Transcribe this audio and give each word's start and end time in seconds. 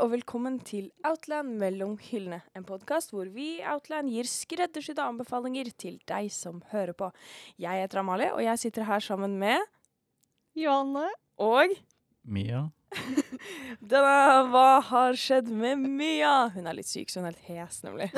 og 0.00 0.12
velkommen 0.14 0.56
til 0.64 0.88
Outland 1.04 1.56
mellom 1.60 1.96
hyllene. 2.00 2.40
En 2.56 2.64
podkast 2.64 3.12
hvor 3.12 3.28
vi 3.34 3.58
i 3.58 3.64
Outland 3.68 4.08
gir 4.12 4.28
skreddersydde 4.28 5.02
anbefalinger 5.04 5.68
til 5.80 5.98
deg 6.08 6.30
som 6.32 6.62
hører 6.70 6.94
på. 6.96 7.10
Jeg 7.60 7.82
heter 7.82 8.00
Amalie, 8.00 8.30
og 8.32 8.40
jeg 8.44 8.62
sitter 8.62 8.86
her 8.88 9.02
sammen 9.04 9.36
med 9.40 9.60
Johanne. 10.56 11.06
Og 11.40 11.74
Mia? 12.24 12.66
denne 13.92 14.46
Hva 14.52 14.80
har 14.88 15.18
skjedd 15.20 15.50
med 15.52 15.82
Mia? 15.84 16.48
Hun 16.54 16.68
er 16.70 16.78
litt 16.78 16.88
syk, 16.90 17.12
så 17.12 17.20
hun 17.20 17.28
er 17.30 17.36
helt 17.48 17.68
hes, 17.68 17.82
nemlig. 17.84 18.08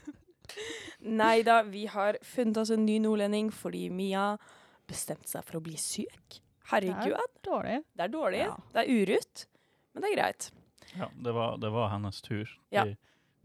Nei 1.20 1.40
da, 1.46 1.60
vi 1.68 1.86
har 1.92 2.18
funnet 2.26 2.60
oss 2.60 2.72
en 2.74 2.86
ny 2.86 2.98
nordlending 3.04 3.50
fordi 3.54 3.86
Mia 3.92 4.32
bestemte 4.90 5.28
seg 5.32 5.44
for 5.46 5.60
å 5.60 5.64
bli 5.64 5.76
syk. 5.80 6.40
Herregud, 6.70 7.12
Det 7.12 7.20
er 7.20 7.44
Dårlig. 7.44 7.76
det 7.98 8.04
er 8.06 8.12
dårlig. 8.12 8.42
Ja. 8.46 8.56
Det 8.74 8.82
er 8.84 8.90
urutt, 9.00 9.44
men 9.92 10.04
det 10.04 10.10
er 10.10 10.16
greit. 10.18 10.50
Ja, 10.98 11.10
det 11.14 11.32
var, 11.32 11.56
det 11.62 11.70
var 11.70 11.88
hennes 11.92 12.20
tur. 12.22 12.50
Ja. 12.74 12.84
Vi, 12.84 12.96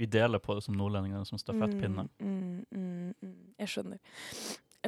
vi 0.02 0.06
deler 0.06 0.40
på 0.40 0.56
det 0.58 0.64
som 0.66 0.78
nordlendinger, 0.78 1.24
som 1.24 1.40
stafettpinne. 1.42 2.08
Mm, 2.20 2.38
mm, 2.40 2.66
mm, 2.72 3.14
mm. 3.22 3.56
Jeg 3.62 3.74
skjønner. 3.74 4.00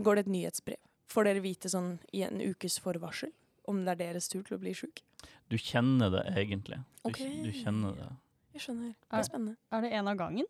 Går 0.03 0.15
det 0.15 0.25
et 0.25 0.31
nyhetsbrev? 0.35 0.81
Får 1.07 1.29
dere 1.29 1.41
vite 1.43 1.71
sånn 1.71 1.97
i 2.11 2.25
en 2.27 2.41
ukes 2.43 2.79
forvarsel 2.83 3.31
om 3.67 3.83
det 3.85 3.95
er 3.95 4.01
deres 4.01 4.27
tur 4.31 4.43
til 4.47 4.57
å 4.57 4.61
bli 4.61 4.73
sjuk? 4.75 5.01
Du 5.47 5.57
kjenner 5.57 6.11
det 6.11 6.25
egentlig. 6.35 6.81
Du, 7.01 7.11
okay. 7.11 7.37
du 7.45 7.51
kjenner 7.55 7.95
det. 7.95 8.09
Jeg 8.57 8.65
skjønner. 8.67 8.95
Det 8.99 9.19
er 9.21 9.27
spennende. 9.27 9.57
Er 9.71 9.85
det 9.85 9.93
én 9.95 10.09
av 10.11 10.19
gangen, 10.19 10.49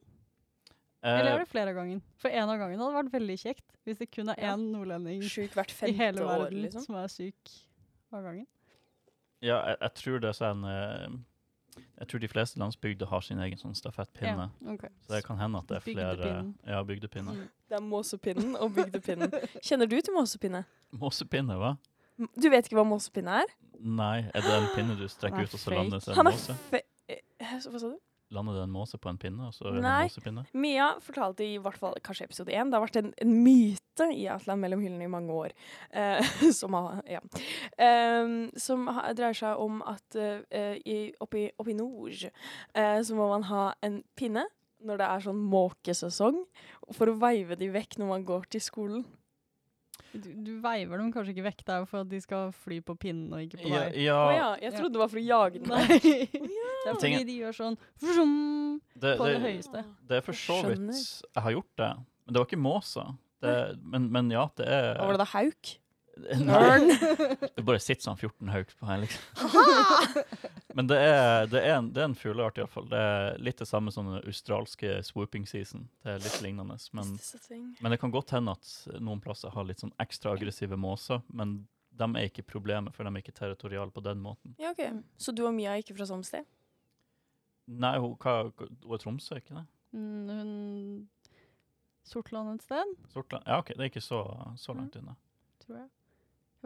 Eh, 1.08 1.20
eller 1.20 1.32
er 1.36 1.40
det 1.44 1.50
flere 1.52 1.72
av 1.72 1.78
gangen? 1.78 2.02
For 2.18 2.34
én 2.34 2.50
av 2.50 2.58
gangen 2.58 2.82
hadde 2.82 2.98
vært 2.98 3.14
veldig 3.14 3.38
kjekt, 3.40 3.66
hvis 3.86 4.00
det 4.02 4.10
kun 4.12 4.30
er 4.34 4.40
Ja. 4.42 4.56
nordlending 4.58 5.22
i 5.22 5.92
hele 5.94 6.26
verden 6.26 6.48
år, 6.48 6.52
liksom. 6.52 6.82
som 6.82 6.96
er 6.96 7.08
syk 7.08 7.52
av 8.12 8.24
gangen. 8.24 8.48
ja, 9.42 9.62
jeg, 9.68 9.78
jeg 9.82 9.94
tror 9.94 10.20
det 10.20 10.30
er 10.30 10.34
sånn 10.34 10.64
eh, 10.66 11.08
Jeg 11.98 12.08
tror 12.12 12.20
de 12.24 12.28
fleste 12.32 12.60
landsbygder 12.62 13.10
har 13.12 13.22
sin 13.26 13.40
egen 13.44 13.58
sånn 13.62 13.76
stafettpinne. 13.78 14.48
Ja, 14.50 14.74
okay. 14.74 14.90
Så 15.06 15.14
det 15.16 15.24
kan 15.26 15.38
hende 15.42 15.62
at 15.64 15.70
det 15.72 15.78
er 15.80 15.86
flere 15.86 16.16
Bygdepinnen. 16.16 16.50
Ja, 16.68 16.82
bygdepinne. 16.84 17.36
Mm. 17.38 17.48
Det 17.70 17.78
er 17.80 17.86
Måsepinnen 17.86 18.56
og 18.56 18.74
Bygdepinnen. 18.76 19.32
Kjenner 19.68 19.90
du 19.92 19.98
til 20.02 20.14
måsepinne? 20.18 20.64
Måsepinne, 20.92 21.58
hva? 21.60 21.76
Du 22.18 22.50
vet 22.50 22.66
ikke 22.70 22.80
hva 22.80 22.86
måsepinne 22.88 23.42
er? 23.44 23.56
Nei, 23.78 24.26
er 24.34 24.42
det 24.46 24.54
en 24.58 24.70
pinne 24.74 24.96
du 24.98 25.06
strekker 25.12 25.44
er 25.44 25.50
ut, 25.50 25.54
og 25.54 25.62
så 25.62 25.74
lander 25.76 26.02
det 26.02 26.16
en 26.18 26.30
måse? 26.32 26.56
eh, 26.74 27.22
Hva 27.42 27.60
sa 27.62 27.92
du? 27.92 27.98
Lander 28.36 28.58
det 28.58 28.64
en 28.66 28.74
måse 28.74 28.98
på 29.00 29.08
en 29.08 29.20
pinne, 29.20 29.48
og 29.48 29.78
Nei. 29.78 30.08
en 30.08 30.10
måsepinne? 30.10 30.44
Mia 30.58 30.88
fortalte 31.04 31.46
i 31.48 31.56
hvert 31.64 31.80
fall 31.80 31.96
kanskje 32.04 32.28
episode 32.28 32.52
én. 32.52 32.68
Det 32.68 32.76
har 32.76 32.84
vært 32.84 33.00
en, 33.00 33.14
en 33.24 33.32
myte 33.46 34.08
i 34.12 34.26
Atlan 34.32 34.60
mellom 34.60 34.84
hyllene 34.84 35.08
i 35.08 35.12
mange 35.12 35.32
år. 35.32 35.56
Uh, 35.96 36.20
som 36.60 36.76
ja. 37.08 37.22
um, 37.24 38.36
som 38.60 38.84
dreier 39.16 39.38
seg 39.38 39.64
om 39.64 39.80
at 39.88 40.20
uh, 40.20 40.76
i, 40.84 41.00
oppe, 41.24 41.46
i, 41.46 41.48
oppe 41.56 41.72
i 41.72 41.78
nord 41.78 42.28
uh, 42.28 43.00
så 43.00 43.18
må 43.18 43.30
man 43.32 43.48
ha 43.48 43.70
en 43.86 44.02
pinne 44.20 44.44
når 44.86 45.00
det 45.00 45.08
er 45.08 45.24
sånn 45.26 45.40
måkesesong, 45.50 46.44
for 46.94 47.10
å 47.10 47.18
veive 47.18 47.58
de 47.58 47.70
vekk 47.74 47.98
når 47.98 48.12
man 48.12 48.28
går 48.28 48.46
til 48.54 48.62
skolen. 48.62 49.08
Du, 50.24 50.30
du 50.48 50.52
veiver 50.64 50.98
dem 51.02 51.12
kanskje 51.14 51.34
ikke 51.36 51.46
vekk, 51.48 51.64
det 51.68 51.74
er 51.76 51.80
jo 51.84 51.88
for 51.92 52.02
at 52.06 52.10
de 52.12 52.20
skal 52.24 52.52
fly 52.56 52.80
på 52.86 52.96
pinnen 53.00 53.34
og 53.34 53.42
ikke 53.46 53.60
på 53.64 53.70
deg. 53.72 53.96
ja 54.04 54.18
ja, 54.36 54.48
jeg 54.62 54.72
Ja. 54.72 54.78
trodde 54.80 54.94
det 54.98 55.02
var 55.04 55.12
for 55.14 55.20
å 55.22 55.26
jage 55.28 55.62
den. 55.62 55.70
Nei. 55.74 56.00
Det 56.88 56.92
er 56.94 57.00
fordi 57.02 57.24
de 57.28 57.34
gjør 57.42 57.56
sånn 57.58 57.74
vroom, 58.00 58.36
det, 58.96 59.16
på 59.20 59.26
det 59.28 59.32
det, 59.34 59.42
høyeste. 59.44 59.82
det 60.08 60.20
er 60.20 60.22
for 60.24 60.38
så 60.40 60.60
vidt 60.64 60.94
Jeg 61.36 61.44
har 61.44 61.52
gjort 61.58 61.74
det, 61.82 61.90
men 62.24 62.32
det 62.36 62.40
var 62.40 62.48
ikke 62.48 62.60
måsa. 62.64 63.04
Det, 63.44 63.56
men, 63.84 64.06
men 64.14 64.30
ja, 64.32 64.46
det 64.56 64.66
er 64.72 64.94
Hva 64.96 65.10
var 65.10 65.18
det 65.18 65.24
da? 65.26 65.28
Hauk? 65.34 65.74
Ørn? 66.26 66.90
det 67.56 67.64
bare 67.66 67.80
sitter 67.84 68.08
sånn 68.08 68.18
14 68.20 68.52
hauk 68.54 68.74
på 68.80 68.90
her, 68.90 69.04
liksom. 69.04 70.24
Men 70.78 70.90
det 70.90 70.98
er, 71.02 71.48
det 71.50 71.62
er 71.64 71.76
en, 71.78 71.90
det 71.94 72.04
er 72.04 72.10
en 72.10 72.18
fugleart, 72.18 72.60
iallfall. 72.62 72.90
Det 72.92 73.00
er 73.02 73.40
litt 73.42 73.62
det 73.62 73.70
samme 73.70 73.94
som 73.94 74.10
den 74.12 74.20
australske 74.22 75.00
swooping 75.08 75.48
season. 75.50 75.88
Det 76.06 76.16
er 76.16 76.22
litt 76.22 76.42
lignende. 76.46 76.78
Men, 76.98 77.16
men 77.80 77.96
det 77.96 78.00
kan 78.04 78.14
godt 78.14 78.36
hende 78.36 78.54
at 78.58 78.74
noen 79.02 79.24
plasser 79.24 79.54
har 79.56 79.66
litt 79.70 79.82
sånn 79.82 79.96
ekstra 80.04 80.36
aggressive 80.38 80.78
måser. 80.78 81.24
Men 81.34 81.60
de 81.98 82.10
er 82.14 82.30
ikke 82.30 82.46
problemet, 82.46 82.94
for 82.94 83.08
de 83.08 83.14
er 83.14 83.24
ikke 83.24 83.36
territoriale 83.38 83.94
på 83.94 84.04
den 84.06 84.22
måten. 84.22 84.54
Ja, 84.62 84.76
ok. 84.76 85.02
Så 85.18 85.34
du 85.34 85.46
og 85.48 85.56
Mia 85.58 85.74
er 85.74 85.82
ikke 85.82 85.98
fra 85.98 86.10
samme 86.10 86.28
sted? 86.28 86.46
Nei, 87.68 87.98
hun, 88.00 88.14
hva, 88.22 88.48
hun 88.54 88.96
er 88.96 89.02
Tromsø, 89.02 89.42
ikke 89.42 89.58
det? 89.58 89.66
Mm, 89.98 90.30
hun 90.30 90.52
Sortland 92.08 92.54
et 92.54 92.64
sted, 92.64 92.94
Sortland? 93.12 93.44
Ja, 93.50 93.58
OK, 93.60 93.74
det 93.74 93.84
er 93.84 93.90
ikke 93.90 94.04
så, 94.04 94.22
så 94.56 94.76
langt 94.78 94.96
unna. 94.96 95.18
tror 95.66 95.82
jeg. 95.82 95.90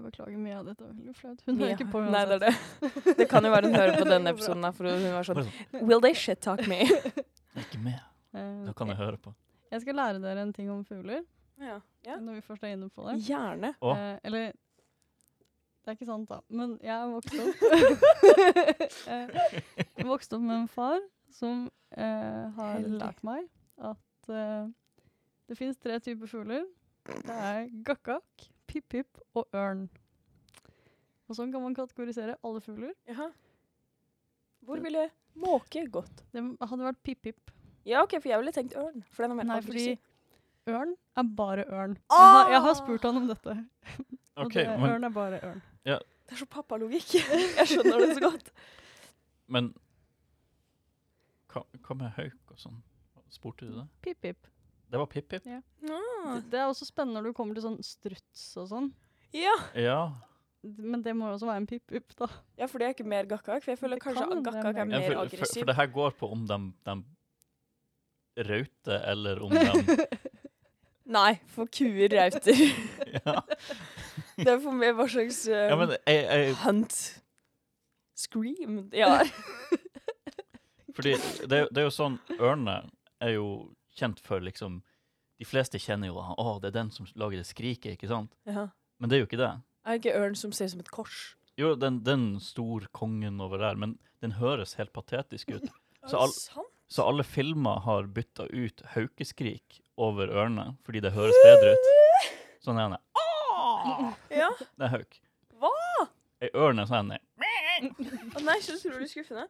Jeg 0.01 0.07
beklager 0.09 0.39
mye 0.41 0.55
av 0.57 0.65
dette. 0.71 0.87
Veldig 0.89 1.13
flaut. 1.15 1.41
Hun 1.45 1.59
hører 1.59 1.69
ja. 1.69 1.75
ikke 1.77 1.89
på 1.93 2.01
Nei, 2.07 2.21
det 2.25 2.37
er 2.39 2.41
det. 2.47 2.53
Det 3.21 3.27
kan 3.29 3.45
jo 3.45 3.51
være 3.53 3.69
hun 3.69 3.75
hører 3.77 3.99
på 4.01 4.07
denne 4.09 4.33
episoden, 4.33 4.65
for 4.73 4.89
hun 4.89 5.05
var 5.13 5.27
sånn 5.27 5.43
sånn, 5.45 5.85
Will 5.85 6.01
they 6.01 6.17
shit 6.17 6.41
talk 6.41 6.63
me? 6.71 6.79
ikke 7.61 7.81
med. 7.83 7.99
Eh, 8.33 8.65
Da 8.65 8.73
kan 8.73 8.89
jeg 8.89 8.97
høre 8.97 9.19
på. 9.21 9.35
Jeg 9.71 9.83
skal 9.85 9.95
lære 10.01 10.19
dere 10.23 10.41
en 10.47 10.51
ting 10.57 10.71
om 10.73 10.81
fugler, 10.87 11.21
Ja. 11.61 11.77
ja. 12.07 12.17
når 12.17 12.39
vi 12.39 12.41
først 12.49 12.65
er 12.65 12.73
inne 12.73 12.89
på 12.89 13.05
det. 13.11 13.19
Gjerne. 13.29 13.75
Eh, 13.77 14.17
eller 14.27 14.51
Det 15.81 15.93
er 15.93 15.95
ikke 15.99 16.09
sant, 16.09 16.29
da. 16.29 16.41
Men 16.49 16.75
jeg 16.81 16.93
er 16.97 17.07
vokst 17.13 17.37
opp 17.41 17.55
Eh, 19.11 19.61
Jeg 20.01 20.07
vokste 20.09 20.37
opp 20.37 20.43
med 20.45 20.57
en 20.63 20.67
far 20.71 20.99
som 21.31 21.67
eh, 21.97 22.49
har 22.57 22.73
Heldig. 22.79 22.97
lært 23.01 23.23
meg 23.25 23.47
at 23.91 24.29
eh, 24.33 24.67
det 25.49 25.57
fins 25.59 25.77
tre 25.81 25.97
typer 26.03 26.29
fugler. 26.31 26.65
Det 27.25 27.33
er 27.33 27.65
gakkak, 28.71 28.89
pip-pip 28.91 29.21
og 29.35 29.47
ørn. 29.55 29.89
Og 31.29 31.35
sånn 31.35 31.51
kan 31.51 31.61
man 31.63 31.75
kategorisere 31.75 32.37
alle 32.43 32.61
fugler. 32.61 32.93
Jaha. 33.07 33.31
Hvor 34.65 34.79
ville 34.83 35.09
måke 35.35 35.85
gått? 35.89 36.23
Det 36.31 36.43
hadde 36.59 36.85
vært 36.85 37.03
pip-pip. 37.03 37.51
Ja, 37.85 38.03
OK, 38.03 38.19
for 38.21 38.29
jeg 38.29 38.39
ville 38.39 38.51
tenkt 38.51 38.75
ørn. 38.77 39.03
For 39.11 39.23
den 39.23 39.31
er 39.31 39.39
mer 39.39 39.49
Nei, 39.49 39.61
fordi 39.65 39.97
ørn 40.69 40.95
er 41.17 41.29
bare 41.37 41.65
ørn. 41.65 41.97
Jeg 41.97 42.33
har, 42.35 42.51
jeg 42.51 42.61
har 42.61 42.75
spurt 42.77 43.07
han 43.07 43.17
om 43.17 43.27
dette. 43.27 43.55
og 44.37 44.45
OK, 44.45 44.53
det, 44.53 44.67
men, 44.77 44.91
ørn 44.91 45.07
er 45.07 45.15
bare 45.15 45.41
ørn. 45.47 45.63
Det 45.85 46.37
er 46.37 46.39
så 46.39 46.47
pappalogikk. 46.47 47.17
Jeg 47.57 47.67
skjønner 47.67 48.05
det 48.05 48.13
så 48.15 48.21
godt. 48.23 48.51
men 49.51 49.73
hva, 51.51 51.65
hva 51.83 51.97
med 51.99 52.13
hauk 52.15 52.53
og 52.53 52.61
sånn? 52.61 52.77
Spurte 53.31 53.67
du 53.67 53.73
det? 53.75 53.83
Pip-pip. 54.05 54.47
Det 54.91 54.99
var 54.99 55.07
Pip-Pip? 55.07 55.45
Ja. 55.47 55.61
Det, 55.87 56.41
det 56.51 56.59
er 56.59 56.67
også 56.67 56.85
spennende 56.85 57.21
når 57.21 57.31
du 57.31 57.37
kommer 57.37 57.55
til 57.55 57.63
sånn 57.63 57.79
struts 57.85 58.43
og 58.59 58.67
sånn. 58.73 58.89
Ja. 59.35 59.53
Ja. 59.79 60.01
Men 60.61 61.01
det 61.01 61.13
må 61.17 61.29
jo 61.29 61.37
også 61.37 61.47
være 61.47 61.63
en 61.63 61.69
pip-pip, 61.69 62.11
da. 62.19 62.27
ja, 62.59 62.67
for 62.69 62.81
det 62.81 62.89
er 62.89 62.93
ikke 62.93 63.07
mer 63.07 63.29
gakkak. 63.29 63.63
For 63.63 63.73
jeg 63.73 63.79
føler 63.79 63.97
Det 63.97 64.03
kanskje 64.03 64.27
kan 64.27 64.37
er 64.37 64.43
gakkak 64.45 64.81
er 64.83 64.89
mer- 64.89 64.99
ja 64.99 65.07
for, 65.07 65.15
for, 65.15 65.21
aggressiv. 65.23 65.61
for 65.63 65.71
det 65.71 65.77
her 65.79 65.89
går 65.95 66.11
på 66.19 66.29
om 66.35 66.43
de, 66.51 66.59
de 66.85 68.45
rauter, 68.51 68.99
eller 69.13 69.41
om 69.41 69.55
de 69.55 70.05
Nei, 71.17 71.31
for 71.51 71.71
kuer 71.71 72.13
rauter. 72.13 72.61
ja. 73.17 73.39
det 74.37 74.47
er 74.53 74.61
for 74.61 74.75
meg 74.75 74.93
hva 74.99 75.07
slags 75.11 75.41
uh, 75.49 75.55
ja, 75.71 75.79
men 75.79 75.95
jeg, 75.97 76.21
jeg, 76.21 76.53
hunt 76.61 76.99
scream 78.21 78.77
de 78.91 79.01
har. 79.01 79.31
Fordi 80.95 81.15
det, 81.47 81.65
det 81.71 81.81
er 81.81 81.87
jo 81.87 81.93
sånn 81.95 82.19
Ørne 82.37 82.83
er 83.23 83.37
jo 83.39 83.47
kjent 84.01 84.21
for 84.25 84.43
liksom 84.43 84.81
De 85.41 85.47
fleste 85.47 85.79
kjenner 85.81 86.11
jo 86.11 86.19
Å, 86.21 86.59
det 86.61 86.69
er 86.71 86.79
den 86.81 86.91
som 86.93 87.07
lager 87.17 87.41
det 87.41 87.47
skriket, 87.49 87.95
ikke 87.95 88.09
sant? 88.11 88.33
Ja. 88.49 88.67
Men 89.01 89.09
det 89.09 89.17
er 89.17 89.23
jo 89.23 89.29
ikke 89.29 89.41
det. 89.41 89.53
Er 89.85 89.95
det 89.95 90.01
ikke 90.03 90.19
ørn 90.21 90.35
som 90.37 90.51
ser 90.53 90.69
ut 90.69 90.75
som 90.75 90.83
et 90.83 90.91
kors? 90.93 91.21
Jo, 91.57 91.73
den, 91.75 92.01
den 92.05 92.25
stor 92.41 92.85
kongen 92.95 93.41
over 93.41 93.61
der, 93.61 93.79
men 93.79 93.97
den 94.21 94.35
høres 94.37 94.75
helt 94.79 94.93
patetisk 94.93 95.55
ut. 95.55 95.65
Så, 96.09 96.17
all, 96.17 96.31
så 96.89 97.03
alle 97.05 97.21
filmer 97.21 97.83
har 97.85 98.07
bytta 98.09 98.47
ut 98.49 98.81
haukeskrik 98.95 99.75
over 100.01 100.31
ørene 100.33 100.71
fordi 100.81 101.03
det 101.05 101.11
høres 101.13 101.37
bedre 101.45 101.75
ut. 101.75 101.89
Sånn 102.65 102.79
er 102.81 102.95
det. 102.95 103.01
Ja. 104.33 104.49
Det 104.77 104.87
er 104.87 104.93
hauk. 104.95 105.19
Hva? 105.61 106.07
Ei 106.41 106.49
ørn 106.57 106.81
er 106.81 106.89
sånn 106.89 107.13
Å 107.13 108.41
nei, 108.41 108.57
så 108.65 108.79
utrolig 108.79 109.11
skuffende. 109.11 109.45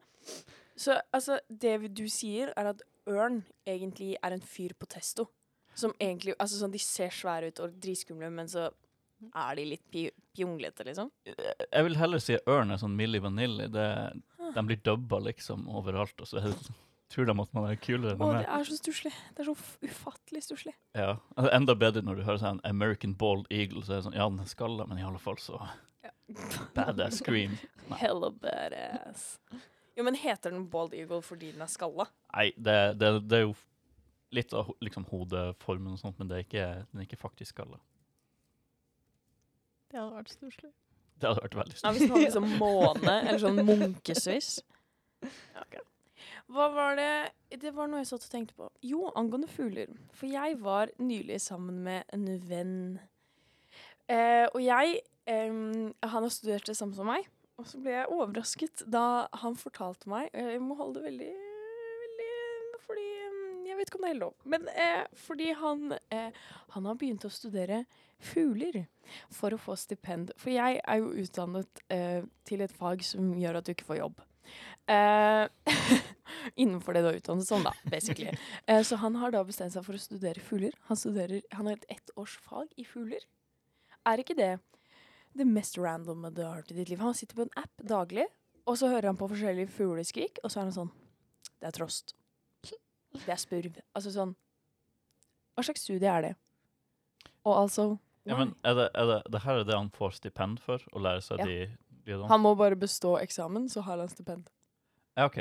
Så 0.75 0.97
altså, 1.15 1.39
det 1.47 1.77
du 1.95 2.03
sier, 2.11 2.51
er 2.59 2.73
at 2.73 2.83
ørn 3.09 3.41
egentlig 3.67 4.15
er 4.21 4.35
en 4.35 4.43
fyr 4.45 4.75
på 4.77 4.89
testo. 4.89 5.27
Som 5.73 5.93
egentlig 5.99 6.35
Altså 6.37 6.59
sånn, 6.59 6.73
de 6.73 6.81
ser 6.83 7.13
svære 7.15 7.51
ut 7.51 7.61
og 7.63 7.75
dritskumle, 7.81 8.29
men 8.33 8.49
så 8.51 8.69
er 9.37 9.55
de 9.55 9.65
litt 9.69 9.83
pi 9.93 10.07
pjonglete, 10.35 10.85
liksom. 10.87 11.11
Jeg 11.27 11.83
vil 11.85 11.97
heller 11.99 12.21
si 12.23 12.37
ørn 12.49 12.71
er 12.73 12.79
sånn 12.81 12.95
Milli 12.97 13.19
Vanilli. 13.21 13.67
Det, 13.71 13.87
de 14.55 14.63
blir 14.65 14.79
dubba 14.83 15.19
liksom 15.27 15.67
overalt, 15.69 16.15
og 16.23 16.27
så 16.29 16.39
det, 16.39 16.53
tror 17.11 17.27
de 17.27 17.35
at 17.43 17.53
man 17.53 17.67
er 17.67 17.79
kulere 17.83 18.15
enn 18.15 18.21
de 18.21 18.39
det 18.39 18.47
er. 18.47 18.63
så 18.69 18.77
stusslig. 18.79 19.11
Det 19.35 19.43
er 19.43 19.49
så 19.51 19.55
ufattelig 19.83 20.43
stusslig. 20.47 20.73
Ja. 20.97 21.17
Altså, 21.35 21.51
Enda 21.57 21.75
bedre 21.75 22.03
når 22.07 22.21
du 22.21 22.23
hører 22.27 22.41
sånn 22.41 22.61
American 22.67 23.15
Bald 23.19 23.49
Eagle, 23.51 23.83
så 23.83 23.93
er 23.93 24.01
det 24.01 24.07
sånn 24.09 24.17
Ja, 24.17 24.29
den 24.31 24.39
er 24.43 24.51
skalla, 24.51 24.87
men 24.87 25.01
i 25.01 25.05
alle 25.07 25.21
fall 25.21 25.39
så 25.41 25.59
Badass 26.77 27.19
scream. 27.19 27.57
Hella 27.99 28.31
badass. 28.31 29.35
Jo, 29.97 30.03
men 30.07 30.15
heter 30.15 30.53
den 30.53 30.69
bald 30.71 30.93
eagle 30.95 31.21
fordi 31.25 31.51
den 31.51 31.61
er 31.65 31.71
skalla? 31.71 32.05
Nei, 32.35 32.51
det, 32.55 32.75
det, 33.01 33.09
det 33.27 33.37
er 33.41 33.45
jo 33.49 33.55
litt 34.31 34.53
av 34.55 34.69
liksom 34.79 35.03
hodeformen 35.09 35.97
og 35.97 35.99
sånt, 35.99 36.19
men 36.21 36.29
det 36.31 36.37
er 36.37 36.45
ikke, 36.45 36.67
den 36.91 37.01
er 37.01 37.07
ikke 37.09 37.19
faktisk 37.19 37.51
skalla. 37.57 37.79
Det 39.91 39.99
hadde 39.99 40.15
vært 40.15 40.31
stusslig. 40.31 40.71
Det 41.21 41.27
hadde 41.29 41.43
vært 41.43 41.57
veldig 41.59 41.75
Ja, 41.75 41.79
stort. 41.81 41.91
hvis 41.97 42.05
den 42.05 42.13
hadde 42.15 42.25
liksom 42.25 42.47
måne, 42.61 43.15
eller 43.27 43.41
sånn 43.43 43.63
munkesviss. 43.67 44.51
Okay. 45.21 45.77
ok. 45.77 45.83
Hva 46.49 46.65
var 46.73 46.95
det 46.97 47.59
Det 47.61 47.69
var 47.75 47.85
noe 47.91 47.99
jeg 48.01 48.07
satt 48.09 48.23
og 48.25 48.31
tenkte 48.31 48.55
på. 48.57 48.69
Jo, 48.81 49.03
angående 49.19 49.45
fugler. 49.51 49.91
For 50.17 50.25
jeg 50.31 50.55
var 50.63 50.89
nylig 50.97 51.37
sammen 51.43 51.83
med 51.85 52.07
en 52.15 52.25
venn. 52.49 52.73
Eh, 54.09 54.47
og 54.49 54.57
jeg 54.65 54.95
eh, 55.29 55.53
Han 55.53 56.25
har 56.25 56.33
studert 56.33 56.65
det 56.71 56.73
samme 56.79 56.97
som 56.97 57.05
meg. 57.11 57.27
Og 57.61 57.67
så 57.69 57.77
ble 57.81 57.93
jeg 57.93 58.09
overrasket 58.09 58.83
da 58.89 59.27
han 59.43 59.57
fortalte 59.59 60.09
meg 60.09 60.31
Jeg 60.33 60.61
må 60.65 60.77
holde 60.79 60.97
det 60.97 61.11
veldig 61.11 61.33
veldig 62.03 62.29
Fordi 62.87 63.07
Jeg 63.67 63.77
vet 63.77 63.91
ikke 63.91 63.99
om 63.99 64.07
det 64.07 64.13
er 64.13 64.21
lov. 64.21 64.33
Men 64.49 64.65
eh, 64.73 65.03
fordi 65.27 65.51
han 65.59 65.93
eh, 66.09 66.39
Han 66.73 66.89
har 66.89 66.97
begynt 66.97 67.27
å 67.27 67.33
studere 67.33 67.83
fugler 68.21 68.83
for 69.33 69.49
å 69.49 69.57
få 69.57 69.73
stipend. 69.81 70.29
For 70.37 70.53
jeg 70.53 70.77
er 70.77 70.99
jo 71.01 71.07
utdannet 71.23 71.79
eh, 71.89 72.21
til 72.45 72.61
et 72.61 72.73
fag 72.77 73.01
som 73.05 73.31
gjør 73.33 73.57
at 73.57 73.65
du 73.65 73.71
ikke 73.73 73.87
får 73.87 73.97
jobb. 73.97 74.19
Eh, 74.93 75.73
innenfor 76.61 76.93
det 76.93 77.01
du 77.01 77.09
har 77.09 77.17
utdannet 77.17 77.47
som, 77.47 77.65
da, 77.65 77.73
basically. 77.89 78.35
Eh, 78.69 78.83
så 78.85 78.99
han 79.01 79.17
har 79.17 79.33
da 79.33 79.41
bestemt 79.47 79.73
seg 79.73 79.87
for 79.87 79.97
å 79.97 80.03
studere 80.03 80.43
fugler. 80.45 80.77
Han, 80.91 81.01
han 81.01 81.71
har 81.71 81.79
et 81.79 81.89
ettårsfag 81.97 82.77
i 82.77 82.85
fugler. 82.85 83.25
Er 84.05 84.21
ikke 84.21 84.37
det 84.37 84.53
det 85.37 85.47
mest 85.47 85.77
randome 85.77 86.31
du 86.33 86.41
har 86.43 86.55
hørt 86.61 86.71
i 86.71 86.75
ditt 86.75 86.89
liv? 86.89 86.99
Han 86.99 87.13
sitter 87.13 87.35
på 87.35 87.41
en 87.47 87.53
app 87.57 87.71
daglig, 87.87 88.25
og 88.67 88.77
så 88.77 88.89
hører 88.91 89.07
han 89.11 89.17
på 89.17 89.29
forskjellige 89.31 89.69
fugleskrik, 89.69 90.39
og 90.43 90.51
så 90.51 90.59
er 90.61 90.63
han 90.69 90.71
sånn 90.75 90.91
Det 91.61 91.67
er 91.67 91.71
trost. 91.77 92.13
Det 93.11 93.27
er 93.29 93.35
spurv. 93.37 93.75
Altså 93.95 94.11
sånn 94.11 94.35
Hva 95.55 95.63
slags 95.67 95.81
studie 95.83 96.07
er 96.09 96.21
det? 96.21 96.35
Og 97.45 97.55
altså 97.57 97.99
Ja, 98.25 98.37
men 98.37 98.55
er 98.63 98.75
det, 98.77 98.89
er 98.95 99.05
det, 99.09 99.19
det 99.33 99.41
her 99.41 99.59
er 99.59 99.63
det 99.65 99.75
han 99.75 99.89
får 99.89 100.11
stipend 100.19 100.59
for, 100.61 100.77
å 100.93 100.99
lære 101.01 101.21
seg 101.25 101.39
Ja. 101.39 101.45
de 101.45 101.77
lydene? 102.05 102.27
Han 102.29 102.41
må 102.41 102.55
bare 102.57 102.75
bestå 102.77 103.15
eksamen, 103.21 103.67
så 103.69 103.81
har 103.81 103.97
han 103.97 104.07
stipend. 104.09 104.47
Ja, 105.17 105.25
OK. 105.25 105.39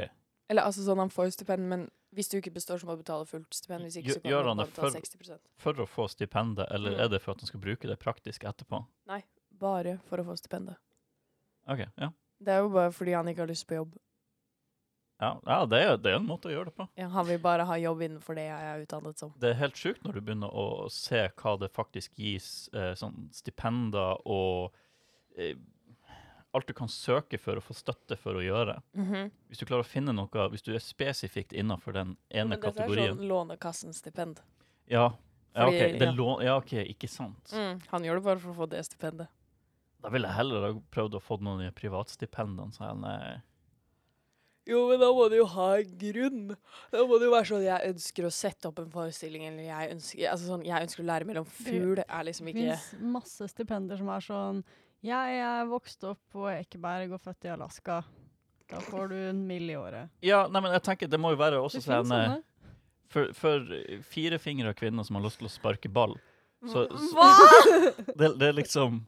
Eller 0.48 0.62
altså 0.66 0.82
sånn, 0.82 0.98
han 0.98 1.10
får 1.12 1.30
stipend, 1.36 1.68
men 1.68 1.90
hvis 2.16 2.28
du 2.32 2.38
ikke 2.40 2.50
består, 2.54 2.80
så 2.80 2.86
må 2.88 2.96
du 2.96 3.02
betale 3.04 3.26
fullt 3.28 3.52
stipend. 3.54 3.84
Hvis 3.84 4.00
ikke, 4.00 4.14
så 4.16 4.22
kan 4.22 4.32
gjør 4.32 4.48
han 4.48 4.56
det 4.56 4.68
for- 4.74 4.90
60 4.90 5.38
For 5.58 5.74
å 5.74 5.86
få 5.86 6.08
stipendet, 6.08 6.66
eller 6.72 6.90
Mm. 6.96 7.00
er 7.04 7.08
det 7.08 7.22
for 7.22 7.32
at 7.32 7.40
han 7.40 7.46
skal 7.46 7.60
bruke 7.60 7.86
det 7.86 7.98
praktisk 8.00 8.42
etterpå? 8.44 8.84
Bare 9.60 9.98
for 10.08 10.22
å 10.22 10.24
få 10.30 10.36
stipendet. 10.40 10.78
OK, 11.68 11.84
ja. 12.00 12.10
Det 12.40 12.54
er 12.54 12.62
jo 12.64 12.70
bare 12.72 12.92
fordi 12.96 13.12
han 13.12 13.28
ikke 13.28 13.44
har 13.44 13.50
lyst 13.52 13.66
på 13.68 13.76
jobb. 13.76 13.98
Ja, 15.20 15.34
ja 15.44 15.58
det, 15.68 15.80
er, 15.84 15.96
det 16.00 16.12
er 16.14 16.16
en 16.16 16.24
måte 16.28 16.48
å 16.48 16.52
gjøre 16.54 16.70
det 16.70 16.76
på. 16.78 16.86
Ja, 16.96 17.10
han 17.12 17.26
vil 17.28 17.40
bare 17.44 17.66
ha 17.68 17.76
jobb 17.76 18.00
innenfor 18.06 18.38
det 18.38 18.46
jeg 18.46 18.68
er 18.70 18.84
utdannet 18.86 19.20
som. 19.20 19.34
Det 19.42 19.50
er 19.52 19.58
helt 19.60 19.76
sjukt 19.76 20.06
når 20.06 20.16
du 20.16 20.20
begynner 20.24 20.54
å 20.56 20.64
se 20.92 21.26
hva 21.42 21.52
det 21.60 21.68
faktisk 21.76 22.16
gis 22.16 22.70
eh, 22.72 22.94
sånn 22.96 23.26
stipender 23.36 24.16
og 24.24 24.72
eh, 25.36 25.58
alt 26.56 26.66
du 26.66 26.72
kan 26.74 26.88
søke 26.90 27.36
for 27.38 27.60
å 27.60 27.62
få 27.62 27.76
støtte 27.76 28.16
for 28.18 28.40
å 28.40 28.42
gjøre. 28.42 28.78
Hvis 28.96 29.60
du 29.60 29.66
klarer 29.68 29.84
å 29.84 29.90
finne 29.90 30.14
noe, 30.16 30.46
hvis 30.50 30.64
du 30.66 30.72
er 30.74 30.80
spesifikt 30.82 31.52
innenfor 31.52 31.94
den 31.94 32.16
ene 32.32 32.54
Men 32.56 32.56
dette 32.56 32.72
kategorien 32.72 33.12
er 33.12 33.20
sånn 33.20 33.28
Lånekassen-stipend. 33.30 34.40
ja, 34.90 35.04
ja, 35.52 35.66
Fordi- 35.66 35.84
OK, 35.84 35.98
det 36.00 36.08
ja. 36.08 36.16
lå- 36.16 36.42
ja, 36.48 36.56
ok, 36.56 36.72
ikke 36.94 37.08
sant. 37.12 37.52
Mm, 37.52 37.78
han 37.92 38.02
gjør 38.08 38.14
det 38.18 38.24
bare 38.24 38.38
for 38.40 38.50
å 38.54 38.56
få 38.64 38.70
det 38.72 38.82
stipendet. 38.88 39.28
Da 40.00 40.10
ville 40.12 40.28
jeg 40.30 40.38
heller 40.38 40.66
ha 40.66 40.72
prøvd 40.94 41.18
å 41.18 41.22
få 41.22 41.38
noen 41.40 41.60
av 41.60 41.68
de 41.68 41.76
privatstipendene. 41.76 42.72
Så 42.74 42.84
jeg, 42.86 42.98
nei. 43.02 43.38
Jo, 44.68 44.84
men 44.90 45.00
da 45.00 45.08
må 45.14 45.26
du 45.32 45.36
jo 45.38 45.46
ha 45.54 45.68
en 45.80 45.94
grunn. 46.00 46.54
Da 46.92 47.02
må 47.08 47.18
det 47.18 47.28
jo 47.28 47.34
være 47.34 47.48
sånn 47.48 47.64
jeg 47.64 47.94
ønsker 47.94 48.28
å 48.28 48.32
sette 48.34 48.70
opp 48.70 48.78
en 48.82 48.92
forestilling, 48.92 49.46
eller 49.48 49.66
jeg 49.66 49.96
ønsker, 49.96 50.24
altså 50.30 50.50
sånn, 50.52 50.64
jeg 50.68 50.86
ønsker 50.86 51.04
å 51.04 51.08
lære 51.08 51.28
mellom 51.28 51.48
fugl. 51.48 52.02
er 52.04 52.28
liksom 52.28 52.48
Det 52.50 52.54
ikke 52.54 52.76
fins 52.76 53.04
masse 53.16 53.50
stipender 53.50 54.00
som 54.00 54.12
er 54.12 54.24
sånn 54.24 54.62
Jeg 55.06 55.40
er 55.40 55.68
vokst 55.70 56.04
opp 56.04 56.20
på 56.32 56.48
Ekeberg 56.52 57.16
og 57.16 57.22
født 57.24 57.48
i 57.48 57.54
Alaska. 57.56 58.02
Da 58.70 58.80
får 58.84 59.10
du 59.10 59.16
en 59.30 59.40
mill 59.48 59.72
i 59.72 59.76
året. 59.76 60.12
Ja, 60.22 60.44
nei, 60.46 60.60
men 60.62 60.76
jeg 60.76 60.84
tenker 60.86 61.10
det 61.10 61.18
må 61.18 61.32
jo 61.34 61.40
være 61.40 61.58
også 61.58 61.80
Det 61.80 61.88
sånn 61.88 62.12
eh. 62.14 62.36
For, 63.10 63.32
for 63.34 63.64
firefingra 64.06 64.70
kvinner 64.78 65.02
som 65.02 65.16
har 65.18 65.24
lyst 65.24 65.40
til 65.40 65.48
å 65.48 65.50
sparke 65.50 65.90
ball, 65.90 66.12
så, 66.62 66.84
så 66.86 67.16
Hva?! 67.16 67.30
det, 68.20 68.28
det 68.38 68.52
er 68.52 68.54
liksom 68.54 69.00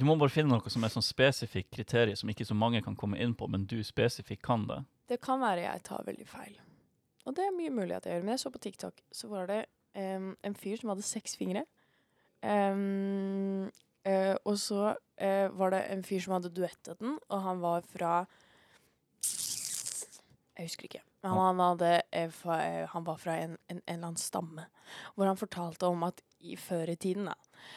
Du 0.00 0.06
må 0.08 0.14
bare 0.16 0.32
finne 0.32 0.56
noe 0.56 0.72
som 0.72 0.84
er 0.86 0.92
sånn 0.94 1.04
spesifikt 1.04 1.68
kriterium 1.74 2.16
som 2.16 2.30
ikke 2.32 2.46
så 2.48 2.54
mange 2.56 2.80
kan 2.84 2.96
komme 2.96 3.18
inn 3.20 3.34
på, 3.36 3.44
men 3.52 3.66
du 3.68 3.82
spesifikt 3.84 4.40
kan 4.46 4.64
det. 4.70 4.78
Det 5.12 5.18
kan 5.20 5.42
være 5.42 5.66
jeg 5.66 5.82
tar 5.84 6.06
veldig 6.06 6.28
feil. 6.28 6.54
Og 7.28 7.36
det 7.36 7.44
er 7.44 7.52
mye 7.52 7.74
mulig 7.74 7.98
at 7.98 8.08
jeg 8.08 8.16
gjør. 8.16 8.24
Men 8.24 8.32
jeg 8.32 8.42
så 8.42 8.52
på 8.54 8.62
TikTok, 8.64 9.02
så 9.12 9.28
var 9.28 9.50
det 9.50 9.58
um, 9.92 10.32
en 10.46 10.56
fyr 10.56 10.80
som 10.80 10.94
hadde 10.94 11.04
seks 11.04 11.36
fingre. 11.36 11.66
Um, 12.40 13.68
uh, 14.08 14.36
og 14.48 14.56
så 14.62 14.94
uh, 14.94 15.58
var 15.60 15.76
det 15.76 15.82
en 15.92 16.06
fyr 16.06 16.24
som 16.24 16.38
hadde 16.38 16.54
duettet 16.56 16.96
den, 17.02 17.18
og 17.28 17.44
han 17.44 17.60
var 17.60 17.84
fra 17.92 18.14
Jeg 20.56 20.70
husker 20.70 20.88
ikke. 20.88 21.04
Men 21.20 21.36
han, 21.36 21.60
hadde, 21.60 21.92
eh, 22.16 22.32
eh, 22.56 22.88
han 22.88 23.04
var 23.04 23.16
fra 23.20 23.36
en, 23.36 23.58
en, 23.68 23.76
en 23.76 23.82
eller 23.84 24.06
annen 24.06 24.20
stamme. 24.20 24.64
Hvor 25.14 25.28
han 25.28 25.36
fortalte 25.36 25.88
om 25.88 26.02
at 26.08 26.20
i 26.40 26.54
før 26.56 26.88
i 26.88 26.96
tiden 26.96 27.26
da, 27.28 27.34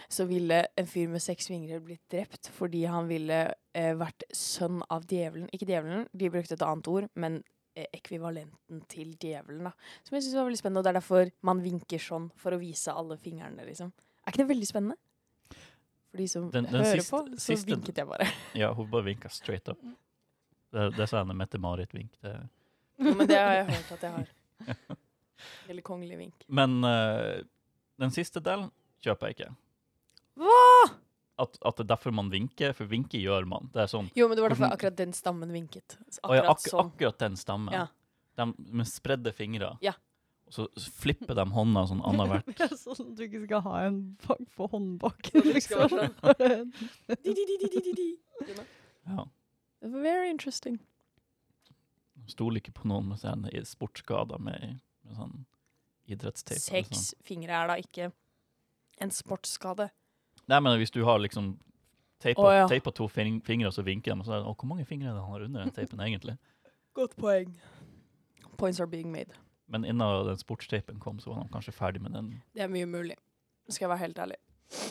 så 0.10 0.25
ville 0.30 0.62
en 0.80 0.88
fyr 0.88 1.10
med 1.12 1.21
seks 1.21 1.48
fingre 1.51 1.80
blitt 1.83 2.04
drept 2.12 2.48
fordi 2.56 2.86
han 2.88 3.07
ville 3.10 3.39
eh, 3.75 3.94
vært 4.00 4.24
sønn 4.33 4.81
av 4.94 5.04
djevelen. 5.10 5.50
Ikke 5.51 5.68
djevelen, 5.68 6.06
de 6.13 6.30
brukte 6.31 6.56
et 6.56 6.63
annet 6.65 6.88
ord, 6.88 7.10
men 7.19 7.42
eh, 7.75 7.88
ekvivalenten 7.94 8.83
til 8.88 9.15
djevelen. 9.19 9.65
da. 9.68 9.74
Som 10.07 10.15
jeg 10.15 10.24
synes 10.27 10.38
var 10.39 10.48
veldig 10.48 10.62
spennende, 10.62 10.80
og 10.80 10.88
det 10.88 10.94
er 10.94 11.00
derfor 11.01 11.31
man 11.50 11.63
vinker 11.65 12.00
sånn, 12.00 12.30
for 12.39 12.56
å 12.56 12.62
vise 12.62 12.94
alle 12.95 13.18
fingrene, 13.19 13.65
liksom. 13.68 13.92
Er 14.24 14.31
ikke 14.31 14.44
det 14.45 14.50
veldig 14.54 14.69
spennende? 14.69 14.95
For 16.13 16.21
de 16.21 16.27
som 16.30 16.50
Den- 16.54 16.66
den 16.69 16.75
hører 16.86 17.01
siste- 17.01 17.12
på, 17.12 17.24
så 17.36 17.45
siste- 17.50 17.74
vinket 17.75 17.98
jeg 17.98 18.07
bare. 18.07 18.27
Ja, 18.63 18.71
hun 18.74 18.88
bare 18.92 19.04
vinka 19.12 19.30
straight 19.30 19.68
up. 19.69 19.80
Det, 20.74 20.92
det 20.95 21.09
sa 21.09 21.19
henne 21.24 21.36
Mette-Marit-vink. 21.38 22.16
Jo, 22.24 23.13
men 23.18 23.27
det 23.27 23.36
har 23.38 23.54
jeg 23.59 23.66
hørt 23.75 23.92
at 23.98 24.01
jeg 24.07 24.12
har. 24.12 24.31
Eller 25.69 25.81
kongelig 25.86 26.18
vink. 26.18 26.45
Men 26.48 26.83
eh, 26.88 27.42
den 28.00 28.12
siste 28.12 28.42
delen 28.44 28.72
kjøper 29.04 29.30
jeg 29.30 29.38
ikke. 29.38 29.50
Hva?! 30.40 30.92
At, 31.44 31.57
at 31.66 31.78
det 31.80 31.84
er 31.88 31.90
derfor 31.95 32.13
man 32.13 32.30
vinker, 32.30 32.74
for 32.78 32.86
vinke 32.86 33.18
gjør 33.18 33.45
man. 33.50 33.69
Det 33.73 33.81
er 33.83 33.90
sånn 33.90 34.09
Jo, 34.16 34.28
men 34.30 34.38
det 34.38 34.44
var 34.44 34.54
derfor 34.54 34.68
Hvordan- 34.68 34.78
akkurat 34.78 34.95
den 35.00 35.14
stammen 35.18 35.52
vinket. 35.52 35.95
Akkurat, 36.21 36.35
ja, 36.38 36.42
Akkurat 36.44 36.50
ak 36.52 36.69
sånn. 36.69 36.92
akkurat 36.94 37.18
den 37.23 37.35
stammen. 37.42 37.73
Ja. 37.73 37.88
De 38.38 38.45
med 38.73 38.88
spredde 38.90 39.33
fingre. 39.33 39.71
Ja. 39.81 39.94
Og 40.47 40.54
så 40.54 40.68
flipper 41.02 41.33
de 41.38 41.45
hånda 41.50 41.88
sånn 41.90 42.04
annethvert. 42.06 42.54
Er 42.68 42.76
sånn 42.78 43.12
at 43.12 43.18
du 43.18 43.23
ikke 43.26 43.42
skal 43.47 43.62
ha 43.66 43.80
en 43.88 44.00
bak 44.28 44.44
på 44.57 44.68
håndbaken, 44.69 45.42
liksom. 45.54 45.90
være 46.21 46.59
Di, 47.23 47.33
di, 47.33 47.45
di, 47.50 47.57
di, 47.57 47.69
di, 47.69 47.81
di, 47.81 47.94
di. 47.97 48.07
You 48.47 48.54
know? 48.56 48.66
Ja. 49.07 49.26
Very 49.81 50.30
interesting. 50.30 50.78
Stoler 52.30 52.62
ikke 52.62 52.71
på 52.78 52.85
noen 52.88 53.09
med 53.09 53.19
sånn 53.19 53.50
sportsskader 53.68 54.40
med, 54.40 54.78
med 55.04 55.18
sånn 55.18 55.33
idrettsteip. 56.07 56.57
eller 56.57 56.83
Seks 56.83 57.04
sånn. 57.12 57.24
fingre 57.28 57.60
er 57.62 57.68
da 57.72 57.78
ikke 57.81 58.12
en 59.02 59.12
sportsskade. 59.14 59.90
Nei, 60.52 60.60
men 60.60 60.78
hvis 60.81 60.92
du 60.92 61.04
har 61.07 61.19
liksom 61.24 61.54
teipa, 62.24 62.42
Å, 62.44 62.52
ja. 62.54 62.66
teipa 62.68 62.92
to 62.95 63.07
fing 63.12 63.40
fingre, 63.45 63.72
så 63.72 63.83
vinker 63.83 64.14
de, 64.14 64.19
og 64.19 64.28
så 64.28 64.36
er 64.38 64.44
det 64.44 64.50
Å, 64.52 64.56
hvor 64.56 64.69
mange 64.69 64.86
fingre 64.88 65.10
er 65.12 65.16
det 65.18 65.24
han 65.24 65.31
har 65.31 65.45
under 65.48 65.64
den 65.64 65.74
teipen, 65.76 66.00
egentlig? 66.04 66.38
Godt 66.94 67.16
poeng. 67.18 67.54
Points 68.57 68.80
are 68.80 68.88
being 68.88 69.12
made. 69.12 69.33
Men 69.68 69.86
innen 69.88 70.26
den 70.28 70.38
sportsteipen 70.38 71.00
kom, 71.00 71.19
så 71.19 71.31
var 71.31 71.42
han 71.42 71.50
kanskje 71.54 71.74
ferdig 71.74 72.02
med 72.04 72.14
den. 72.14 72.28
Det 72.54 72.62
er 72.66 72.69
mye 72.72 72.86
mulig. 72.86 73.16
Skal 73.69 73.86
jeg 73.88 73.94
være 73.94 74.04
helt 74.04 74.19
ærlig. 74.19 74.38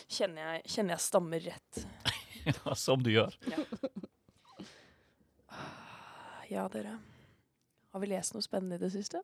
Kjenner 0.09 0.49
jeg, 0.55 0.63
kjenner 0.73 0.95
jeg 0.97 1.05
stammer 1.05 1.45
rett. 1.45 1.83
ja, 2.49 2.75
som 2.75 3.03
du 3.05 3.11
gjør. 3.13 3.37
Ja, 6.51 6.67
dere. 6.73 6.99
Har 7.93 8.01
vi 8.03 8.09
lest 8.11 8.35
noe 8.35 8.45
spennende 8.45 8.77
i 8.77 8.83
det 8.83 8.91
siste? 8.93 9.21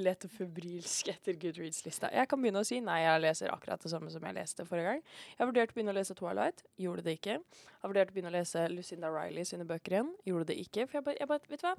Leter 0.00 0.30
febrilsk 0.32 1.10
etter 1.12 1.36
Goodreads-lista. 1.36 2.08
Jeg 2.14 2.28
kan 2.30 2.40
begynne 2.40 2.62
å 2.62 2.66
si 2.66 2.78
nei, 2.80 3.02
jeg 3.02 3.20
leser 3.20 3.52
akkurat 3.52 3.82
det 3.82 3.90
samme 3.92 4.08
som 4.12 4.24
jeg 4.24 4.36
leste 4.38 4.64
forrige 4.64 4.88
gang. 4.88 5.02
Jeg 5.34 5.40
har 5.42 5.50
vurdert 5.50 5.74
å 5.74 5.76
begynne 5.76 5.92
å 5.92 5.96
lese 5.98 6.16
Twilight. 6.16 6.62
Gjorde 6.80 7.04
det 7.04 7.16
ikke. 7.18 7.36
Jeg 7.36 7.82
har 7.82 7.92
vurdert 7.92 8.12
å 8.12 8.16
begynne 8.16 8.32
å 8.32 8.36
lese 8.38 8.64
Lucinda 8.72 9.10
Riley 9.12 9.44
sine 9.48 9.66
bøker 9.68 9.98
igjen. 9.98 10.12
Gjorde 10.28 10.48
det 10.48 10.56
ikke. 10.64 10.86
For 10.88 11.00
jeg 11.00 11.08
bare, 11.10 11.28
bare 11.28 11.52
Vet 11.52 11.64
du 11.64 11.66
hva? 11.68 11.74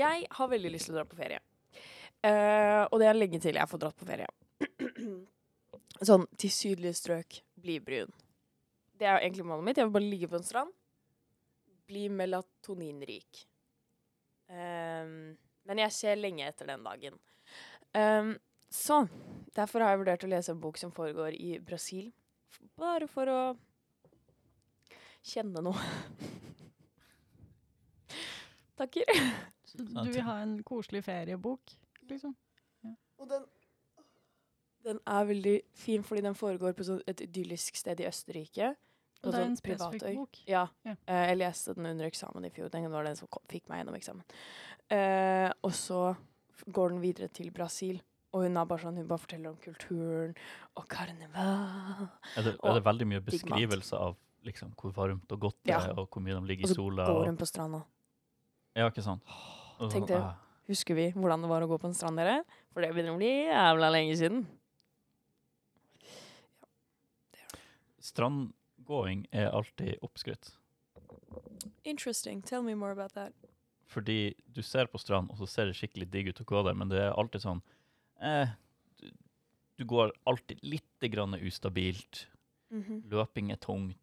Jeg 0.00 0.30
har 0.38 0.52
veldig 0.54 0.72
lyst 0.72 0.88
til 0.88 0.96
å 0.96 1.00
dra 1.00 1.04
på 1.08 1.18
ferie. 1.18 1.42
Uh, 2.24 2.84
og 2.88 2.96
det 3.02 3.10
er 3.10 3.18
lenge 3.18 3.42
til 3.42 3.60
jeg 3.60 3.70
får 3.70 3.82
dratt 3.84 4.00
på 4.00 4.08
ferie. 4.08 4.30
sånn 6.08 6.24
til 6.38 6.52
sydlige 6.54 6.96
strøk, 6.98 7.42
bli 7.60 7.78
brun. 7.84 8.10
Det 8.98 9.06
er 9.06 9.18
jo 9.18 9.26
egentlig 9.26 9.46
målet 9.46 9.66
mitt. 9.68 9.78
Jeg 9.78 9.88
vil 9.88 9.94
bare 9.98 10.10
ligge 10.10 10.30
på 10.30 10.38
en 10.40 10.46
strand. 10.46 10.74
Bli 11.88 12.08
melatoninrik. 12.12 13.44
Um, 14.48 15.36
men 15.68 15.82
jeg 15.84 15.94
ser 15.94 16.18
lenge 16.18 16.46
etter 16.48 16.68
den 16.70 16.84
dagen. 16.86 17.18
Ehm, 17.96 18.34
så 18.70 19.06
derfor 19.56 19.80
har 19.80 19.90
jeg 19.94 19.98
vurdert 20.04 20.24
å 20.24 20.28
lese 20.32 20.52
en 20.52 20.60
bok 20.60 20.76
som 20.78 20.92
foregår 20.92 21.32
i 21.40 21.56
Brasil. 21.64 22.10
F- 22.52 22.60
Bare 22.76 23.08
for 23.08 23.26
å 23.32 23.40
kjenne 25.24 25.62
noe. 25.64 25.78
Takker. 28.78 29.04
Så 29.64 29.78
Du 29.82 30.10
vil 30.12 30.22
ha 30.22 30.38
en 30.42 30.58
koselig 30.64 31.04
feriebok, 31.04 31.60
liksom? 32.10 32.34
Og 33.18 33.28
den 33.28 33.46
Den 34.86 35.00
er 35.10 35.24
veldig 35.26 35.56
fin 35.74 36.04
fordi 36.06 36.22
den 36.24 36.36
foregår 36.38 36.72
på 36.78 36.84
sånn 36.86 37.00
et 37.10 37.20
idyllisk 37.20 37.76
sted 37.76 37.98
i 38.00 38.06
Østerrike. 38.08 38.70
Og 39.18 39.26
det 39.26 39.34
er 39.34 39.42
sånn 39.42 39.50
en 39.50 39.56
spesifikk 39.58 40.04
bok. 40.14 40.38
Ja. 40.46 40.62
Ja. 40.86 40.94
eh, 41.10 41.24
jeg 41.32 41.40
leste 41.40 41.74
den 41.74 41.88
under 41.90 42.06
eksamen 42.06 42.46
i 42.46 42.50
fjor. 42.54 42.70
Den 42.70 42.86
var 42.92 43.02
den 43.04 43.18
som 43.18 43.26
kom, 43.28 43.42
fikk 43.50 43.66
meg 43.68 43.80
gjennom 43.82 43.96
eksamen. 43.98 44.22
Uh, 44.88 45.50
og 45.66 45.74
så 45.76 45.98
går 46.66 46.88
den 46.94 47.00
videre 47.02 47.28
til 47.28 47.50
Brasil. 47.50 48.00
Og 48.32 48.42
hun 48.44 48.56
er 48.60 48.64
bare 48.68 48.82
sånn, 48.82 48.96
hun 49.00 49.06
bare 49.08 49.18
forteller 49.22 49.50
om 49.50 49.56
kulturen 49.62 50.34
og 50.76 50.88
karneval. 50.88 52.08
Er 52.36 52.42
det, 52.44 52.56
er 52.62 52.74
det 52.76 52.84
veldig 52.84 53.06
mye 53.08 53.20
beskrivelse 53.24 53.96
av 53.96 54.16
liksom, 54.44 54.74
hvor 54.76 54.92
varmt 54.92 55.32
og 55.32 55.40
godt 55.40 55.56
det 55.64 55.72
Ja. 55.72 55.80
er, 55.88 55.94
og 55.98 56.10
hvor 56.10 56.20
mye 56.22 56.34
de 56.36 56.46
ligger 56.46 56.68
Og 56.68 56.74
så 56.76 56.84
går 57.06 57.24
hun 57.26 57.36
på 57.40 57.46
stranda. 57.48 57.80
ja, 58.76 58.88
ikke 58.90 59.02
sant? 59.02 59.22
Sånn. 59.78 59.90
Tenk 59.90 60.08
det. 60.08 60.16
ah, 60.20 60.34
Husker 60.68 60.94
vi 60.94 61.10
hvordan 61.12 61.40
det 61.40 61.48
var 61.48 61.62
å 61.62 61.68
gå 61.68 61.78
på 61.80 61.86
en 61.88 61.94
strand, 61.94 62.18
dere? 62.18 62.44
For 62.74 62.82
det 62.82 62.92
begynner 62.92 63.14
å 63.14 63.16
bli 63.16 63.30
jævla 63.48 63.88
lenge 63.90 64.16
siden. 64.20 64.46
Strandgåing 68.00 69.26
er 69.32 69.48
alltid 69.50 69.98
oppskrytt. 70.02 70.52
Interesting. 71.84 72.42
Tell 72.42 72.62
me 72.62 72.74
more 72.74 72.92
about 72.92 73.12
that. 73.14 73.32
Fordi 73.88 74.34
du 74.52 74.60
ser 74.62 74.86
på 74.92 74.98
strand, 75.00 75.30
og 75.32 75.38
så 75.40 75.46
ser 75.48 75.66
det 75.70 75.76
skikkelig 75.78 76.10
digg 76.12 76.28
ut 76.28 76.40
å 76.42 76.48
gå 76.50 76.62
der, 76.66 76.74
men 76.76 76.90
det 76.92 76.98
er 77.06 77.14
alltid 77.16 77.40
sånn 77.40 77.62
eh, 78.20 78.50
du, 79.00 79.06
du 79.80 79.84
går 79.88 80.12
alltid 80.28 80.60
litt 80.62 81.06
grann 81.12 81.34
ustabilt. 81.40 82.26
Løping 83.08 83.48
er 83.54 83.56
tungt. 83.64 83.96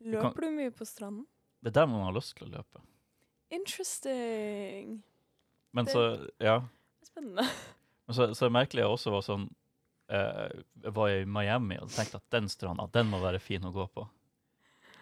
kan- 0.00 0.14
Løper 0.14 0.46
du 0.46 0.50
mye 0.56 0.70
på 0.72 0.86
stranden? 0.88 1.26
Det 1.60 1.74
er 1.74 1.82
der 1.82 1.86
man 1.92 2.06
har 2.06 2.14
lyst 2.16 2.32
til 2.38 2.48
å 2.48 2.54
løpe. 2.56 2.80
Interesting. 3.52 5.02
Men 5.72 5.84
Det- 5.84 5.92
så, 5.92 6.30
ja. 6.40 6.62
Spennende. 7.04 7.42
Men 8.08 8.14
så, 8.16 8.34
så 8.34 8.48
merkelig 8.50 8.82
jeg 8.82 8.90
også 8.90 9.10
var 9.12 9.20
sånn 9.22 9.44
eh, 10.10 10.48
Jeg 10.82 10.92
var 10.96 11.08
i 11.10 11.24
Miami 11.24 11.76
og 11.78 11.88
tenkte 11.92 12.16
at 12.18 12.30
den 12.30 12.48
stranda, 12.48 12.88
den 12.92 13.06
må 13.12 13.20
være 13.22 13.38
fin 13.40 13.62
å 13.62 13.72
gå 13.72 13.86
på. 13.94 14.08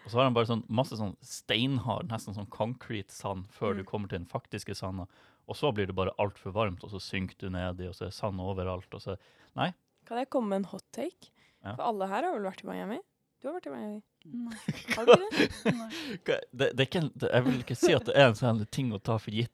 Og 0.05 0.11
så 0.11 0.17
har 0.17 0.23
han 0.29 0.33
bare 0.37 0.47
sånn 0.49 0.63
masse 0.69 0.95
sånn 0.97 1.15
steinhard, 1.21 2.07
nesten 2.09 2.33
sånn 2.37 2.49
concrete 2.49 3.11
sand 3.13 3.45
før 3.53 3.73
Mm. 3.73 3.77
du 3.77 3.83
kommer 3.83 4.07
til 4.09 4.19
den 4.19 4.27
faktiske 4.29 4.75
sanda. 4.75 5.05
Og 5.49 5.55
så 5.55 5.71
blir 5.73 5.87
det 5.87 5.95
bare 5.95 6.13
altfor 6.19 6.53
varmt, 6.53 6.83
og 6.83 6.91
så 6.91 6.99
synker 7.01 7.35
du 7.39 7.49
nedi, 7.49 7.87
og 7.89 7.95
så 7.95 8.05
er 8.07 8.11
sand 8.15 8.39
overalt. 8.39 8.93
Og 8.93 9.01
så 9.01 9.17
Nei. 9.55 9.73
Kan 10.05 10.17
jeg 10.17 10.29
komme 10.29 10.49
med 10.49 10.55
en 10.63 10.69
hot 10.71 10.83
take? 10.93 11.29
Ja. 11.63 11.73
For 11.75 11.83
alle 11.83 12.07
her 12.07 12.23
har 12.23 12.33
vel 12.37 12.43
vært 12.51 12.63
i 12.63 12.67
Miami? 12.67 12.99
Du 13.41 13.47
har 13.47 13.55
vært 13.59 13.67
i 13.67 13.73
Miami. 13.73 14.01
Nei. 14.25 14.57
Har 14.95 15.05
du 15.05 15.11
ikke 15.11 15.29
det? 15.29 16.39
Det, 16.59 16.75
det 16.77 16.85
ikke, 16.89 17.01
det, 17.15 17.29
Jeg 17.33 17.45
vil 17.45 17.59
ikke 17.63 17.75
si 17.77 17.93
at 17.93 18.05
det 18.05 18.15
er 18.15 18.27
en 18.29 18.35
sånn 18.35 18.65
ting 18.71 18.91
å 18.93 18.99
ta 19.01 19.17
for 19.17 19.31
gitt. 19.31 19.51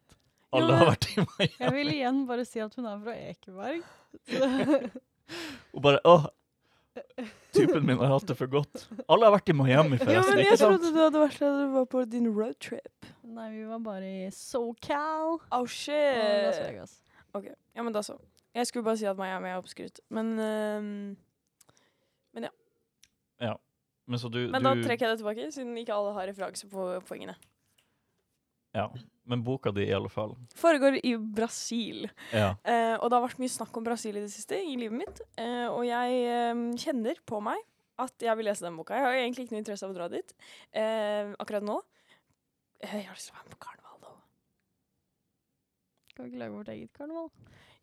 Alle 0.53 0.71
Jo, 0.73 0.77
har 0.79 0.85
vært 0.91 1.07
i 1.11 1.19
Miami. 1.21 1.49
Jeg 1.59 1.71
vil 1.73 1.91
igjen 1.93 2.25
bare 2.27 2.45
si 2.45 2.59
at 2.63 2.75
hun 2.75 2.85
er 2.85 2.99
fra 3.03 3.15
Ekeberg. 3.15 3.83
Så, 4.29 4.49
Og 5.75 5.81
bare 5.81 5.99
åh, 6.05 6.27
typen 7.55 7.85
min 7.85 7.97
har 7.99 8.11
hatt 8.13 8.27
det 8.29 8.35
for 8.39 8.51
godt. 8.51 8.85
Alle 9.11 9.27
har 9.27 9.35
vært 9.35 9.51
i 9.51 9.55
Miami, 9.57 9.97
forresten. 10.01 10.15
Ja, 10.15 10.23
men 10.29 10.41
ikke 10.43 10.53
jeg 10.53 10.61
sant? 10.61 10.77
trodde 10.79 10.93
du 10.95 11.01
hadde 11.03 11.23
vært 11.25 11.39
der 11.41 11.51
da 11.55 11.65
du 11.65 11.73
var 11.75 11.89
på 11.91 12.05
din 12.11 12.29
roadtrip. 12.35 13.09
nei, 13.23 13.49
vi 13.55 13.65
var 13.69 13.81
bare 13.83 14.13
i 14.25 14.29
SoCal 14.31 15.35
Oh, 15.35 15.41
og 15.59 15.67
Las 15.67 15.75
shit. 15.75 16.63
Vegas. 16.63 16.97
Ok, 17.35 17.49
ja, 17.51 17.83
men 17.83 17.93
da 17.95 18.01
så. 18.05 18.17
Jeg 18.55 18.67
skulle 18.69 18.85
bare 18.87 18.97
si 18.97 19.05
at 19.09 19.17
Miami 19.19 19.49
er 19.51 19.59
oppskrytt. 19.59 19.99
Men, 20.09 20.35
ja 23.41 23.55
Men 24.05 24.19
så 24.21 24.29
du, 24.29 24.47
men 24.53 24.61
da 24.63 24.75
du, 24.77 24.83
trekker 24.85 25.07
jeg 25.07 25.15
det 25.15 25.21
tilbake, 25.23 25.51
siden 25.51 25.77
ikke 25.81 25.93
alle 25.95 26.11
har 26.13 26.27
referanse 26.29 26.67
på 26.69 26.87
poengene. 27.07 27.33
Ja, 28.75 28.89
men 29.25 29.43
boka 29.45 29.71
di 29.73 29.87
i 29.87 29.93
alle 29.95 30.09
fall. 30.11 30.35
Foregår 30.57 30.99
i 31.01 31.15
Brasil. 31.17 32.05
Ja. 32.33 32.51
Eh, 32.63 32.93
og 32.99 33.09
det 33.09 33.17
har 33.17 33.23
vært 33.25 33.41
mye 33.41 33.53
snakk 33.53 33.77
om 33.79 33.85
Brasil 33.87 34.17
i 34.19 34.23
det 34.23 34.31
siste 34.33 34.59
i 34.61 34.75
livet 34.79 34.99
mitt. 35.01 35.21
Eh, 35.41 35.65
og 35.71 35.83
jeg 35.87 36.19
eh, 36.29 36.61
kjenner 36.81 37.21
på 37.25 37.41
meg 37.45 37.61
at 38.01 38.25
jeg 38.27 38.35
vil 38.37 38.49
lese 38.49 38.65
den 38.65 38.77
boka. 38.77 38.97
Jeg 38.97 39.05
har 39.07 39.17
egentlig 39.21 39.45
ikke 39.45 39.55
noe 39.55 39.63
interesse 39.63 39.87
av 39.87 39.93
å 39.93 39.97
dra 39.97 40.09
dit 40.11 40.33
eh, 40.75 41.31
akkurat 41.41 41.65
nå. 41.65 41.79
Eh, 42.83 42.97
jeg 42.99 43.07
har 43.07 43.15
lyst 43.17 43.29
til 43.31 43.35
å 43.35 43.39
være 43.39 43.47
med 43.49 43.55
på 43.55 43.63
karneval, 43.65 43.99
da. 44.03 44.13
Kan 46.15 46.25
vi 46.25 46.31
ikke 46.33 46.41
lage 46.43 46.57
vårt 46.57 46.73
eget 46.75 46.93
karneval? 46.99 47.29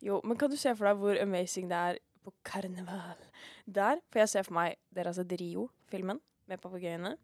Jo, 0.03 0.19
men 0.27 0.39
kan 0.39 0.51
du 0.51 0.57
se 0.59 0.73
for 0.77 0.89
deg 0.89 1.01
hvor 1.01 1.19
amazing 1.23 1.69
det 1.71 1.81
er 1.89 1.99
på 2.23 2.31
karneval? 2.47 3.19
Der 3.65 3.99
får 4.13 4.23
jeg 4.23 4.31
se 4.35 4.45
for 4.47 4.57
meg 4.59 4.77
Dere 4.93 5.11
har 5.11 5.17
sett 5.17 5.35
Rio-filmen 5.39 6.21
med 6.51 6.61
papegøyene. 6.63 7.15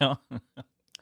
ja. 0.00 0.14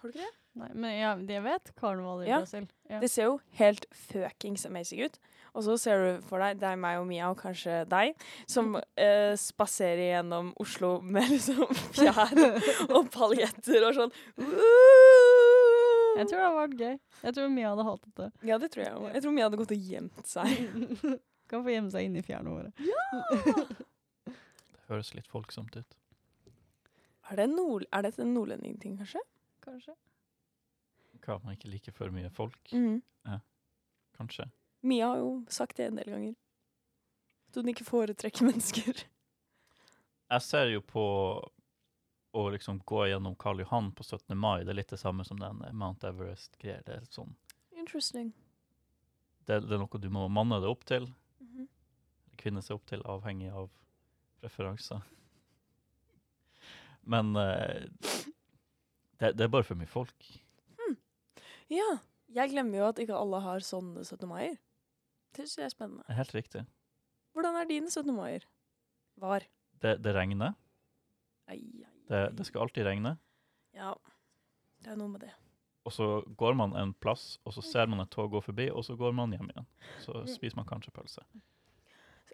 Har 0.06 0.12
du 0.12 0.18
ikke 0.18 0.26
det? 0.26 0.34
Nei, 0.56 0.68
men 0.72 0.92
ja, 0.96 1.08
jeg 1.34 1.42
vet 1.44 1.70
karneval 1.76 2.22
i 2.25 2.28
Ja. 2.30 2.38
Brasil. 2.40 2.68
Ja. 2.88 3.00
Det 3.02 3.10
ser 3.12 3.26
jo 3.28 3.40
helt 3.58 3.84
fuckings 3.92 4.64
amazing 4.64 5.02
ut. 5.04 5.18
Og 5.56 5.64
så 5.64 5.75
ser 5.80 6.00
du 6.04 6.22
for 6.25 6.40
deg 6.40 6.60
det 6.60 6.68
er 6.68 6.78
meg 6.80 6.98
og 7.00 7.06
Mia, 7.08 7.28
og 7.32 7.38
kanskje 7.40 7.82
deg, 7.88 8.14
som 8.48 8.76
eh, 8.96 9.34
spaserer 9.40 10.02
gjennom 10.14 10.52
Oslo 10.62 11.00
med 11.02 11.28
liksom 11.32 11.64
fjær 11.96 12.40
og 12.92 13.10
paljetter 13.12 13.88
og 13.88 13.98
sånn. 13.98 14.14
Jeg 16.16 16.28
tror 16.30 16.38
det 16.38 16.46
hadde 16.46 16.60
vært 16.62 16.78
gøy. 16.80 16.96
Jeg 17.26 17.36
tror 17.36 17.52
Mia 17.52 17.72
hadde 17.75 17.86
hatet 17.90 18.14
det. 18.22 18.30
Ja, 18.48 18.58
det 18.62 18.70
tror 18.72 18.84
jeg 18.86 18.94
òg. 18.96 19.08
Jeg 19.12 19.25
tror 19.26 19.36
Mia 19.36 19.48
hadde 19.50 19.60
gått 19.60 19.75
og 19.76 19.90
gjemt 19.92 20.30
seg. 20.30 20.48
kan 21.50 21.62
få 21.66 21.75
gjemme 21.75 21.92
seg 21.92 22.08
inni 22.08 22.25
fjærene 22.25 22.54
våre. 22.54 22.72
Det 24.25 24.88
høres 24.88 25.12
litt 25.16 25.28
folksomt 25.28 25.76
ut. 25.76 25.96
Er 27.26 27.40
det, 27.42 27.48
nord 27.50 27.84
er 27.90 28.06
det 28.06 28.14
en 28.22 28.32
nordlendingting, 28.36 28.96
kanskje? 29.00 29.20
Kanskje. 29.66 29.94
Hva 31.26 31.40
man 31.42 31.56
ikke 31.56 31.70
liker 31.73 31.92
for 31.96 32.12
mye 32.14 32.30
folk, 32.30 32.58
Mhm. 32.73 33.02
kanskje. 34.16 34.46
Mia 34.82 35.08
har 35.08 35.16
jo 35.18 35.44
sagt 35.49 35.76
det 35.76 35.87
en 35.88 35.96
del 35.96 36.04
ganger. 36.12 36.35
At 37.49 37.54
hun 37.56 37.68
ikke 37.73 37.85
foretrekker 37.85 38.46
mennesker. 38.50 39.04
Jeg 40.30 40.42
ser 40.42 40.70
jo 40.70 40.80
på 40.80 41.02
å 42.37 42.44
liksom 42.52 42.78
gå 42.85 43.06
gjennom 43.08 43.37
Karl 43.38 43.58
Johan 43.64 43.90
på 43.92 44.04
17. 44.04 44.37
mai, 44.37 44.62
det 44.62 44.70
er 44.70 44.75
litt 44.78 44.88
det 44.92 44.99
samme 45.00 45.25
som 45.25 45.38
den 45.40 45.62
eh, 45.64 45.73
Mount 45.73 46.04
Everest-greier. 46.04 46.85
Det, 46.85 46.94
er 47.00 47.06
sånn, 47.11 47.35
Interesting. 47.76 48.32
det, 49.46 49.61
det 49.66 49.73
er 49.73 49.78
noe 49.82 49.99
du 50.02 50.08
må 50.11 50.28
manne 50.30 50.61
deg 50.61 50.68
opp 50.70 50.85
til, 50.85 51.08
Mhm. 51.40 51.66
kvinne 52.37 52.62
seg 52.62 52.76
opp 52.76 52.87
til, 52.87 53.02
avhengig 53.02 53.50
av 53.52 53.70
preferanser. 54.42 55.02
Men 57.06 57.35
eh, 57.37 57.87
det, 59.20 59.32
det 59.38 59.44
er 59.46 59.52
bare 59.52 59.64
for 59.66 59.78
mye 59.78 59.88
folk. 59.90 60.28
Ja. 61.73 61.87
Jeg 62.37 62.50
glemmer 62.52 62.78
jo 62.78 62.88
at 62.90 62.99
ikke 63.02 63.14
alle 63.16 63.38
har 63.42 63.62
sånne 63.64 64.02
17. 64.04 64.26
maier. 64.30 64.56
Det 65.35 65.44
syns 65.46 65.56
jeg 65.61 65.66
er 65.68 65.73
spennende. 65.75 66.04
Helt 66.14 66.35
riktig. 66.35 66.62
Hvordan 67.37 67.56
er 67.61 67.68
dine 67.68 67.90
17. 67.90 68.12
maier? 68.14 68.44
Var? 69.23 69.46
Det, 69.82 69.96
det 70.04 70.12
regner. 70.16 70.54
Ai, 71.50 71.58
ai, 71.58 71.88
Det, 72.08 72.20
ai. 72.20 72.30
det 72.38 72.46
skal 72.49 72.64
alltid 72.66 72.87
regne. 72.87 73.16
Ja. 73.76 73.92
Det 74.82 74.92
er 74.94 74.99
noe 75.00 75.11
med 75.12 75.23
det. 75.26 75.32
Og 75.87 75.94
så 75.94 76.06
går 76.38 76.56
man 76.58 76.75
en 76.78 76.92
plass, 76.99 77.37
og 77.46 77.54
så 77.54 77.62
ser 77.62 77.87
man 77.87 78.02
et 78.02 78.11
tog 78.11 78.30
gå 78.32 78.40
forbi, 78.42 78.66
og 78.75 78.82
så 78.85 78.96
går 78.99 79.14
man 79.14 79.30
hjem 79.37 79.50
igjen. 79.52 79.66
Så 80.02 80.25
spiser 80.26 80.58
man 80.58 80.66
kanskje 80.66 80.90
pølse. 80.96 81.23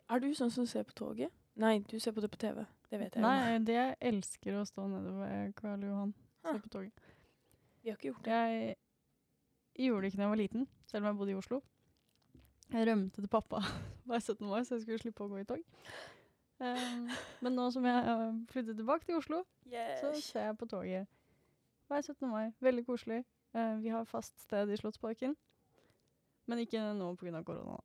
Er 0.09 0.21
du 0.25 0.31
sånn 0.37 0.51
som 0.53 0.65
ser 0.69 0.87
på 0.89 0.95
toget? 0.97 1.33
Nei, 1.61 1.79
du 1.85 1.99
ser 2.01 2.15
på 2.17 2.23
det 2.25 2.31
på 2.33 2.41
TV. 2.41 2.63
Det 2.89 3.01
vet 3.01 3.17
jeg. 3.17 3.25
Nei, 3.25 3.59
det 3.65 3.77
jeg 3.77 3.97
elsker 4.13 4.57
å 4.57 4.65
stå 4.69 4.87
nede 4.89 5.13
ved 5.19 5.53
Karl 5.59 5.85
Johan. 5.85 6.15
Ah. 6.45 6.59
på 6.59 6.69
toget. 6.69 6.93
Vi 7.83 7.91
har 7.91 7.97
ikke 7.97 8.11
gjort 8.11 8.25
det. 8.25 8.77
Jeg 9.77 9.87
gjorde 9.89 10.03
det 10.03 10.11
ikke 10.13 10.21
da 10.21 10.23
jeg 10.23 10.31
var 10.31 10.41
liten, 10.41 10.69
selv 10.87 11.03
om 11.03 11.07
jeg 11.07 11.19
bodde 11.19 11.33
i 11.33 11.39
Oslo. 11.39 11.61
Jeg 12.73 12.89
rømte 12.89 13.21
til 13.21 13.29
pappa 13.29 13.61
hver 14.09 14.19
17. 14.19 14.47
mai, 14.49 14.65
så 14.65 14.75
jeg 14.75 14.83
skulle 14.83 15.03
slippe 15.03 15.25
å 15.25 15.31
gå 15.31 15.41
i 15.43 15.47
tog. 15.49 15.63
Um, 16.63 17.09
men 17.43 17.57
nå 17.59 17.67
som 17.75 17.87
jeg 17.89 18.05
har 18.07 18.21
flyttet 18.53 18.79
tilbake 18.79 19.09
til 19.09 19.19
Oslo, 19.19 19.43
så 20.01 20.13
ser 20.21 20.51
jeg 20.51 20.59
på 20.61 20.69
toget 20.71 21.09
hver 21.91 22.05
17. 22.05 22.29
mai. 22.31 22.53
Veldig 22.63 22.85
koselig. 22.87 23.23
Uh, 23.53 23.77
vi 23.83 23.93
har 23.93 24.07
fast 24.09 24.39
sted 24.41 24.71
i 24.71 24.79
Slottsparken, 24.81 25.35
men 26.49 26.63
ikke 26.63 26.85
nå 26.97 27.15
pga. 27.21 27.43
korona. 27.45 27.81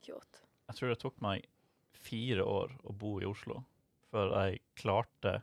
Kjåt. 0.00 0.40
Jeg 0.70 0.78
tror 0.78 0.88
det 0.88 1.00
tok 1.02 1.18
meg 1.20 1.48
fire 2.00 2.44
år 2.46 2.72
å 2.88 2.94
bo 2.96 3.18
i 3.20 3.28
Oslo 3.28 3.60
før 4.10 4.32
jeg 4.38 4.62
klarte 4.78 5.40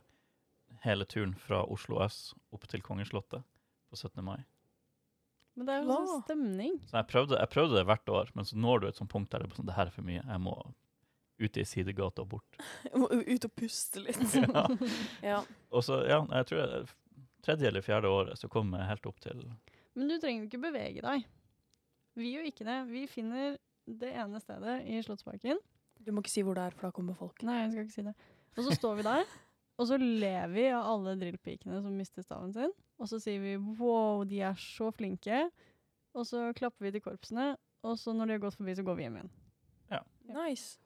hele 0.84 1.06
turen 1.08 1.34
fra 1.38 1.62
Oslo 1.66 2.00
S 2.04 2.34
opp 2.54 2.66
til 2.70 2.82
Kongeslottet 2.84 3.44
på 3.88 3.96
17. 3.98 4.22
mai. 4.24 4.40
Men 5.58 5.66
det 5.66 5.74
er 5.74 5.82
jo 5.82 5.94
sånn 5.96 6.22
stemning. 6.22 6.74
Så 6.86 7.00
jeg 7.00 7.08
prøvde, 7.10 7.38
jeg 7.40 7.50
prøvde 7.50 7.80
det 7.80 7.86
hvert 7.88 8.12
år, 8.14 8.28
men 8.38 8.46
så 8.46 8.58
når 8.60 8.82
du 8.82 8.88
et 8.88 9.00
sånt 9.00 9.10
punkt 9.10 9.32
der 9.32 9.42
det 9.42 9.48
er 9.50 9.58
sånn, 9.58 9.66
det 9.66 9.74
her 9.78 9.90
er 9.90 9.94
for 9.94 10.06
mye. 10.06 10.22
Jeg 10.22 10.42
må 10.44 10.54
ut 11.38 11.58
i 11.58 11.64
sidegata 11.66 12.22
og 12.22 12.30
bort. 12.34 12.60
Jeg 12.90 12.98
må 12.98 13.08
ut 13.10 13.44
og 13.46 13.52
puste 13.54 14.02
litt. 14.02 14.22
Ja. 14.42 14.64
ja. 15.22 15.40
Og 15.70 15.84
så, 15.86 16.00
ja, 16.06 16.18
jeg 16.34 16.48
tror 16.50 16.60
jeg, 16.62 16.88
tredje 17.46 17.68
eller 17.70 17.84
fjerde 17.86 18.10
året 18.10 18.40
så 18.40 18.50
kom 18.50 18.72
jeg 18.74 18.88
helt 18.88 19.06
opp 19.06 19.20
til 19.22 19.44
Men 19.94 20.10
du 20.10 20.16
trenger 20.18 20.42
jo 20.42 20.48
ikke 20.48 20.62
bevege 20.64 21.04
deg. 21.04 21.26
Vi 22.18 22.32
gjør 22.34 22.48
ikke 22.50 22.66
det. 22.66 22.78
Vi 22.90 23.04
finner 23.10 23.54
det 23.86 24.10
ene 24.18 24.40
stedet 24.42 24.80
i 24.90 24.98
Slottsparken. 25.06 25.60
Du 26.02 26.10
må 26.14 26.24
ikke 26.24 26.32
si 26.32 26.42
hvor 26.46 26.58
det 26.58 26.66
er, 26.66 26.74
for 26.74 26.88
da 26.88 26.94
kommer 26.94 27.18
folk. 27.18 27.42
Nei, 27.46 27.60
jeg 27.62 27.74
skal 27.74 27.86
ikke 27.86 27.96
si 27.96 28.06
det. 28.08 28.14
Og 28.58 28.66
så 28.66 28.74
står 28.74 28.98
vi 28.98 29.06
der, 29.06 29.30
og 29.78 29.86
så 29.86 29.96
ler 30.00 30.50
vi 30.50 30.66
av 30.74 30.86
alle 30.90 31.14
drillpikene 31.20 31.78
som 31.84 31.94
mister 31.94 32.24
staven 32.26 32.52
sin. 32.54 32.72
Og 32.98 33.08
så 33.10 33.20
sier 33.22 33.38
vi 33.40 33.54
'wow, 33.56 34.24
de 34.26 34.40
er 34.42 34.54
så 34.58 34.90
flinke'. 34.90 35.50
Og 36.14 36.26
så 36.26 36.52
klapper 36.52 36.86
vi 36.86 36.90
til 36.90 37.00
korpsene, 37.00 37.56
og 37.82 37.98
så 37.98 38.12
når 38.12 38.26
de 38.26 38.32
har 38.32 38.38
gått 38.42 38.56
forbi, 38.56 38.74
så 38.74 38.82
går 38.82 38.96
vi 38.96 39.02
hjem 39.02 39.16
igjen. 39.16 39.30
Ja. 39.90 40.00
Nice. 40.26 40.80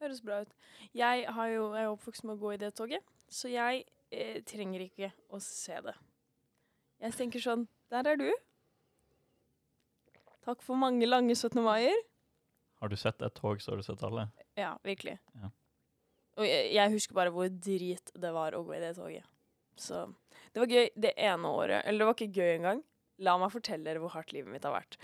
Høres 0.00 0.22
bra 0.22 0.40
ut. 0.40 0.52
Jeg, 0.94 1.26
har 1.28 1.46
jo, 1.46 1.74
jeg 1.74 1.84
er 1.84 1.90
oppvokst 1.92 2.24
med 2.24 2.34
å 2.34 2.40
gå 2.40 2.52
i 2.54 2.56
det 2.56 2.74
toget, 2.74 3.04
så 3.28 3.48
jeg 3.52 3.84
eh, 4.10 4.40
trenger 4.48 4.80
ikke 4.80 5.12
å 5.28 5.40
se 5.44 5.76
det. 5.84 5.94
Jeg 7.00 7.12
tenker 7.12 7.40
sånn 7.40 7.68
Der 7.90 8.06
er 8.06 8.16
du. 8.16 8.30
Takk 10.46 10.62
for 10.62 10.78
mange 10.78 11.04
lange 11.06 11.34
17. 11.34 11.60
maier. 11.62 11.96
Har 12.80 12.88
du 12.88 12.96
sett 12.96 13.20
et 13.20 13.34
tog, 13.34 13.60
så 13.60 13.72
har 13.72 13.76
du 13.76 13.82
sett 13.84 14.02
alle. 14.02 14.30
Ja, 14.56 14.78
virkelig. 14.84 15.18
Ja. 15.34 15.50
Og 16.40 16.46
jeg, 16.48 16.92
husker 16.94 17.16
bare 17.16 17.32
hvor 17.34 17.50
drit 17.52 18.12
det 18.16 18.32
var 18.32 18.56
å 18.56 18.62
gå 18.64 18.76
i 18.76 18.82
det 18.82 18.94
toget. 18.96 19.26
Så 19.80 20.06
det 20.52 20.62
var 20.62 20.72
gøy 20.72 20.88
det 20.96 21.12
ene 21.20 21.52
året. 21.52 21.84
Eller 21.84 22.02
det 22.02 22.08
var 22.08 22.16
ikke 22.16 22.40
gøy 22.40 22.54
engang. 22.54 22.82
La 23.20 23.36
meg 23.36 23.52
fortelle 23.52 23.84
dere 23.84 24.00
hvor 24.00 24.14
hardt 24.14 24.32
livet 24.32 24.48
mitt 24.52 24.64
har 24.64 24.72
vært. 24.72 24.96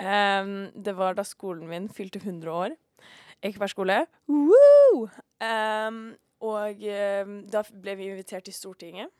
Um, 0.00 0.70
det 0.72 0.94
var 0.96 1.18
da 1.18 1.24
skolen 1.28 1.68
min 1.68 1.90
fylte 1.92 2.22
100 2.22 2.48
år. 2.48 2.76
Ekeberg 3.44 3.74
skole. 3.74 3.98
Woo! 4.32 5.04
Ehm, 5.44 6.16
og 6.42 6.80
um, 6.88 7.34
da 7.52 7.62
ble 7.68 7.94
vi 8.00 8.08
invitert 8.08 8.48
til 8.48 8.56
Stortinget. 8.56 9.12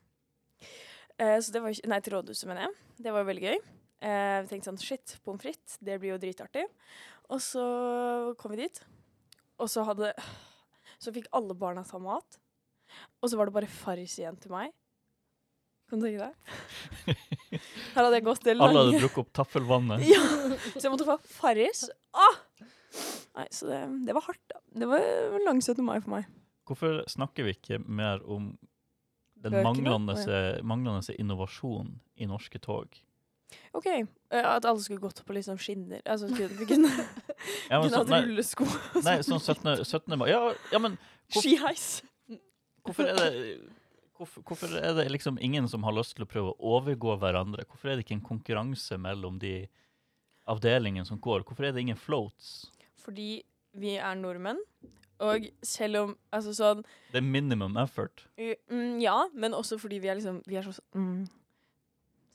Uh, 1.21 1.37
var, 1.61 1.75
nei, 1.91 2.01
til 2.01 2.17
rådhuset, 2.17 2.49
mener 2.49 2.67
jeg. 2.67 2.79
Det 3.05 3.15
var 3.15 3.29
veldig 3.29 3.45
gøy. 3.45 3.61
Eh, 3.99 4.41
vi 4.45 4.51
tenkte 4.53 4.71
sånn 4.71 4.79
shit, 4.79 5.17
pommes 5.27 5.43
frites, 5.43 5.79
det 5.83 5.97
blir 5.99 6.13
jo 6.13 6.21
dritartig. 6.23 6.65
Og 7.35 7.41
så 7.43 7.65
kom 8.39 8.55
vi 8.55 8.63
dit, 8.63 8.79
og 9.59 9.71
så 9.71 9.83
hadde 9.89 10.13
Så 11.03 11.15
fikk 11.15 11.29
alle 11.37 11.55
barna 11.59 11.85
ta 11.87 12.01
mat. 12.03 12.39
Og 13.23 13.31
så 13.31 13.39
var 13.39 13.49
det 13.49 13.55
bare 13.57 13.71
Farris 13.71 14.17
igjen 14.19 14.39
til 14.41 14.53
meg. 14.55 14.73
Kan 15.89 16.01
du 16.03 16.09
tenke 16.09 16.27
deg? 16.27 17.19
Her 17.95 18.03
hadde 18.05 18.17
jeg 18.19 18.25
gått 18.27 18.43
det 18.45 18.55
Alle 18.59 18.83
hadde 18.83 18.99
drukket 19.01 19.23
opp 19.23 19.31
taffelvannet. 19.39 20.05
Ja, 20.13 20.21
så 20.75 20.85
jeg 20.85 20.93
måtte 20.93 21.07
få 21.09 21.17
Farris. 21.39 21.87
Ah! 22.13 22.41
Nei, 23.39 23.47
så 23.55 23.69
det, 23.71 23.79
det 24.09 24.17
var 24.17 24.27
hardt, 24.27 24.43
da. 24.51 24.61
Det 24.83 24.89
var 24.91 25.05
en 25.05 25.47
lang 25.47 25.63
17. 25.63 25.81
mai 25.87 25.97
for 26.03 26.19
meg. 26.19 26.29
Hvorfor 26.69 27.01
snakker 27.09 27.47
vi 27.47 27.55
ikke 27.57 27.79
mer 27.87 28.21
om 28.29 28.51
den 29.39 29.55
manglende, 29.65 30.19
manglende 30.67 31.15
innovasjonen 31.17 32.01
i 32.19 32.27
norske 32.29 32.61
tog? 32.61 32.99
OK. 33.73 33.87
eh, 33.87 34.05
At 34.45 34.65
alle 34.69 34.81
skulle 34.85 35.01
gått 35.01 35.23
på 35.25 35.37
liksom 35.37 35.59
skinner. 35.61 36.03
Altså 36.05 36.29
kunne, 36.29 36.49
vi 36.59 36.67
kunne, 36.69 36.91
Ja, 37.71 37.81
men 37.81 37.89
kunne 37.89 38.03
hatt 38.03 38.13
nei, 38.13 38.21
rullesko. 38.27 38.67
nei, 39.07 39.19
sånn 39.27 39.41
17. 39.41 39.85
17. 39.85 40.17
mai 40.21 40.29
ja, 40.33 40.43
ja, 40.73 40.81
men 40.83 40.99
Skiheis. 41.33 41.89
hvorfor 42.85 43.09
er 43.09 43.19
det 43.21 43.33
hvorfor, 44.19 44.43
hvorfor 44.49 44.73
er 44.81 44.95
det 44.99 45.09
liksom 45.13 45.39
ingen 45.45 45.69
som 45.71 45.85
har 45.87 45.95
lyst 45.95 46.17
til 46.17 46.25
å 46.27 46.31
prøve 46.31 46.55
å 46.55 46.73
overgå 46.79 47.17
hverandre? 47.23 47.65
Hvorfor 47.69 47.93
er 47.93 47.99
det 47.99 48.07
ikke 48.07 48.17
en 48.19 48.25
konkurranse 48.27 48.99
mellom 49.01 49.39
de 49.43 49.69
avdelingene 50.49 51.07
som 51.07 51.21
går? 51.23 51.45
Hvorfor 51.47 51.69
er 51.69 51.77
det 51.77 51.85
ingen 51.85 52.01
floats? 52.01 52.71
Fordi 53.05 53.43
vi 53.79 53.95
er 54.01 54.17
nordmenn. 54.19 54.61
Og 55.19 55.49
selv 55.67 55.99
om 55.99 56.11
Altså 56.31 56.53
sånn 56.55 56.85
Det 57.11 57.19
er 57.19 57.25
minimum 57.27 57.75
effort. 57.83 58.23
Mm, 58.39 59.01
ja, 59.03 59.17
men 59.35 59.55
også 59.57 59.75
fordi 59.83 59.99
vi 59.99 60.07
er 60.13 60.15
liksom 60.15 60.37
Vi 60.47 60.55
er 60.61 60.63
så 60.63 60.75
mm, 60.95 61.25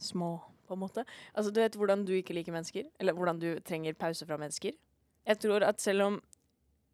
små, 0.03 0.33
på 0.67 0.75
en 0.75 0.81
måte. 0.83 1.05
Altså, 1.33 1.51
du 1.53 1.61
vet 1.61 1.75
hvordan 1.79 2.05
du 2.07 2.13
ikke 2.17 2.35
liker 2.37 2.55
mennesker, 2.55 2.89
eller 2.99 3.17
hvordan 3.17 3.41
du 3.41 3.49
trenger 3.65 3.97
pause 3.99 4.27
fra 4.27 4.37
mennesker. 4.41 4.77
Jeg 5.27 5.39
tror 5.39 5.63
at 5.63 5.81
selv 5.81 6.07
om 6.07 6.21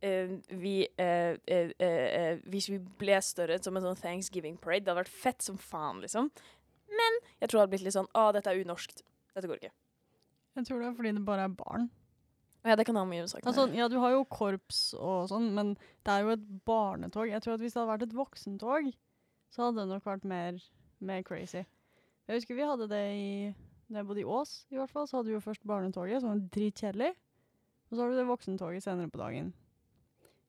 eh, 0.06 0.36
vi 0.62 0.76
eh, 1.02 1.36
eh, 1.50 1.72
eh, 1.82 2.42
Hvis 2.46 2.70
vi 2.70 2.78
ble 3.02 3.18
større 3.26 3.58
som 3.64 3.78
en 3.78 3.88
sånn 3.88 4.02
Thanksgiving 4.02 4.58
parade, 4.62 4.86
det 4.86 4.94
hadde 4.94 5.04
vært 5.04 5.22
fett 5.26 5.46
som 5.46 5.58
faen, 5.58 6.02
liksom. 6.06 6.30
Men 6.90 7.22
jeg 7.40 7.50
tror 7.50 7.58
det 7.58 7.64
hadde 7.64 7.74
blitt 7.74 7.88
litt 7.88 7.98
sånn 7.98 8.12
Å, 8.14 8.30
dette 8.36 8.52
er 8.52 8.62
unorskt. 8.62 9.04
Dette 9.36 9.50
går 9.50 9.62
ikke. 9.62 9.74
Jeg 10.60 10.68
tror 10.68 10.82
det 10.82 10.90
er 10.90 10.96
fordi 10.98 11.16
det 11.16 11.26
bare 11.26 11.48
er 11.48 11.58
barn. 11.58 11.90
Ja, 12.68 12.76
det 12.76 12.86
kan 12.90 12.98
ha 13.00 13.06
mye 13.08 13.28
sagt 13.32 13.48
Altså, 13.48 13.70
ja, 13.72 13.88
du 13.88 13.98
har 14.04 14.12
jo 14.12 14.26
korps 14.28 14.90
og 14.98 15.30
sånn, 15.32 15.52
men 15.56 15.76
det 16.04 16.12
er 16.12 16.26
jo 16.26 16.34
et 16.36 16.48
barnetog. 16.68 17.30
Jeg 17.32 17.42
tror 17.46 17.56
at 17.56 17.64
hvis 17.64 17.76
det 17.76 17.80
hadde 17.80 17.94
vært 17.94 18.08
et 18.10 18.16
voksentog, 18.18 18.90
så 19.54 19.64
hadde 19.66 19.80
det 19.80 19.94
nok 19.94 20.06
vært 20.06 20.26
mer, 20.28 20.60
mer 21.00 21.24
crazy. 21.24 21.64
Jeg 22.30 22.38
husker 22.38 22.58
vi 22.60 22.68
hadde 22.70 22.86
det 22.92 23.06
i 23.18 23.30
Da 23.90 24.04
jeg 24.04 24.06
bodde 24.06 24.22
i 24.22 24.28
Ås, 24.30 24.52
i 24.70 24.78
hvert 24.78 24.92
fall, 24.94 25.08
så 25.10 25.18
hadde 25.18 25.32
vi 25.32 25.34
jo 25.34 25.42
først 25.42 25.64
barnetoget, 25.66 26.22
som 26.22 26.30
var 26.30 26.44
dritkjedelig. 26.54 27.08
Og 27.90 27.96
så 27.96 28.04
har 28.04 28.12
du 28.12 28.20
det 28.20 28.26
voksentoget 28.30 28.86
senere 28.86 29.10
på 29.10 29.18
dagen. 29.18 29.48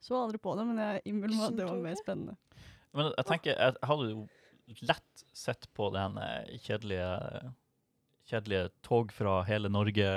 Så 0.05 0.19
aldri 0.19 0.37
på 0.41 0.53
det, 0.59 0.67
men 0.69 0.81
jeg 0.81 1.01
innbiller 1.09 1.39
meg 1.39 1.47
at 1.47 1.57
det 1.57 1.69
var 1.71 1.81
mer 1.81 1.97
spennende. 1.97 2.37
Men 2.93 3.09
jeg 3.15 3.27
tenker, 3.31 3.57
jeg 3.57 3.89
hadde 3.89 4.11
jo 4.11 4.27
lett 4.91 5.25
sett 5.33 5.65
på 5.77 5.89
den 5.95 6.21
eh, 6.21 6.53
kjedelige, 6.67 7.09
kjedelige 8.29 8.69
tog 8.85 9.17
fra 9.17 9.41
hele 9.49 9.73
Norge 9.73 10.11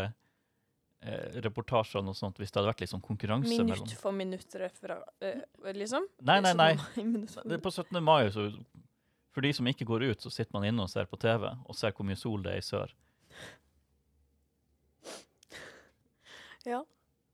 reportasjer 1.04 1.41
reportasjene 1.43 2.12
og 2.13 2.15
sånt, 2.15 2.38
hvis 2.39 2.52
det 2.52 2.60
hadde 2.62 2.69
vært 2.69 2.82
liksom 2.86 3.02
konkurranse 3.04 3.49
mellom 3.52 3.82
Minutt 3.84 3.95
for 3.99 4.15
minutt 4.15 4.56
refera... 4.60 5.02
eh, 5.19 5.41
liksom? 5.76 6.06
Nei, 6.23 6.38
nei, 6.45 6.54
nei. 6.56 6.69
Minutt 7.04 7.34
Det 7.43 7.58
er 7.58 7.63
på 7.63 7.71
17. 7.73 7.99
mai, 8.04 8.32
så 8.32 8.45
for 9.33 9.41
de 9.45 9.51
som 9.57 9.67
ikke 9.69 9.85
går 9.89 10.03
ut, 10.11 10.21
så 10.21 10.29
sitter 10.31 10.53
man 10.53 10.65
inne 10.69 10.85
og 10.85 10.91
ser 10.91 11.07
på 11.09 11.17
TV 11.21 11.47
og 11.49 11.75
ser 11.75 11.91
hvor 11.97 12.05
mye 12.05 12.19
sol 12.19 12.43
det 12.45 12.53
er 12.53 12.61
i 12.61 12.65
sør. 12.65 12.93
Ja. 16.69 16.79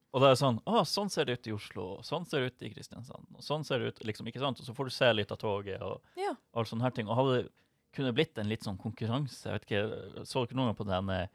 Og 0.10 0.24
da 0.24 0.32
er 0.32 0.34
det 0.34 0.40
sånn 0.42 0.58
Å, 0.66 0.80
sånn 0.90 1.12
ser 1.14 1.28
det 1.30 1.36
ut 1.38 1.48
i 1.52 1.54
Oslo, 1.54 1.84
og 2.00 2.06
sånn 2.08 2.24
ser 2.26 2.42
det 2.42 2.54
ut 2.56 2.64
i 2.66 2.72
Kristiansand, 2.74 3.28
og 3.38 3.44
sånn 3.46 3.66
ser 3.68 3.84
det 3.84 3.92
ut 3.92 4.00
liksom, 4.10 4.30
ikke 4.32 4.42
sant? 4.42 4.62
Og 4.64 4.66
så 4.66 4.74
får 4.78 4.90
du 4.90 4.94
se 4.96 5.10
litt 5.14 5.34
av 5.36 5.38
toget 5.42 5.84
og 5.86 6.02
Ja. 6.18 6.32
alle 6.58 6.66
sånne 6.72 6.88
her 6.88 6.96
ting. 6.98 7.08
Og 7.12 7.20
hadde 7.20 7.36
det 7.44 7.52
kunne 7.94 8.14
blitt 8.18 8.38
en 8.42 8.50
litt 8.50 8.62
sånn 8.66 8.78
konkurranse 8.78 9.46
Jeg 9.50 9.54
vet 9.60 9.64
ikke, 9.68 10.26
Så 10.26 10.44
dere 10.46 10.58
noen 10.58 10.70
gang 10.72 10.80
på 10.80 10.86
den 10.90 11.10
eh, 11.14 11.28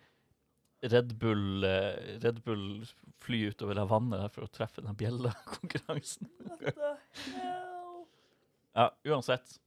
Red 0.90 1.14
Bull 1.18 1.64
eh, 1.66 2.18
Red 2.22 2.42
Bull 2.44 2.85
fly 3.24 3.40
utover 3.50 3.74
det 3.79 3.87
vannet 3.90 4.20
der 4.20 4.29
for 4.35 4.44
å 4.46 4.50
treffe 4.53 4.83
den 4.85 4.96
bjella-konkurransen? 4.98 6.29
Ja, 8.74 8.88
uansett. 9.07 9.61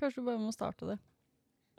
Kanskje 0.00 0.22
du 0.22 0.28
bare 0.28 0.42
må 0.42 0.52
starte 0.54 0.88
det. 0.88 0.98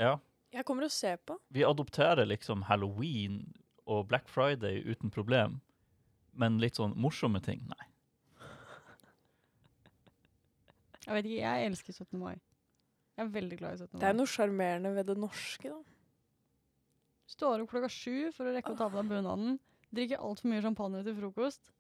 Ja. 0.02 0.18
Jeg 0.56 0.66
kommer 0.68 0.88
og 0.88 0.94
ser 0.94 1.18
på. 1.28 1.38
Vi 1.52 1.66
adopterer 1.68 2.28
liksom 2.28 2.64
halloween 2.70 3.42
og 3.86 4.08
Black 4.08 4.30
Friday 4.32 4.82
uten 4.86 5.12
problem. 5.12 5.60
Men 6.36 6.60
litt 6.60 6.80
sånn 6.80 6.96
morsomme 7.00 7.42
ting, 7.44 7.64
nei. 7.72 7.86
Jeg 11.06 11.14
vet 11.14 11.28
ikke, 11.30 11.42
jeg 11.44 11.70
elsker 11.70 11.94
17. 11.94 12.20
mai. 12.20 12.34
Jeg 13.16 13.24
er 13.28 13.36
veldig 13.36 13.58
glad 13.60 13.76
i 13.76 13.84
17. 13.84 13.92
mai. 13.94 14.00
Det 14.02 14.08
er 14.10 14.18
noe 14.18 14.32
sjarmerende 14.32 14.92
ved 14.96 15.12
det 15.12 15.18
norske, 15.22 15.72
da. 15.72 15.80
Står 17.36 17.64
opp 17.64 17.72
klokka 17.72 17.90
sju 17.90 18.32
for 18.36 18.48
å 18.48 18.54
rekke 18.56 18.74
å 18.74 18.78
ta 18.80 18.88
på 18.90 19.00
deg 19.00 19.12
bunaden. 19.12 19.58
Drikker 19.96 20.22
altfor 20.22 20.52
mye 20.52 20.64
champagne 20.66 21.02
til 21.06 21.16
frokost. 21.18 21.72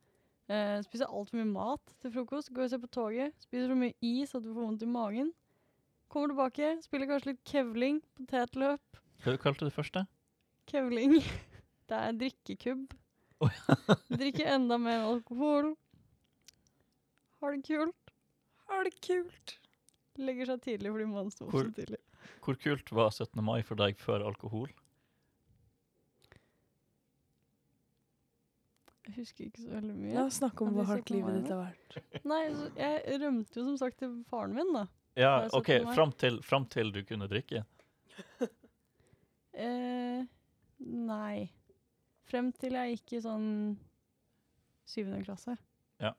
Eh, 0.46 0.78
spiser 0.86 1.10
altfor 1.10 1.40
mye 1.40 1.50
mat 1.50 1.96
til 2.02 2.14
frokost. 2.14 2.52
Går 2.54 2.68
og 2.68 2.72
ser 2.72 2.82
på 2.82 2.92
toget. 2.94 3.36
Spiser 3.44 3.72
så 3.72 3.78
mye 3.78 3.98
is 4.06 4.34
at 4.38 4.46
du 4.46 4.52
får 4.54 4.62
vondt 4.62 4.86
i 4.86 4.90
magen. 4.90 5.34
Kommer 6.14 6.32
tilbake, 6.32 6.70
spiller 6.86 7.10
kanskje 7.10 7.32
litt 7.34 7.42
kevling, 7.50 7.98
potetløp. 8.20 9.00
Hva 9.26 9.34
kalte 9.42 9.66
du 9.66 9.70
det 9.70 9.76
første? 9.76 10.06
Kevling. 10.70 11.18
Det 11.90 11.98
er 12.02 12.16
drikkekubb. 12.18 12.94
Å 13.46 13.50
Drikker 14.22 14.48
enda 14.56 14.78
mer 14.82 15.04
alkohol. 15.06 15.74
Har 17.44 17.54
det 17.54 17.62
kult. 17.68 18.14
Har 18.72 18.88
det 18.88 18.96
kult. 19.06 19.58
Legger 20.18 20.50
seg 20.50 20.64
tidlig 20.64 20.94
fordi 20.96 21.06
man 21.12 21.30
sto 21.34 21.46
Hvor- 21.52 21.68
så 21.70 21.76
tidlig. 21.78 22.00
Hvor 22.42 22.58
kult 22.58 22.90
var 22.96 23.12
17. 23.14 23.38
mai 23.46 23.60
for 23.66 23.78
deg 23.78 24.00
før 24.02 24.24
alkohol? 24.26 24.72
Jeg 29.06 29.14
husker 29.20 29.46
ikke 29.46 29.62
så 29.62 29.70
veldig 29.76 29.94
mye. 30.00 30.14
Ja, 30.16 30.24
Snakk 30.34 30.62
om 30.66 30.72
Har 30.72 30.80
hvor 30.80 30.88
hardt 30.96 31.12
livet 31.14 31.36
ditt 31.38 31.52
har 31.54 31.60
vært. 31.68 32.24
Nei, 32.26 32.42
så 32.58 32.70
jeg 32.80 33.20
rømte 33.22 33.60
jo 33.60 33.66
som 33.68 33.76
sagt 33.78 34.00
til 34.02 34.16
faren 34.32 34.56
min, 34.58 34.72
da. 34.74 34.88
Ja, 35.16 35.48
OK, 35.56 35.70
17. 35.72 35.94
fram 35.96 36.12
til, 36.20 36.42
fram 36.44 36.66
til 36.68 36.92
du 36.92 37.02
kunne 37.08 37.28
drikke. 37.32 37.64
Eh, 39.56 40.24
nei. 40.84 41.46
Frem 42.28 42.50
til 42.60 42.74
jeg 42.76 42.98
gikk 42.98 43.14
i 43.16 43.22
sånn 43.24 43.46
syvende 44.84 45.22
klasse. 45.24 45.56
Ja. 46.04 46.12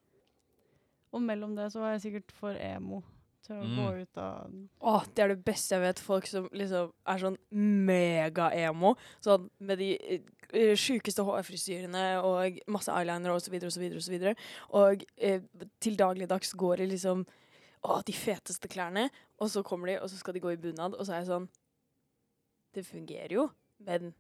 Og 1.12 1.20
mellom 1.20 1.52
det 1.59 1.66
så 1.74 1.82
var 1.82 1.92
jeg 1.92 2.04
sikkert 2.06 2.32
for 2.32 2.56
emo 2.56 3.02
til 3.44 3.59
å 3.61 3.66
Mm. 3.66 3.76
gå 3.76 4.00
ut 4.00 4.18
av 4.18 4.54
Åh, 4.80 5.04
det 5.14 5.22
er 5.22 5.28
det 5.35 5.44
beste 5.44 5.74
jeg 5.76 5.82
vet. 5.85 5.98
Folk 6.00 6.26
som 6.26 6.48
liksom 6.48 6.92
er 7.06 7.18
sånn 7.18 7.37
mega-emo. 7.52 8.96
Sånn 9.20 9.50
med 9.61 9.78
de 9.78 9.90
uh, 10.54 10.74
sjukeste 10.74 11.22
hårfrisyrene 11.22 12.22
og 12.24 12.59
masse 12.66 12.88
eyeliner 12.88 13.30
og 13.37 13.42
så 13.44 13.50
videre 13.52 13.68
og 13.68 13.76
så 13.76 13.80
videre. 13.85 13.96
Og 14.00 14.02
så 14.09 14.14
videre. 14.16 14.37
Og 14.72 15.04
eh, 15.18 15.42
til 15.78 15.96
dagligdags 15.96 16.54
går 16.56 16.80
i 16.80 16.87
liksom 16.96 17.26
å, 17.87 18.01
de 18.07 18.14
feteste 18.16 18.68
klærne, 18.70 19.09
og 19.40 19.51
så 19.53 19.62
kommer 19.66 19.90
de, 19.90 20.01
og 20.03 20.11
så 20.11 20.18
skal 20.20 20.37
de 20.37 20.42
gå 20.44 20.53
i 20.55 20.61
bunad, 20.61 20.96
og 20.96 21.07
så 21.07 21.14
er 21.14 21.22
jeg 21.22 21.31
sånn 21.31 21.49
Det 22.77 22.85
fungerer 22.85 23.33
jo, 23.33 23.46
men 23.87 24.12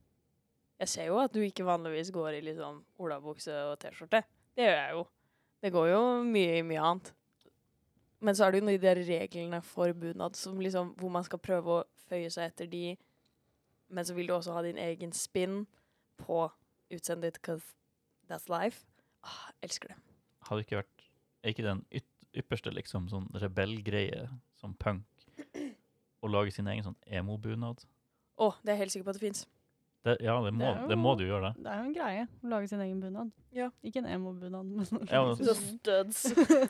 jeg 0.80 0.92
ser 0.92 1.08
jo 1.10 1.18
at 1.20 1.32
du 1.32 1.42
ikke 1.44 1.66
vanligvis 1.66 2.12
går 2.12 2.38
i 2.38 2.44
liksom 2.44 2.82
olabukse 3.00 3.52
og 3.70 3.78
T-skjorte. 3.80 4.22
Det 4.56 4.64
gjør 4.64 4.76
jeg 4.76 4.94
jo. 4.96 5.04
Det 5.64 5.72
går 5.72 5.88
jo 5.88 6.00
mye 6.24 6.58
i 6.58 6.64
mye 6.64 6.82
annet. 6.84 7.12
Men 8.24 8.36
så 8.36 8.46
er 8.46 8.52
det 8.52 8.60
jo 8.60 8.68
de 8.68 8.80
der 8.80 9.00
reglene 9.08 9.60
for 9.64 9.92
bunad 9.92 10.36
som 10.36 10.60
liksom, 10.60 10.94
hvor 11.00 11.12
man 11.12 11.24
skal 11.24 11.40
prøve 11.40 11.78
å 11.78 11.86
føye 12.08 12.28
seg 12.32 12.52
etter 12.52 12.68
de, 12.72 12.96
men 13.88 14.04
så 14.04 14.16
vil 14.16 14.28
du 14.28 14.36
også 14.36 14.56
ha 14.56 14.64
din 14.64 14.80
egen 14.80 15.12
spinn 15.16 15.64
på 16.20 16.46
utseendet 16.92 17.34
ditt, 17.34 17.40
because 17.42 17.74
that's 18.28 18.48
life. 18.52 18.86
Ah, 19.24 19.50
elsker 19.64 19.92
det. 19.92 19.98
Hadde 20.48 20.60
det 20.60 20.68
ikke 20.68 20.80
vært 20.80 20.96
er 21.46 21.54
ikke 21.54 21.66
den 21.66 21.82
yt 21.94 22.06
ypperste 22.36 22.72
liksom 22.74 23.08
sånn 23.12 23.26
rebellgreie 23.40 24.28
som 24.60 24.74
punk 24.74 25.04
å 26.22 26.30
lage 26.30 26.52
sin 26.54 26.66
egen 26.70 26.84
sånn 26.86 26.96
emo-bunad? 27.06 27.84
Å, 28.38 28.50
det 28.62 28.72
er 28.72 28.76
jeg 28.76 28.82
helt 28.84 28.92
sikker 28.96 29.06
på 29.08 29.14
at 29.14 29.20
det 29.20 29.26
fins. 29.28 29.46
Det, 30.06 30.12
ja, 30.22 30.36
det 30.44 30.52
må, 30.54 30.62
Det 30.68 30.82
jo- 30.82 30.88
det 30.92 30.96
må 31.02 31.12
du 31.18 31.24
gjøre. 31.26 31.48
det. 31.56 31.62
Det 31.64 31.70
er 31.72 31.78
jo 31.80 31.84
en 31.88 31.94
greie 31.96 32.26
å 32.44 32.48
lage 32.52 32.68
sin 32.70 32.80
egen 32.84 33.00
bunad. 33.02 33.30
Ja. 33.56 33.70
Ikke 33.82 33.98
en 33.98 34.06
emo-bunad, 34.06 34.64
men 34.66 34.86
Ja, 35.10 35.24
men- 35.26 35.36
Så 35.40 35.54
sin 35.56 35.80
egen. 35.82 36.12
studs 36.12 36.20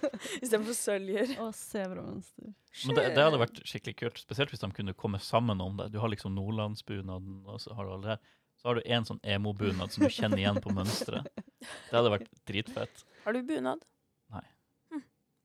istedenfor 0.42 0.72
søljer. 0.78 1.34
Og 1.44 1.52
sebramønster. 1.54 2.54
Men 2.86 2.96
det, 2.96 3.04
det 3.14 3.24
hadde 3.26 3.40
vært 3.42 3.60
skikkelig 3.68 3.96
kult, 4.00 4.22
spesielt 4.22 4.50
hvis 4.54 4.62
de 4.64 4.70
kunne 4.72 4.94
komme 4.96 5.20
sammen 5.20 5.60
om 5.60 5.76
det. 5.76 5.90
Du 5.92 5.98
har 6.00 6.08
liksom 6.08 6.32
nordlandsbunaden, 6.34 7.42
og 7.46 7.60
så 7.60 7.74
har 7.76 7.84
du 7.84 7.92
alle 7.92 8.02
det 8.06 8.14
her. 8.16 8.32
Så 8.56 8.70
har 8.70 8.74
du 8.80 8.82
en 8.88 9.04
sånn 9.04 9.20
emo-bunad 9.22 9.92
som 9.92 10.06
du 10.06 10.08
kjenner 10.08 10.40
igjen 10.40 10.62
på 10.64 10.72
mønsteret. 10.72 11.28
Det 11.36 11.92
hadde 11.92 12.14
vært 12.14 12.30
dritfett. 12.48 13.04
Har 13.26 13.36
du 13.36 13.42
bunad? 13.44 13.84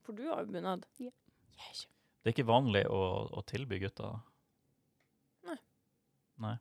Nei. 0.02 0.06
For 0.06 0.18
du 0.18 0.28
har 0.30 0.42
jo 0.44 0.52
bunad. 0.52 0.86
Ja. 0.98 1.12
Yes. 1.70 1.86
Det 2.22 2.30
er 2.32 2.36
ikke 2.36 2.50
vanlig 2.50 2.84
å, 2.90 3.02
å 3.34 3.42
tilby 3.50 3.80
gutta 3.82 4.16
Nei. 6.42 6.56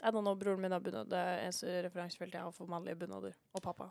Jeg 0.00 0.12
know, 0.16 0.34
broren 0.40 0.60
min 0.62 0.72
har 0.72 0.80
bunad. 0.80 1.10
Det 1.10 1.18
er 1.20 1.42
eneste 1.44 1.82
referansefeltet 1.84 2.38
jeg 2.38 2.46
har 2.46 2.54
for 2.56 2.70
mannlige 2.70 2.96
bunader. 3.02 3.34
Og 3.52 3.60
pappa. 3.62 3.90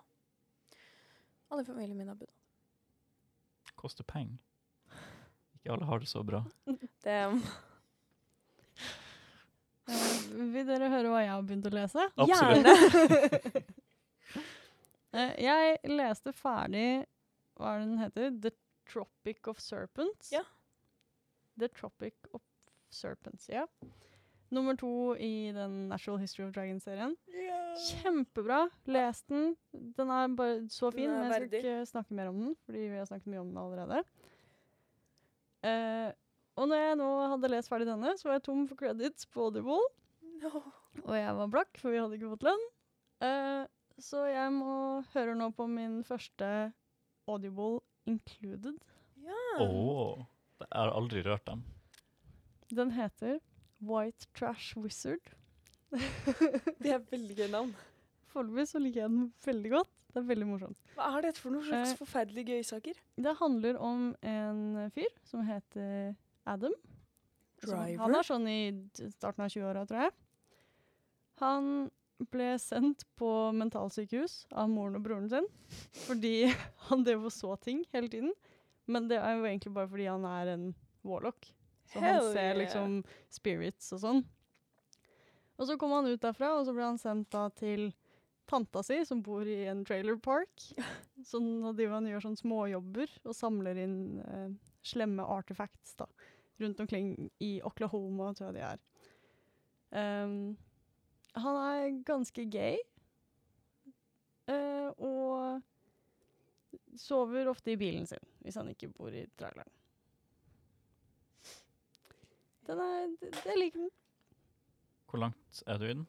Alle 1.51 1.61
i 1.61 1.67
familien 1.67 1.97
min 1.97 2.09
har 2.09 2.17
bunad. 2.17 2.33
koster 3.75 4.03
penger. 4.03 4.39
Ikke 5.55 5.75
alle 5.75 5.85
har 5.85 6.01
det 6.01 6.09
så 6.09 6.23
bra. 6.25 6.41
Det 7.05 7.19
Eh, 9.91 10.17
vil 10.53 10.65
dere 10.67 10.89
høre 10.89 11.09
hva 11.11 11.21
jeg 11.21 11.31
har 11.33 11.45
begynt 11.45 11.65
å 11.67 11.71
lese? 11.73 12.03
Absolutt. 12.15 12.65
Gjerne! 12.65 13.63
Eh, 15.11 15.33
jeg 15.43 15.79
leste 15.91 16.31
ferdig 16.31 17.03
Hva 17.59 17.73
er 17.73 17.81
det 17.81 17.87
den 17.89 17.97
heter? 17.99 18.29
The 18.45 18.51
Tropic 18.91 19.47
of 19.47 19.59
Serpents. 19.63 20.31
Ja. 20.33 20.43
The 21.59 21.67
Tropic 21.67 22.15
of 22.33 22.43
Serpents, 22.91 23.49
ja. 23.49 23.67
Nummer 24.51 24.75
to 24.75 25.15
i 25.15 25.51
den 25.55 25.87
Natural 25.87 26.19
History 26.19 26.43
of 26.43 26.51
Dragons-serien. 26.55 27.15
Kjempebra. 27.79 28.65
Les 28.91 29.21
den. 29.31 29.55
Den 29.71 30.11
er 30.11 30.33
bare 30.35 30.57
så 30.69 30.89
fin, 30.91 31.07
men 31.07 31.29
jeg 31.29 31.47
skal 31.47 31.59
ikke 31.61 31.85
snakke 31.87 32.17
mer 32.17 32.31
om 32.33 32.41
den, 32.41 32.57
fordi 32.65 32.81
vi 32.91 32.99
har 32.99 33.07
snakket 33.07 33.31
mye 33.31 33.43
om 33.45 33.53
den 33.53 33.61
allerede. 33.61 34.01
Uh, 35.61 36.11
og 36.59 36.67
når 36.67 36.83
jeg 36.83 36.97
nå 36.99 37.09
hadde 37.31 37.51
lest 37.53 37.71
ferdig 37.71 37.87
denne, 37.87 38.11
så 38.19 38.27
var 38.27 38.39
jeg 38.39 38.45
tom 38.49 38.65
for 38.67 38.79
credits 38.79 39.29
på 39.31 39.47
Audible. 39.47 39.79
No. 40.41 40.63
Og 41.05 41.15
jeg 41.15 41.37
var 41.37 41.53
blakk, 41.53 41.79
for 41.79 41.93
vi 41.93 42.01
hadde 42.01 42.19
ikke 42.19 42.33
fått 42.33 42.47
lønn. 42.49 42.67
Uh, 43.23 43.63
så 44.01 44.25
jeg 44.27 44.51
må 44.57 44.73
høre 45.13 45.37
nå 45.37 45.51
på 45.55 45.69
min 45.69 46.01
første 46.03 46.51
Audible 47.29 47.79
Included. 48.09 48.79
Ja. 49.21 49.43
Åh, 49.61 50.23
jeg 50.61 50.71
har 50.73 50.91
aldri 50.95 51.21
rørt 51.25 51.45
dem. 51.45 51.63
Den 52.71 52.91
heter 52.95 53.39
White 53.83 54.27
Trash 54.37 54.77
Wizard. 54.79 55.33
Det 55.91 56.93
er 56.95 57.01
veldig 57.11 57.35
gøy 57.35 57.49
navn. 57.51 57.73
Foreløpig 58.31 58.67
så 58.71 58.79
liker 58.79 59.03
jeg 59.03 59.11
den 59.11 59.25
veldig 59.45 59.71
godt. 59.73 59.91
Det 60.11 60.19
er 60.21 60.27
veldig 60.27 60.47
morsomt. 60.47 60.77
Hva 60.95 61.09
er 61.17 61.25
dette 61.27 61.39
for 61.39 61.51
noen 61.53 61.65
slags 61.67 61.91
Eh, 61.93 61.99
forferdelig 61.99 62.45
gøye 62.47 62.63
saker? 62.67 62.97
Det 63.15 63.33
handler 63.39 63.77
om 63.79 64.09
en 64.27 64.61
fyr 64.95 65.11
som 65.27 65.43
heter 65.47 66.13
Adam. 66.47 66.73
Driver? 67.61 67.97
Han 68.01 68.15
er 68.17 68.27
sånn 68.27 68.47
i 68.51 68.59
starten 69.13 69.45
av 69.45 69.51
20-åra, 69.53 69.85
tror 69.87 70.05
jeg. 70.07 70.13
Han 71.43 71.67
ble 72.31 72.51
sendt 72.61 73.05
på 73.19 73.29
mentalsykehus 73.57 74.45
av 74.51 74.69
moren 74.71 74.99
og 74.99 75.05
broren 75.05 75.29
sin 75.31 75.47
fordi 76.05 76.51
han 76.89 77.05
drev 77.07 77.27
og 77.29 77.33
så 77.33 77.55
ting 77.63 77.85
hele 77.95 78.11
tiden. 78.11 78.33
Men 78.91 79.07
det 79.09 79.21
er 79.21 79.37
jo 79.37 79.47
egentlig 79.47 79.73
bare 79.75 79.89
fordi 79.89 80.09
han 80.09 80.27
er 80.27 80.53
en 80.55 80.69
warlock. 81.07 81.49
Så 81.91 81.99
han 81.99 82.21
ser 82.31 82.53
yeah. 82.53 82.59
liksom 82.61 83.01
spirits 83.31 83.91
og 83.95 84.03
sånn. 84.03 84.21
Og 85.59 85.67
så 85.69 85.77
kom 85.77 85.93
han 85.93 86.07
ut 86.09 86.21
derfra, 86.23 86.55
og 86.57 86.65
så 86.65 86.73
ble 86.73 86.87
han 86.87 86.99
sendt 87.01 87.29
da 87.33 87.45
til 87.53 87.91
tanta 88.49 88.81
si, 88.83 88.97
som 89.05 89.21
bor 89.23 89.47
i 89.47 89.63
en 89.69 89.83
trailer 89.87 90.17
park. 90.19 90.65
Sånn, 91.29 91.61
nå 91.61 91.75
driver 91.77 91.99
han 91.99 92.09
gjør 92.09 92.25
sånn 92.25 92.39
småjobber 92.39 93.11
og 93.21 93.35
samler 93.37 93.77
inn 93.83 93.99
eh, 94.25 94.47
slemme 94.83 95.23
artifacts 95.23 95.93
da, 95.99 96.07
rundt 96.63 96.81
omkring 96.81 97.13
i 97.43 97.51
Oklahoma, 97.67 98.31
tror 98.35 98.49
jeg 98.49 98.57
de 98.57 98.65
er. 98.65 98.81
Ehm, 100.01 100.35
han 101.35 101.55
er 101.55 102.03
ganske 102.07 102.45
gay. 102.51 102.77
eh, 104.51 104.89
og 104.97 105.61
sover 106.99 107.47
ofte 107.47 107.71
i 107.71 107.77
bilen 107.79 108.05
sin, 108.07 108.23
hvis 108.43 108.55
han 108.59 108.67
ikke 108.69 108.89
bor 108.91 109.13
i 109.15 109.25
traileren. 109.39 109.69
Den 112.67 112.79
er, 112.83 113.07
jeg 113.45 113.57
liker 113.57 113.79
den. 113.85 113.89
Hvor 115.09 115.19
langt 115.23 115.63
er 115.67 115.79
du 115.81 115.85
i 115.87 115.93
den? 115.95 116.05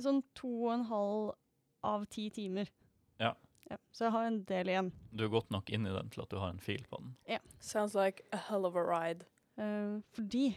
Sånn 0.00 0.22
to 0.36 0.50
og 0.66 0.72
en 0.74 0.86
halv 0.88 1.32
av 1.86 2.06
ti 2.12 2.28
timer. 2.34 2.70
Ja. 3.20 3.32
Ja, 3.70 3.78
så 3.96 4.06
jeg 4.08 4.12
har 4.16 4.26
en 4.28 4.40
del 4.48 4.68
igjen. 4.72 4.90
Du 5.12 5.24
er 5.24 5.32
godt 5.32 5.52
nok 5.54 5.70
inn 5.72 5.86
i 5.88 5.92
den 5.94 6.10
til 6.12 6.24
at 6.24 6.32
du 6.32 6.38
har 6.40 6.50
en 6.52 6.60
fil 6.60 6.82
på 6.90 6.98
den. 7.00 7.14
Ja. 7.30 7.38
Sounds 7.64 7.94
like 7.96 8.24
a 8.32 8.40
hell 8.48 8.66
of 8.68 8.76
a 8.76 8.82
ride. 8.84 9.24
Eh, 9.56 10.00
fordi 10.16 10.50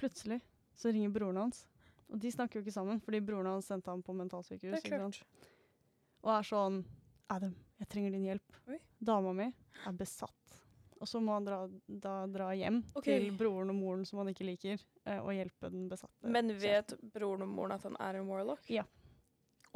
plutselig 0.00 0.40
så 0.78 0.92
ringer 0.94 1.12
broren 1.14 1.42
hans. 1.42 1.64
Og 2.08 2.20
de 2.22 2.30
snakker 2.32 2.58
jo 2.58 2.64
ikke 2.64 2.74
sammen, 2.74 3.00
fordi 3.04 3.20
broren 3.24 3.50
hans 3.50 3.68
sendte 3.68 3.90
ham 3.92 4.02
på 4.04 4.14
mentalsykehus. 4.16 4.72
Det 4.72 4.78
er 4.78 4.84
ikke 4.86 5.00
sant? 5.02 5.20
klart. 5.20 5.48
Og 6.24 6.34
er 6.34 6.48
sånn 6.48 6.82
Adam, 7.28 7.52
jeg 7.76 7.90
trenger 7.92 8.14
din 8.16 8.24
hjelp. 8.30 8.60
Oi. 8.72 8.78
Dama 8.98 9.34
mi 9.36 9.50
er 9.50 9.96
besatt. 9.96 10.32
Og 10.98 11.06
så 11.06 11.20
må 11.22 11.34
han 11.36 11.44
dra, 11.46 11.58
da 11.86 12.14
dra 12.30 12.48
hjem 12.58 12.80
okay. 12.96 13.20
til 13.20 13.34
broren 13.38 13.70
og 13.70 13.76
moren 13.78 14.06
som 14.08 14.22
han 14.22 14.32
ikke 14.32 14.46
liker, 14.48 14.80
eh, 15.04 15.20
og 15.20 15.30
hjelpe 15.36 15.70
den 15.70 15.84
besatte. 15.90 16.30
Men 16.32 16.50
vet 16.58 16.96
broren 17.14 17.44
og 17.46 17.52
moren 17.52 17.76
at 17.76 17.84
han 17.86 17.98
er 18.02 18.18
en 18.18 18.30
warlock? 18.30 18.64
Ja. 18.72 18.86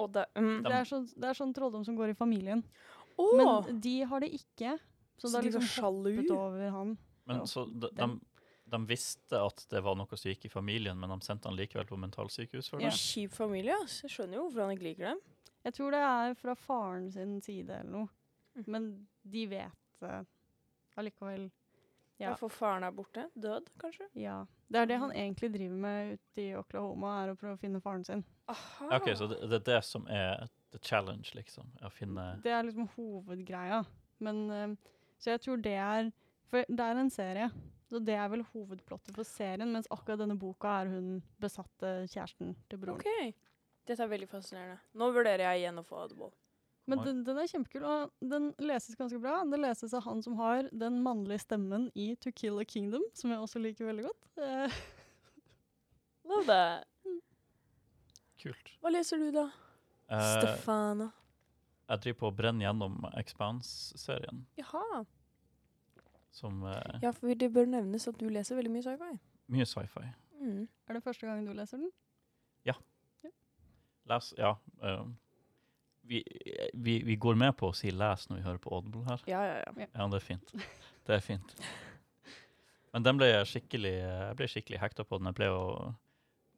Og 0.00 0.10
det 0.16 0.24
mm. 0.34 0.64
det, 0.64 0.72
er 0.72 0.88
sånn, 0.88 1.06
det 1.14 1.28
er 1.28 1.38
sånn 1.38 1.52
trolldom 1.54 1.84
som 1.86 1.98
går 1.98 2.14
i 2.14 2.18
familien. 2.18 2.64
Oh. 3.20 3.36
Men 3.38 3.80
de 3.84 3.94
har 4.08 4.24
det 4.24 4.32
ikke. 4.40 4.78
Så, 5.20 5.28
Så 5.28 5.36
det 5.36 5.52
de 5.52 5.52
har 5.52 5.60
var 5.60 5.60
liksom 5.60 5.68
sjalu? 5.68 6.10
hoppet 6.16 6.34
over 6.34 6.76
han. 6.78 6.96
Men 7.28 7.42
Ja. 7.42 7.46
så 7.46 7.66
de, 7.70 7.90
de, 7.94 8.08
de 8.72 8.80
visste 8.88 9.38
at 9.38 9.64
det 9.70 9.82
var 9.84 9.96
noe 9.98 10.18
som 10.18 10.30
gikk 10.30 10.46
i 10.48 10.52
familien, 10.52 10.98
men 10.98 11.12
de 11.12 11.18
sendte 11.26 11.50
han 11.50 11.58
likevel 11.58 11.86
på 11.88 11.98
mentalsykehus 12.00 12.70
for 12.72 12.80
Det 12.80 12.88
Ja, 12.88 12.92
er 12.92 13.00
Kjip 13.00 13.34
familie, 13.36 13.76
ass. 13.84 14.00
Jeg 14.04 14.14
skjønner 14.14 14.38
jo 14.38 14.46
hvorfor 14.46 14.64
han 14.64 14.74
ikke 14.76 14.88
liker 14.88 15.08
dem. 15.12 15.22
Jeg 15.62 15.76
tror 15.78 15.94
det 15.94 16.02
er 16.08 16.36
fra 16.40 16.54
faren 16.58 17.10
sin 17.14 17.34
side 17.44 17.82
eller 17.82 17.92
noe. 17.92 18.08
Mm. 18.56 18.64
Men 18.74 18.88
de 19.34 19.44
vet 19.50 20.00
det 20.02 20.14
allikevel. 21.00 21.50
Ja. 22.18 22.30
Ja. 22.30 22.32
For 22.38 22.52
faren 22.52 22.84
er 22.86 22.94
borte. 22.94 23.28
Død, 23.34 23.70
kanskje? 23.80 24.08
ja. 24.14 24.42
Det 24.72 24.80
er 24.80 24.86
det 24.88 24.96
han 25.02 25.10
egentlig 25.12 25.50
driver 25.52 25.76
med 25.76 26.12
ute 26.14 26.40
i 26.40 26.54
Oklahoma, 26.56 27.10
er 27.22 27.32
å 27.32 27.36
prøve 27.36 27.58
å 27.58 27.60
finne 27.60 27.80
faren 27.84 28.06
sin. 28.08 28.22
Aha. 28.48 28.86
OK, 28.96 29.10
så 29.18 29.26
det, 29.28 29.42
det 29.50 29.58
er 29.58 29.66
det 29.66 29.80
som 29.84 30.06
er 30.08 30.46
the 30.72 30.80
challenge, 30.80 31.34
liksom? 31.36 31.68
Å 31.84 31.90
finne 31.92 32.24
Det 32.44 32.54
er 32.56 32.64
liksom 32.64 32.88
hovedgreia. 32.94 33.82
Men 34.24 34.40
uh, 34.48 34.94
Så 35.20 35.34
jeg 35.34 35.42
tror 35.44 35.60
det 35.60 35.76
er 35.76 36.08
For 36.48 36.64
det 36.68 36.86
er 36.86 37.02
en 37.02 37.12
serie. 37.12 37.50
Så 37.92 37.98
det 38.00 38.14
er 38.16 38.30
vel 38.32 38.40
hovedplottet 38.54 39.12
for 39.12 39.28
serien, 39.28 39.68
mens 39.68 39.90
akkurat 39.92 40.22
denne 40.22 40.38
boka 40.40 40.78
er 40.80 40.88
hun 40.94 41.18
besatte 41.42 41.90
kjæresten 42.08 42.54
til 42.72 42.80
broren. 42.80 43.02
OK. 43.02 43.34
Dette 43.84 44.06
er 44.06 44.08
veldig 44.08 44.28
fascinerende. 44.30 44.78
Nå 44.96 45.10
vurderer 45.12 45.44
jeg 45.44 45.60
igjen 45.60 45.82
å 45.82 45.84
få 45.84 45.98
Audible. 46.06 46.30
Men 46.88 47.02
den, 47.04 47.20
den 47.26 47.38
er 47.38 47.50
kjempekul, 47.50 47.84
og 47.84 48.30
den 48.32 48.48
leses 48.64 48.96
ganske 48.96 49.20
bra. 49.20 49.42
Den 49.44 49.60
leses 49.62 49.92
av 49.94 50.06
han 50.06 50.24
som 50.24 50.40
har 50.40 50.72
den 50.72 51.02
mannlige 51.04 51.44
stemmen 51.44 51.90
i 51.92 52.14
To 52.24 52.32
Kill 52.34 52.58
a 52.62 52.64
Kingdom, 52.64 53.04
som 53.14 53.30
jeg 53.30 53.44
også 53.44 53.60
liker 53.62 53.90
veldig 53.92 54.08
godt. 54.08 54.32
Love 56.32 56.48
that. 56.48 56.88
Kult. 58.40 58.72
Hva 58.80 58.96
leser 58.96 59.20
du, 59.20 59.28
da? 59.36 59.50
Uh, 60.08 60.28
Stefana. 60.40 61.12
jeg 61.92 62.06
driver 62.06 62.22
på 62.24 62.30
å 62.32 62.36
brenne 62.40 62.64
gjennom 62.64 63.02
Expanse-serien, 63.20 64.46
Jaha. 64.58 65.04
Som 66.32 66.62
eh, 66.66 66.98
Ja, 67.02 67.10
for 67.12 67.32
det 67.38 67.50
bør 67.52 67.66
nevnes 67.68 68.08
at 68.08 68.18
du 68.20 68.26
leser 68.32 68.56
veldig 68.58 68.72
mye 68.72 68.82
sci-fi. 68.86 69.12
Mye 69.52 69.66
sci-fi. 69.68 70.06
Mm. 70.42 70.64
er 70.88 70.94
det 70.96 71.02
første 71.04 71.26
gang 71.28 71.44
du 71.46 71.52
leser 71.54 71.78
den? 71.78 71.90
Les 74.10 74.32
Ja. 74.36 74.56
eh, 74.82 75.04
vi, 76.02 76.24
vi, 76.74 77.02
vi 77.06 77.16
går 77.16 77.36
med 77.38 77.56
på 77.56 77.68
å 77.70 77.74
si 77.76 77.90
'les' 77.90 78.24
når 78.28 78.36
vi 78.36 78.42
hører 78.42 78.58
på 78.58 78.72
Audible 78.74 79.04
her. 79.06 79.20
Ja, 79.30 79.42
ja, 79.46 79.62
ja. 79.76 79.86
Ja, 79.94 80.08
det 80.08 80.16
er 80.18 80.26
fint. 80.26 80.52
Det 81.06 81.14
er 81.16 81.20
fint. 81.20 81.54
Men 82.92 83.02
den 83.02 83.16
ble 83.18 83.26
jeg 83.26 83.46
skikkelig 83.46 83.92
Jeg 83.94 84.36
ble 84.36 84.46
skikkelig 84.50 84.78
hekta 84.82 85.04
på 85.04 85.18
den. 85.18 85.26
Jeg 85.30 85.34
ble 85.34 85.46
jo, 85.46 85.94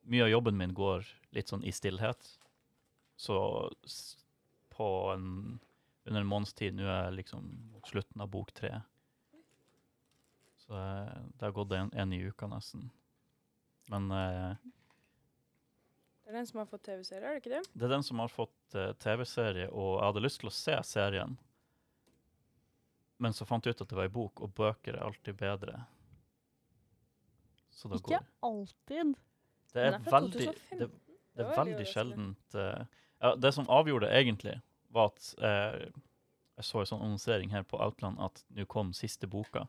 Mye 0.05 0.23
av 0.25 0.29
jobben 0.31 0.57
min 0.57 0.73
går 0.75 1.05
litt 1.33 1.49
sånn 1.49 1.65
i 1.65 1.71
stillhet. 1.73 2.39
Så 3.17 3.71
s- 3.85 4.17
på 4.71 4.89
en 5.15 5.61
under 6.07 6.21
en 6.21 6.27
måneds 6.27 6.53
tid 6.55 6.75
Nå 6.75 6.83
er 6.83 7.05
jeg 7.11 7.17
liksom 7.25 7.45
mot 7.73 7.87
slutten 7.89 8.21
av 8.21 8.29
bok 8.31 8.53
tre. 8.53 8.83
Så 10.66 10.74
eh, 10.74 11.16
det 11.38 11.44
har 11.44 11.53
gått 11.53 11.72
en, 11.72 11.92
en 11.92 12.12
i 12.12 12.20
uka 12.24 12.46
nesten. 12.46 12.90
Men 13.92 14.11
eh, 14.11 14.57
Det 16.24 16.33
er 16.33 16.38
den 16.38 16.46
som 16.46 16.62
har 16.62 16.68
fått 16.70 16.87
TV-serie, 16.87 17.29
er 17.29 17.37
det 17.37 17.42
ikke 17.42 17.57
det? 17.57 17.64
det 17.72 17.88
er 17.88 17.96
den 17.96 18.07
som 18.07 18.22
har 18.22 18.33
fått 18.33 18.79
eh, 18.79 18.92
TV-serie, 19.05 19.68
og 19.70 19.90
jeg 19.98 20.07
hadde 20.07 20.24
lyst 20.24 20.40
til 20.40 20.53
å 20.53 20.55
se 20.57 20.79
serien. 20.88 21.37
men 23.16 23.33
så 23.33 23.46
fant 23.46 23.66
jeg 23.66 23.77
ut 23.77 23.85
at 23.85 23.88
det 23.88 23.96
var 23.96 24.09
ei 24.09 24.12
bok, 24.12 24.40
og 24.40 24.55
bøker 24.57 24.96
er 24.96 25.05
alltid 25.05 25.37
bedre. 25.40 25.85
Ikke 27.74 28.00
går 28.09 28.27
alltid. 28.40 29.14
Det 29.72 29.83
er, 29.83 29.94
er 29.94 30.11
veldig, 30.11 30.46
det, 30.46 30.79
det 30.79 30.88
Det 31.35 31.42
er 31.42 31.48
veldig 31.50 31.72
veldig 31.72 31.87
sjeldent 31.90 32.55
uh, 32.55 32.85
ja, 33.18 33.33
Det 33.35 33.50
som 33.55 33.66
avgjorde 33.68 34.07
det 34.07 34.20
egentlig, 34.20 34.55
var 34.94 35.11
at 35.11 35.31
uh, 35.42 36.03
jeg 36.55 36.68
så 36.68 36.81
en 36.81 36.90
sånn 36.92 37.03
annonsering 37.03 37.50
her 37.50 37.64
på 37.66 37.81
Outland 37.83 38.20
at 38.22 38.44
nå 38.55 38.66
kom 38.70 38.92
siste 38.94 39.27
boka. 39.27 39.66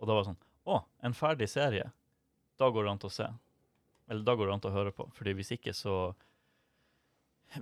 Og 0.00 0.06
da 0.08 0.14
var 0.16 0.24
det 0.24 0.30
sånn 0.32 0.40
Å, 0.70 0.78
en 1.08 1.14
ferdig 1.16 1.48
serie. 1.48 1.86
Da 2.60 2.68
går 2.70 2.84
det 2.84 2.90
an 2.92 2.98
til 3.00 3.08
å 3.08 3.12
se. 3.14 3.26
Eller 4.10 4.22
da 4.26 4.34
går 4.36 4.46
det 4.50 4.54
an 4.54 4.60
til 4.60 4.70
å 4.70 4.74
høre 4.76 4.92
på. 4.92 5.06
Fordi 5.16 5.32
hvis 5.38 5.52
ikke, 5.56 5.72
så 5.74 5.94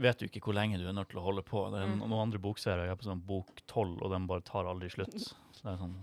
vet 0.02 0.18
du 0.20 0.26
ikke 0.26 0.42
hvor 0.44 0.56
lenge 0.56 0.78
du 0.80 0.86
er 0.88 0.96
nødt 0.96 1.08
til 1.12 1.20
å 1.20 1.24
holde 1.24 1.42
på. 1.46 1.62
Det 1.72 1.80
er 1.82 1.86
Mm. 1.88 1.98
noen 2.02 2.22
andre 2.26 2.38
bokserier 2.42 2.84
jeg 2.86 2.90
er 2.92 2.96
på 3.00 3.06
sånn 3.08 3.24
bok 3.24 3.62
tolv, 3.66 4.02
og 4.02 4.10
den 4.10 4.26
bare 4.26 4.42
tar 4.42 4.64
aldri 4.66 4.90
slutt. 4.90 5.14
Så 5.18 5.62
det 5.62 5.72
er 5.72 5.76
sånn. 5.78 5.94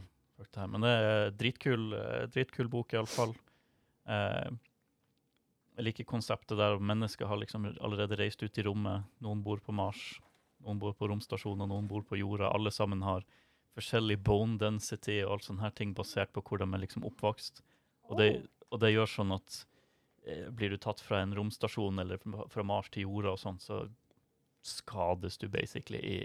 Men 0.71 0.81
det 0.81 0.89
er 0.89 1.31
dritkul, 1.31 1.93
eh, 1.93 2.25
dritkul 2.27 2.67
bok, 2.69 2.89
iallfall. 2.93 3.35
Eh, 4.07 4.49
jeg 5.77 5.85
liker 5.85 6.05
konseptet 6.05 6.57
der 6.57 6.77
mennesker 6.79 7.27
har 7.27 7.37
liksom 7.37 7.65
allerede 7.81 8.17
reist 8.17 8.41
ut 8.43 8.57
i 8.57 8.63
rommet. 8.63 9.03
Noen 9.21 9.43
bor 9.43 9.57
på 9.57 9.73
Mars, 9.73 10.19
noen 10.63 10.79
bor 10.79 10.93
på 10.93 11.07
romstasjoner, 11.07 11.67
noen 11.67 11.87
bor 11.87 12.01
på 12.01 12.17
jorda. 12.17 12.53
Alle 12.53 12.71
sammen 12.71 13.01
har 13.03 13.23
forskjellig 13.75 14.17
bone 14.23 14.59
density 14.61 15.19
og 15.25 15.35
alt 15.35 15.47
sånne 15.47 15.65
her 15.65 15.73
ting 15.75 15.93
basert 15.95 16.33
på 16.35 16.43
hvor 16.45 16.61
de 16.61 16.67
er 16.67 16.83
liksom 16.83 17.05
oppvokst. 17.07 17.61
Og 18.09 18.19
det, 18.19 18.29
og 18.71 18.81
det 18.83 18.93
gjør 18.93 19.11
sånn 19.11 19.35
at 19.35 19.61
eh, 20.25 20.47
blir 20.53 20.73
du 20.73 20.79
tatt 20.81 21.01
fra 21.03 21.21
en 21.23 21.35
romstasjon 21.35 21.99
eller 22.03 22.21
fra, 22.21 22.47
fra 22.51 22.65
Mars 22.67 22.91
til 22.93 23.07
jorda 23.07 23.35
og 23.35 23.41
sånn, 23.41 23.59
så 23.61 23.83
skades 24.65 25.37
du 25.41 25.47
basically 25.51 26.01
i, 26.01 26.19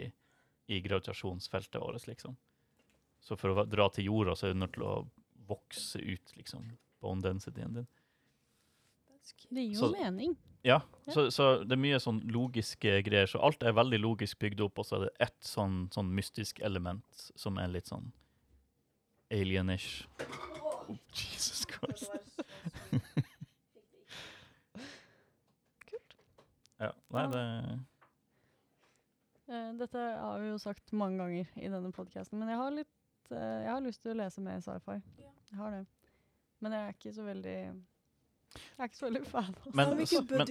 i 0.73 0.81
gravitasjonsfeltet 0.85 1.81
vårt, 1.83 2.07
liksom. 2.09 2.37
Så 3.21 3.37
for 3.37 3.53
å 3.53 3.67
dra 3.69 3.89
til 3.93 4.09
jorda, 4.09 4.37
så 4.37 4.49
er 4.49 4.55
du 4.55 4.63
nødt 4.63 4.79
til 4.79 4.87
å 4.89 4.95
vokse 5.51 6.01
ut, 6.01 6.37
liksom, 6.39 6.71
bone 7.03 7.25
densityen 7.25 7.75
din. 7.81 7.89
Det 9.51 9.62
gir 9.64 9.75
jo 9.75 9.81
Så- 9.81 9.93
mening. 9.97 10.37
Ja, 10.62 10.81
Ja. 11.07 11.12
Så, 11.14 11.31
så 11.33 11.45
det 11.64 11.73
er 11.73 11.81
mye 11.81 11.97
sånn 11.99 12.21
logiske 12.31 13.03
greier. 13.03 13.27
Så 13.27 13.40
alt 13.43 13.62
er 13.62 13.73
veldig 13.73 13.99
logisk 14.01 14.38
bygd 14.38 14.61
opp, 14.61 14.79
og 14.79 14.85
så 14.85 14.97
er 14.97 15.01
det 15.07 15.12
ett 15.21 15.38
sånn, 15.40 15.88
sånn 15.90 16.11
mystisk 16.12 16.61
element 16.61 17.05
som 17.37 17.57
er 17.59 17.69
litt 17.69 17.87
sånn 17.88 18.12
alienish. 19.31 20.07
Oh, 20.62 20.97
Jesus 21.14 21.64
Christ. 21.66 22.11
Kult. 25.90 26.16
Ja, 26.81 26.93
nei, 27.14 27.27
det 27.35 27.45
Eh, 29.51 29.73
Dette 29.75 29.99
har 29.99 30.38
vi 30.38 30.47
jo 30.53 30.59
sagt 30.62 30.93
mange 30.95 31.19
ganger 31.19 31.49
i 31.59 31.66
denne 31.66 31.90
podkasten, 31.90 32.38
men 32.38 32.49
jeg 32.53 32.57
har 32.61 32.71
litt 32.71 33.33
eh, 33.33 33.64
Jeg 33.64 33.71
har 33.73 33.81
lyst 33.83 34.01
til 34.05 34.12
å 34.12 34.19
lese 34.21 34.38
mer 34.45 34.61
sci-fi. 34.62 34.95
Jeg 35.51 35.59
har 35.59 35.71
det. 35.75 35.81
Men 36.62 36.73
jeg 36.77 36.85
er 36.87 36.93
ikke 36.95 37.12
så 37.16 37.25
veldig 37.27 37.57
Jeg 38.55 38.79
er 38.79 38.89
ikke 38.89 38.99
så 38.99 39.07
veldig 39.07 39.27
fan. 39.27 39.55
Altså. 39.55 39.75
Men- 39.75 39.89
men-? 40.39 40.47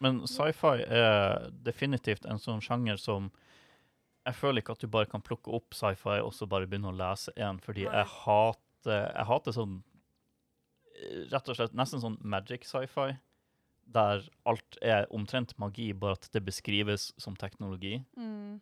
Men 0.00 0.20
sci-fi 0.26 0.84
er 0.86 1.50
definitivt 1.62 2.26
en 2.26 2.38
sånn 2.38 2.60
sjanger 2.62 2.98
som 2.98 3.30
Jeg 4.24 4.34
føler 4.34 4.62
ikke 4.62 4.72
at 4.76 4.78
du 4.78 4.86
bare 4.86 5.06
kan 5.10 5.22
plukke 5.22 5.50
opp 5.50 5.74
sci-fi 5.74 6.20
og 6.22 6.32
så 6.32 6.46
bare 6.46 6.66
begynne 6.66 6.92
å 6.92 6.96
lese 6.96 7.32
én, 7.36 7.58
fordi 7.60 7.82
jeg 7.88 8.06
hater 8.06 9.12
Jeg 9.14 9.26
hater 9.26 9.52
sånn 9.52 9.82
Rett 11.32 11.48
og 11.48 11.56
slett 11.56 11.74
nesten 11.74 12.00
sånn 12.00 12.18
magic 12.22 12.64
sci-fi, 12.64 13.16
der 13.90 14.22
alt 14.46 14.76
er 14.80 15.06
omtrent 15.10 15.58
magi, 15.58 15.92
bare 15.92 16.12
at 16.12 16.28
det 16.32 16.44
beskrives 16.44 17.12
som 17.18 17.34
teknologi. 17.34 18.04
Mm. 18.16 18.60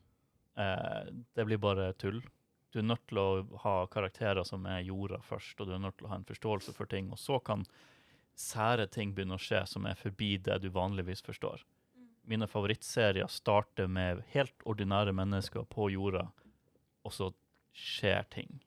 Eh, 0.57 1.11
det 1.35 1.44
blir 1.44 1.59
bare 1.59 1.92
tull. 2.00 2.22
Du 2.72 2.79
er 2.79 2.87
nødt 2.87 3.03
til 3.11 3.18
å 3.18 3.59
ha 3.64 3.74
karakterer 3.90 4.46
som 4.46 4.64
er 4.70 4.81
jorda 4.87 5.20
først, 5.26 5.61
og 5.61 5.66
du 5.66 5.74
er 5.74 5.83
nødt 5.83 5.98
til 5.98 6.07
å 6.07 6.12
ha 6.14 6.16
en 6.20 6.24
forståelse 6.24 6.72
for 6.72 6.87
ting, 6.87 7.11
og 7.11 7.18
så 7.18 7.42
kan 7.44 7.66
sære 8.40 8.87
ting 8.90 9.12
begynner 9.14 9.38
å 9.38 9.42
skje 9.42 9.62
som 9.68 9.87
er 9.88 9.98
forbi 9.98 10.37
det 10.40 10.61
du 10.62 10.70
vanligvis 10.72 11.22
forstår. 11.26 11.62
Mine 12.31 12.46
favorittserier 12.48 13.29
starter 13.33 13.88
med 13.90 14.22
helt 14.35 14.66
ordinære 14.68 15.12
mennesker 15.16 15.66
på 15.72 15.90
jorda, 15.94 16.29
og 17.05 17.14
så 17.16 17.31
skjer 17.76 18.26
ting. 18.33 18.61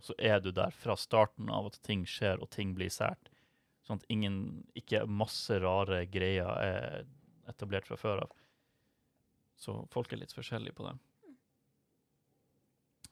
Og 0.00 0.08
så 0.08 0.16
er 0.16 0.40
du 0.40 0.50
der 0.56 0.72
fra 0.72 0.96
starten 0.96 1.50
av 1.52 1.68
at 1.68 1.80
ting 1.84 2.06
skjer 2.08 2.40
og 2.40 2.50
ting 2.54 2.72
blir 2.76 2.92
sært. 2.92 3.28
Sånn 3.84 4.00
at 4.00 4.06
ingen, 4.12 4.36
ikke 4.78 5.04
masse 5.04 5.58
rare 5.60 6.04
greier 6.08 6.50
er 6.62 7.08
etablert 7.50 7.88
fra 7.90 7.98
før 8.00 8.24
av. 8.24 8.34
Så 9.60 9.76
folk 9.92 10.12
er 10.12 10.22
litt 10.22 10.32
forskjellige 10.32 10.78
på 10.78 10.86
det. 10.86 10.96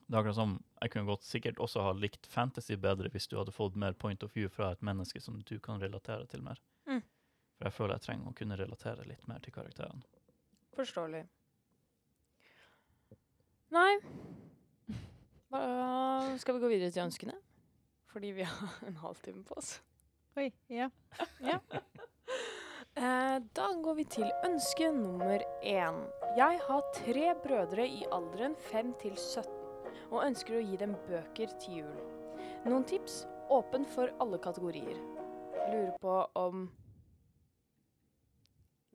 Det 0.09 0.15
er 0.15 0.23
akkurat 0.23 0.39
som 0.39 0.53
Jeg 0.81 0.91
kunne 0.91 1.05
godt 1.05 1.25
sikkert 1.27 1.59
også 1.61 1.83
ha 1.85 1.89
likt 1.93 2.25
fantasy 2.25 2.73
bedre 2.81 3.11
hvis 3.13 3.27
du 3.29 3.35
hadde 3.37 3.53
fått 3.53 3.75
mer 3.77 3.93
point 3.93 4.23
of 4.25 4.33
view 4.33 4.49
fra 4.49 4.71
et 4.73 4.81
menneske 4.81 5.21
som 5.21 5.37
du 5.45 5.59
kan 5.61 5.81
relatere 5.81 6.25
til 6.31 6.41
mer. 6.41 6.57
Mm. 6.89 7.03
For 7.57 7.67
jeg 7.67 7.75
føler 7.75 7.93
jeg 7.99 8.05
trenger 8.07 8.31
å 8.31 8.37
kunne 8.39 8.57
relatere 8.57 9.05
litt 9.05 9.27
mer 9.29 9.43
til 9.43 9.53
karakterene. 9.53 10.01
Forståelig. 10.79 11.21
Nei. 13.75 13.91
Hva, 15.51 15.61
skal 16.41 16.57
vi 16.57 16.63
gå 16.63 16.71
videre 16.71 16.89
til 16.95 17.05
ønskene? 17.05 17.37
Fordi 18.09 18.33
vi 18.33 18.49
har 18.49 18.81
en 18.89 18.97
halvtime 19.03 19.43
på 19.45 19.59
oss. 19.61 19.75
Oi, 20.39 20.49
ja. 20.73 20.89
Eh, 22.99 23.35
da 23.55 23.67
går 23.83 23.95
vi 23.95 24.03
til 24.11 24.25
ønske 24.43 24.89
nummer 24.91 25.43
én. 25.61 26.01
Jeg 26.35 26.57
har 26.65 26.89
tre 26.97 27.29
brødre 27.45 27.85
i 27.85 28.01
alderen 28.11 28.57
5 28.71 28.89
til 29.05 29.13
17 29.15 29.58
og 30.09 30.23
ønsker 30.25 30.57
å 30.57 30.63
gi 30.63 30.77
dem 30.81 30.95
bøker 31.07 31.53
til 31.61 31.81
jul. 31.81 31.97
Noen 32.65 32.85
tips? 32.89 33.23
Åpen 33.49 33.85
for 33.89 34.11
alle 34.21 34.37
kategorier. 34.41 34.97
Lurer 35.69 35.95
på 36.01 36.15
om 36.37 36.67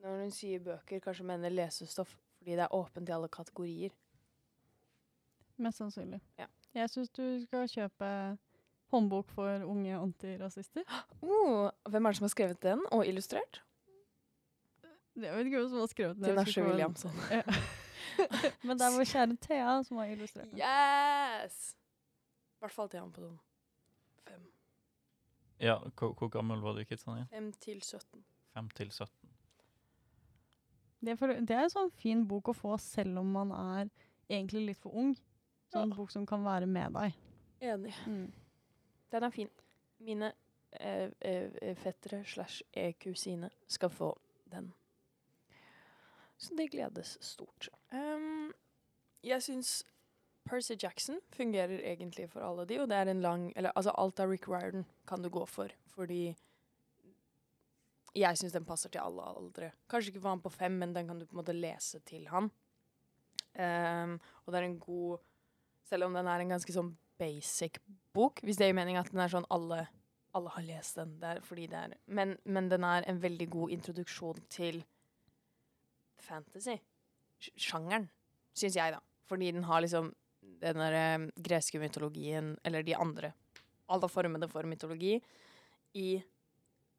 Når 0.05 0.19
hun 0.21 0.31
sier 0.31 0.61
bøker, 0.61 1.01
kanskje 1.01 1.25
mener 1.25 1.49
lesestoff 1.49 2.11
fordi 2.37 2.59
det 2.59 2.67
er 2.67 2.73
åpent 2.77 3.09
i 3.09 3.13
alle 3.15 3.27
kategorier. 3.33 3.93
Mest 5.57 5.81
sannsynlig. 5.81 6.19
Ja. 6.37 6.45
Jeg 6.75 6.91
syns 6.93 7.09
du 7.15 7.23
skal 7.41 7.65
kjøpe 7.71 8.09
håndbok 8.93 9.31
for 9.33 9.65
unge 9.65 9.97
antirasister. 9.97 10.85
Oh, 11.25 11.71
hvem 11.89 12.05
er 12.05 12.13
det 12.13 12.19
som 12.19 12.27
har 12.27 12.33
skrevet 12.35 12.61
den, 12.61 12.83
og 12.93 13.07
illustrert? 13.07 13.63
Jeg 15.15 15.31
vet 15.31 15.47
ikke 15.47 15.63
hvem 15.63 15.71
som 15.71 15.79
har 15.81 15.89
skrevet 15.89 16.19
den. 16.19 16.27
Tinashe 16.29 16.67
Williamson. 16.67 17.11
Men 18.67 18.77
det 18.79 18.85
er 18.87 18.95
vår 18.95 19.09
kjære 19.11 19.37
Thea 19.41 19.75
som 19.87 19.97
har 20.01 20.11
illustrert 20.13 20.51
den. 20.51 20.61
Yes! 20.61 21.75
I 22.55 22.63
hvert 22.63 22.73
fall 22.75 22.89
han 22.95 23.11
på 23.13 23.23
sånn 23.23 23.37
fem. 24.25 24.45
Ja, 25.61 25.77
hvor, 25.99 26.15
hvor 26.17 26.31
gammel 26.33 26.63
var 26.63 26.81
kidsene 26.83 27.19
igjen? 27.19 27.29
Fem 27.31 27.51
til 27.65 27.81
17. 27.81 28.23
Fem 28.55 28.69
til 28.77 28.91
17. 28.91 29.09
Det 31.05 31.11
er, 31.13 31.19
for, 31.19 31.27
det 31.27 31.53
er 31.53 31.67
en 31.67 31.69
sånn 31.73 31.91
fin 32.01 32.23
bok 32.25 32.49
å 32.49 32.55
få 32.57 32.77
selv 32.81 33.19
om 33.21 33.27
man 33.35 33.51
er 33.53 33.89
egentlig 34.31 34.63
litt 34.71 34.81
for 34.81 34.95
ung. 34.97 35.13
Sånn 35.69 35.91
Ja. 35.91 35.97
bok 35.97 36.11
som 36.13 36.25
kan 36.25 36.43
være 36.45 36.65
med 36.65 36.95
deg. 36.95 37.13
Enig. 37.61 37.93
Mm. 38.07 38.31
Den 39.11 39.23
er 39.27 39.33
fin. 39.33 39.51
Mine 39.99 40.31
eh, 40.71 41.11
eh, 41.21 41.75
fettere 41.77 42.23
slash 42.25 42.63
e-kusine 42.73 43.49
skal 43.67 43.89
få 43.93 44.13
den. 44.51 44.71
Så 46.37 46.55
det 46.55 46.71
gledes 46.73 47.17
stort. 47.23 47.69
Um, 47.91 48.53
jeg 49.23 49.43
syns 49.43 49.83
Percy 50.45 50.75
Jackson 50.77 51.19
fungerer 51.33 51.79
egentlig 51.79 52.27
for 52.29 52.45
alle 52.45 52.67
de, 52.69 52.79
og 52.81 52.89
det 52.89 52.97
er 52.97 53.09
en 53.09 53.21
lang 53.21 53.45
Eller 53.55 53.71
altså 53.75 53.93
alt 53.97 54.19
av 54.19 54.29
Rick 54.29 54.47
Riordan 54.47 54.85
kan 55.07 55.23
du 55.23 55.29
gå 55.29 55.45
for, 55.49 55.71
fordi 55.95 56.35
jeg 58.15 58.37
syns 58.39 58.53
den 58.55 58.67
passer 58.67 58.91
til 58.93 59.03
alle 59.03 59.23
aldre. 59.27 59.71
Kanskje 59.91 60.13
ikke 60.13 60.21
for 60.23 60.31
han 60.31 60.43
på 60.43 60.51
fem, 60.53 60.77
men 60.79 60.93
den 60.95 61.07
kan 61.07 61.19
du 61.19 61.25
på 61.25 61.35
en 61.35 61.41
måte 61.41 61.55
lese 61.55 61.99
til 62.07 62.27
han. 62.31 62.47
Um, 63.55 64.19
og 64.45 64.51
det 64.51 64.59
er 64.59 64.67
en 64.67 64.79
god 64.79 65.23
Selv 65.85 66.07
om 66.07 66.15
den 66.17 66.27
er 66.27 66.41
en 66.41 66.49
ganske 66.49 66.73
sånn 66.73 66.95
basic 67.21 67.77
bok, 68.15 68.39
hvis 68.41 68.57
det 68.57 68.67
gir 68.67 68.73
mening 68.75 68.97
at 68.97 69.11
den 69.13 69.21
er 69.21 69.29
sånn 69.29 69.45
alle, 69.53 69.83
alle 70.33 70.49
har 70.55 70.65
lest 70.65 70.97
den. 70.97 71.11
Det 71.21 71.29
er 71.29 71.41
fordi 71.45 71.67
det 71.69 71.77
er 71.77 71.93
men, 72.07 72.33
men 72.43 72.71
den 72.71 72.83
er 72.83 73.05
en 73.05 73.19
veldig 73.21 73.47
god 73.53 73.75
introduksjon 73.75 74.41
til 74.49 74.81
fantasy-sjangeren, 76.25 78.09
syns 78.57 78.75
jeg, 78.77 78.95
da. 78.95 79.01
Fordi 79.29 79.51
den 79.55 79.65
har 79.69 79.81
liksom 79.83 80.11
den 80.61 80.79
der 80.79 80.93
eh, 80.99 81.27
greske 81.41 81.79
mytologien, 81.81 82.55
eller 82.63 82.83
de 82.85 82.95
andre 82.95 83.33
Alle 83.89 84.09
formene 84.09 84.47
for 84.49 84.65
mytologi, 84.65 85.19
i 85.93 86.23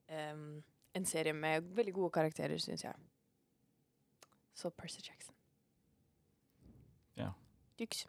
um, 0.07 0.63
en 0.95 1.07
serie 1.07 1.33
med 1.35 1.67
veldig 1.75 1.95
gode 1.97 2.13
karakterer, 2.15 2.59
syns 2.63 2.85
jeg. 2.85 2.95
Så 4.55 4.71
Percy 4.71 5.03
Jackson. 5.03 5.35
Ja. 7.17 7.33
Dyks. 7.79 8.07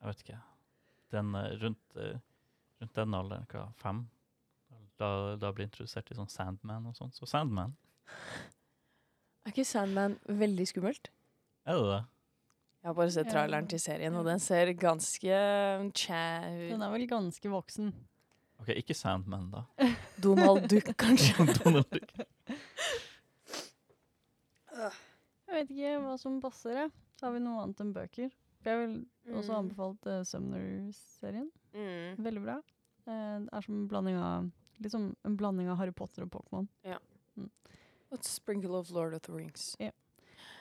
Jeg 0.00 0.08
vet 0.08 0.22
ikke. 0.22 0.38
Den 1.12 1.34
eh, 1.34 1.50
rundt, 1.64 1.96
eh, 1.96 2.20
rundt 2.80 2.94
den 2.94 3.18
alderen, 3.18 3.48
hva, 3.50 3.66
fem? 3.82 4.06
Da, 4.96 5.08
da 5.36 5.50
blir 5.52 5.66
jeg 5.66 5.72
introdusert 5.72 6.10
i 6.10 6.16
sånn 6.16 6.30
Sandman 6.32 6.86
og 6.88 6.96
sånn. 6.96 7.12
Så 7.12 7.28
Sandman, 7.28 7.74
Er 9.46 9.52
ikke 9.54 9.64
Sandman 9.64 10.18
veldig 10.26 10.66
skummelt? 10.72 11.10
er 11.66 11.74
det 11.78 11.86
det? 11.90 12.02
Jeg 12.82 12.88
har 12.90 12.94
bare 12.94 13.10
sett 13.10 13.26
Ja. 13.26 13.32
traileren 13.32 13.68
til 13.68 13.80
serien, 13.82 14.14
og 14.14 14.24
den 14.26 14.38
ser 14.38 14.66
ganske 14.78 15.38
cha 15.94 16.40
Den 16.50 16.82
er 16.82 16.90
vel 16.92 17.06
ganske 17.10 17.48
voksen. 17.50 17.92
OK, 18.60 18.68
ikke 18.76 18.94
Sandman, 18.94 19.50
da. 19.50 19.64
Donald 20.22 20.68
Duck, 20.70 20.92
kanskje. 20.96 21.34
Donald 21.64 21.86
Duck. 21.90 22.12
Jeg 24.76 25.54
vet 25.54 25.70
ikke 25.72 25.92
hva 26.04 26.16
som 26.20 26.40
passer, 26.42 26.74
jeg. 26.82 26.90
Har 27.22 27.32
vi 27.32 27.40
noe 27.40 27.62
annet 27.64 27.80
enn 27.80 27.92
bøker? 27.96 28.30
For 28.62 28.70
jeg 28.72 28.80
vil 28.82 28.96
også 29.38 29.52
Mm. 29.52 29.58
anbefalt 29.62 30.06
uh, 30.10 30.22
Sumner-serien. 30.26 31.50
Mm. 31.74 32.16
Veldig 32.24 32.42
bra. 32.44 32.56
Uh, 33.06 33.38
det 33.46 33.52
er 33.54 33.60
som 33.66 33.74
en 33.80 33.88
blanding 33.88 34.16
av 34.20 34.50
Liksom 34.82 35.14
en 35.24 35.36
blanding 35.40 35.70
av 35.72 35.78
Harry 35.78 35.92
Potter 35.96 36.26
og 36.26 36.30
Pokémon. 36.34 36.66
Og 36.84 37.48
et 38.16 38.28
sprinkle 38.28 38.78
of 38.78 38.90
Lord 38.94 39.14
of 39.16 39.22
the 39.26 39.34
Rings. 39.34 39.74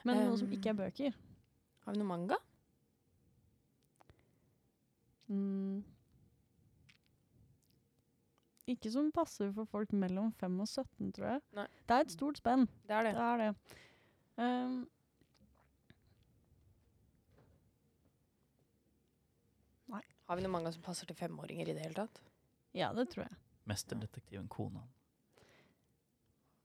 Men 0.05 0.21
noe 0.21 0.37
som 0.37 0.47
Um, 0.47 0.53
ikke 0.53 0.69
er 0.71 0.77
bøker. 0.79 1.17
Har 1.85 1.95
vi 1.95 2.01
noe 2.01 2.07
manga? 2.09 2.37
Mm. 5.27 5.83
Ikke 8.69 8.89
som 8.93 9.11
passer 9.13 9.51
for 9.53 9.69
folk 9.69 9.93
mellom 9.93 10.31
5 10.41 10.59
og 10.61 10.67
17, 10.67 11.11
tror 11.13 11.27
jeg. 11.29 11.41
Nei. 11.57 11.67
Det 11.85 11.95
er 11.95 12.05
et 12.05 12.13
stort 12.13 12.41
spenn. 12.41 12.67
Det 12.85 12.97
er 12.97 13.09
det. 13.09 13.15
Det 13.17 13.25
er 13.29 13.41
det. 13.43 13.79
Um, 14.41 14.83
Har 20.25 20.39
vi 20.39 20.41
noen 20.41 20.55
manga 20.55 20.71
som 20.73 20.81
passer 20.81 21.05
til 21.05 21.17
femåringer 21.17 21.69
i 21.69 21.73
det 21.77 21.83
hele 21.85 21.97
tatt? 21.99 22.21
ja, 22.75 22.89
det 22.97 23.05
tror 23.11 23.27
jeg. 23.27 23.35
Mesterdetektiven 23.69 24.47
Konan. 24.51 24.87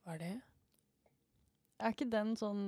Hva 0.02 0.14
er 0.16 0.22
det? 0.22 0.30
Er 1.80 1.94
ikke 1.94 2.10
den 2.12 2.34
sånn 2.36 2.62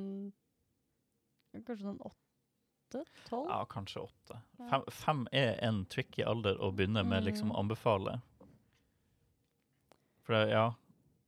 Kanskje 1.53 1.83
sånn 1.85 1.99
åtte? 2.01 3.03
Tolv? 3.29 3.49
Ja, 3.49 3.59
kanskje 3.69 4.01
åtte. 4.07 4.39
Ja. 4.59 4.69
Fem, 4.71 4.85
fem 4.93 5.23
er 5.37 5.59
en 5.65 5.83
tricky 5.93 6.25
alder 6.25 6.57
å 6.65 6.71
begynne 6.73 7.03
med 7.05 7.25
liksom 7.27 7.49
Mm. 7.51 7.53
å 7.55 7.59
anbefale. 7.61 8.15
For 10.23 10.33
det, 10.37 10.51
ja, 10.53 10.67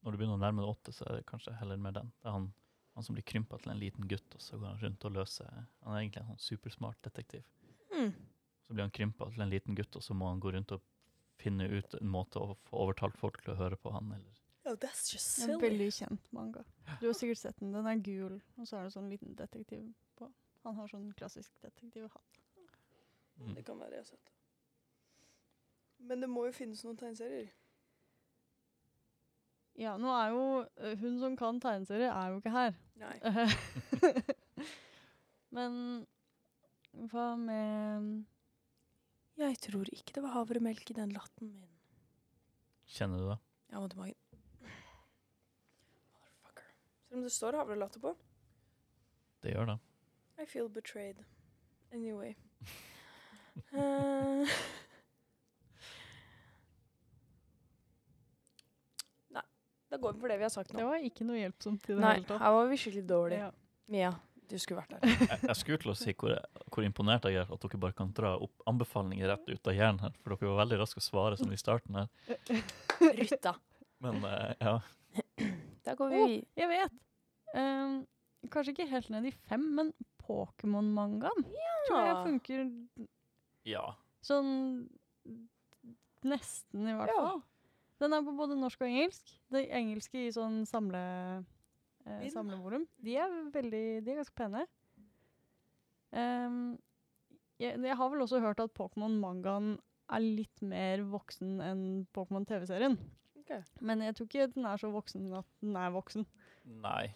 når 0.04 0.12
du 0.12 0.18
begynner 0.20 0.36
å 0.38 0.42
nærme 0.42 0.62
deg 0.64 0.70
åtte, 0.70 0.92
så 0.94 1.06
er 1.08 1.18
det 1.18 1.26
kanskje 1.28 1.56
heller 1.58 1.76
med 1.80 1.94
den. 1.98 2.12
Det 2.22 2.28
er 2.30 2.36
han, 2.36 2.46
han 2.94 3.06
som 3.06 3.16
blir 3.16 3.24
krympa 3.26 3.58
til 3.62 3.72
en 3.74 3.80
liten 3.80 4.08
gutt, 4.08 4.34
og 4.36 4.40
så 4.44 4.58
går 4.60 4.66
han 4.74 4.82
rundt 4.84 5.04
og 5.08 5.16
løser 5.18 5.50
Han 5.82 5.94
er 5.94 6.00
egentlig 6.04 6.22
en 6.22 6.30
sånn 6.34 6.44
supersmart 6.48 7.00
detektiv. 7.02 7.44
Mm. 7.92 8.12
Så 8.66 8.72
blir 8.76 8.84
han 8.86 8.94
krympa 8.94 9.28
til 9.32 9.42
en 9.44 9.50
liten 9.52 9.74
gutt, 9.76 9.96
og 9.96 10.02
så 10.02 10.14
må 10.16 10.28
han 10.30 10.40
gå 10.40 10.52
rundt 10.54 10.72
og 10.76 10.80
finne 11.40 11.66
ut 11.68 11.94
en 12.00 12.08
måte 12.08 12.40
å 12.40 12.56
få 12.68 12.84
overtalt 12.86 13.16
folk 13.18 13.42
til 13.44 13.54
å 13.54 13.58
høre 13.58 13.76
på 13.76 13.92
han. 13.92 14.12
Eller. 14.14 14.40
Oh, 14.74 14.78
that's 14.80 15.12
just 15.12 15.38
En 15.46 15.60
veldig 15.60 15.92
kjent 15.94 16.32
manga. 16.34 16.64
Du 17.00 17.06
har 17.06 17.14
sikkert 17.14 17.38
sett 17.38 17.60
den. 17.60 17.72
Den 17.72 17.86
er 17.86 18.00
gul, 18.02 18.40
og 18.58 18.66
så 18.66 18.80
er 18.80 18.88
det 18.88 18.94
sånn 18.94 19.10
liten 19.12 19.36
detektiv 19.38 19.84
på. 20.18 20.26
Han 20.64 20.78
har 20.80 20.88
sånn 20.90 21.12
klassisk 21.14 21.52
detektivhatt. 21.62 22.40
Mm. 23.38 23.52
Det 23.54 23.62
kan 23.66 23.78
være 23.78 24.00
jeg 24.00 24.02
har 24.02 24.08
sett. 24.08 24.32
Men 26.08 26.24
det 26.24 26.30
må 26.30 26.46
jo 26.48 26.56
finnes 26.56 26.82
noen 26.82 26.98
tegneserier. 26.98 27.52
Ja, 29.78 29.94
nå 29.98 30.10
er 30.14 30.34
jo 30.34 30.42
hun 31.02 31.16
som 31.22 31.38
kan 31.38 31.62
tegneserier, 31.62 32.10
er 32.10 32.34
jo 32.34 32.42
ikke 32.42 32.54
her. 32.54 32.76
Nei. 32.98 33.16
Men 35.54 35.78
hva 37.10 37.28
med 37.38 38.24
Jeg 39.38 39.58
tror 39.66 39.90
ikke 39.90 40.14
det 40.18 40.22
var 40.26 40.36
havremelk 40.40 40.90
i 40.90 40.98
den 40.98 41.14
latten 41.14 41.54
min. 41.54 41.72
Kjenner 42.90 43.22
du 43.22 43.30
det? 43.32 43.40
Jeg 43.70 43.78
har 43.78 43.82
vondt 43.82 43.96
i 43.96 44.02
magen. 44.02 44.23
Selv 47.14 47.20
om 47.20 47.26
det 47.28 47.30
står 47.30 47.54
havrelatter 47.54 48.00
på. 48.02 48.10
Det 49.42 49.50
gjør 49.52 49.66
det. 49.68 49.74
I 50.42 50.46
feel 50.50 50.68
betrayed. 50.68 51.16
Anyway. 51.92 52.34
uh, 53.70 53.78
Nei. 59.36 59.44
Da 59.90 59.96
går 60.02 60.12
vi 60.16 60.20
for 60.24 60.28
det 60.34 60.38
vi 60.40 60.46
har 60.48 60.50
sagt 60.50 60.72
nå. 60.74 60.80
Det 60.80 60.86
var 60.88 60.98
ikke 61.06 61.26
noe 61.28 61.38
hjelpsomt 61.38 61.86
i 61.86 61.92
det 61.92 62.00
Nei, 62.02 62.16
hele 62.16 62.26
tatt. 62.32 62.42
her 62.42 62.56
var 62.56 62.66
vi 62.72 62.80
skikkelig 62.82 63.04
dårlige. 63.12 63.46
Ja. 63.46 63.50
Mia, 63.94 64.10
du 64.50 64.56
skulle 64.58 64.82
vært 64.82 64.96
der. 64.96 65.06
Jeg, 65.30 65.38
jeg 65.52 65.58
skulle 65.60 65.78
til 65.86 65.94
å 65.94 65.96
si 66.02 66.10
hvor, 66.18 66.34
hvor 66.66 66.82
imponert 66.88 67.30
jeg 67.30 67.38
er 67.44 67.46
at 67.46 67.62
dere 67.68 67.82
bare 67.86 67.94
kan 68.02 68.10
dra 68.18 68.34
opp 68.42 68.66
anbefalinger 68.74 69.30
rett 69.36 69.46
ut 69.54 69.70
av 69.70 69.78
hjernen 69.78 70.02
her, 70.08 70.18
for 70.18 70.34
dere 70.34 70.50
var 70.50 70.64
veldig 70.64 70.82
raske 70.82 70.98
å 70.98 71.06
svare 71.12 71.38
sånn 71.38 71.54
i 71.54 71.62
starten 71.62 71.94
her. 72.02 72.10
Rytta. 73.22 73.54
Men 74.02 74.18
uh, 74.26 74.50
ja. 74.58 74.82
Da 75.86 75.94
går 75.94 76.08
vi 76.10 76.18
oh, 76.26 76.38
jeg 76.58 76.68
vet! 76.74 77.03
Ehm, 77.54 78.00
kanskje 78.50 78.74
ikke 78.74 78.88
helt 78.90 79.10
ned 79.14 79.28
i 79.30 79.34
fem, 79.48 79.64
men 79.78 79.92
Pokémon-mangaen 80.24 81.44
tror 81.86 82.00
jeg 82.08 82.20
funker 82.24 82.62
ja. 83.68 83.84
sånn 84.24 84.88
nesten, 86.24 86.86
i 86.88 86.94
hvert 86.96 87.12
Ja. 87.12 87.18
fall. 87.20 87.42
Den 88.00 88.12
er 88.16 88.22
på 88.26 88.34
både 88.36 88.56
norsk 88.58 88.80
og 88.82 88.88
engelsk. 88.88 89.30
Det 89.52 89.68
engelske 89.70 90.26
i 90.26 90.32
sånn 90.32 90.64
samle, 90.66 91.44
eh, 92.06 92.28
samlevolum. 92.32 92.86
De 93.02 93.16
er 93.16 93.28
veldig 93.52 94.04
De 94.04 94.10
er 94.10 94.16
ganske 94.22 94.34
pene. 94.34 94.66
Um, 96.12 96.78
jeg, 97.58 97.78
jeg 97.82 97.96
har 97.96 98.10
vel 98.10 98.20
også 98.22 98.40
hørt 98.40 98.60
at 98.60 98.74
Pokémon-mangaen 98.74 99.78
er 100.14 100.20
litt 100.20 100.62
mer 100.62 100.98
voksen 101.10 101.60
enn 101.64 101.84
Pokémon-TV-serien. 102.14 102.98
Okay. 103.40 103.62
Men 103.80 104.00
jeg 104.00 104.14
tror 104.16 104.26
ikke 104.28 104.54
den 104.54 104.66
er 104.66 104.76
så 104.80 104.90
voksen 104.92 105.32
at 105.36 105.46
den 105.60 105.76
er 105.76 105.90
voksen. 105.94 106.26
Nei, 106.64 107.12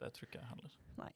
det 0.00 0.10
tror 0.16 0.28
ikke 0.28 0.40
jeg 0.40 0.48
heller. 0.50 0.74
Nei. 1.00 1.10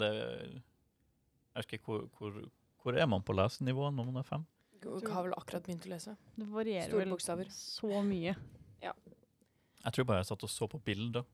Det 0.00 0.10
Jeg 0.14 1.60
husker 1.60 1.78
ikke 1.78 1.90
hvor, 1.92 2.04
hvor, 2.18 2.38
hvor 2.82 2.98
er 2.98 3.06
man 3.10 3.22
på 3.22 3.36
lesenivå 3.36 3.90
når 3.94 4.08
man 4.10 4.20
er 4.22 4.26
fem? 4.26 4.46
Du 4.84 4.90
har 5.08 5.24
vel 5.24 5.32
akkurat 5.36 5.64
begynt 5.64 5.86
å 5.86 5.92
lese. 5.94 6.16
Det 6.36 6.46
varierer 6.50 6.90
Store 6.90 7.04
vel 7.04 7.14
bokstaver. 7.14 7.48
så 7.54 8.02
mye. 8.04 8.34
Jeg 8.84 9.92
tror 9.92 10.06
bare 10.08 10.22
jeg 10.22 10.28
satt 10.32 10.44
og 10.44 10.50
så 10.52 10.68
på 10.68 10.80
bilder. 10.84 11.24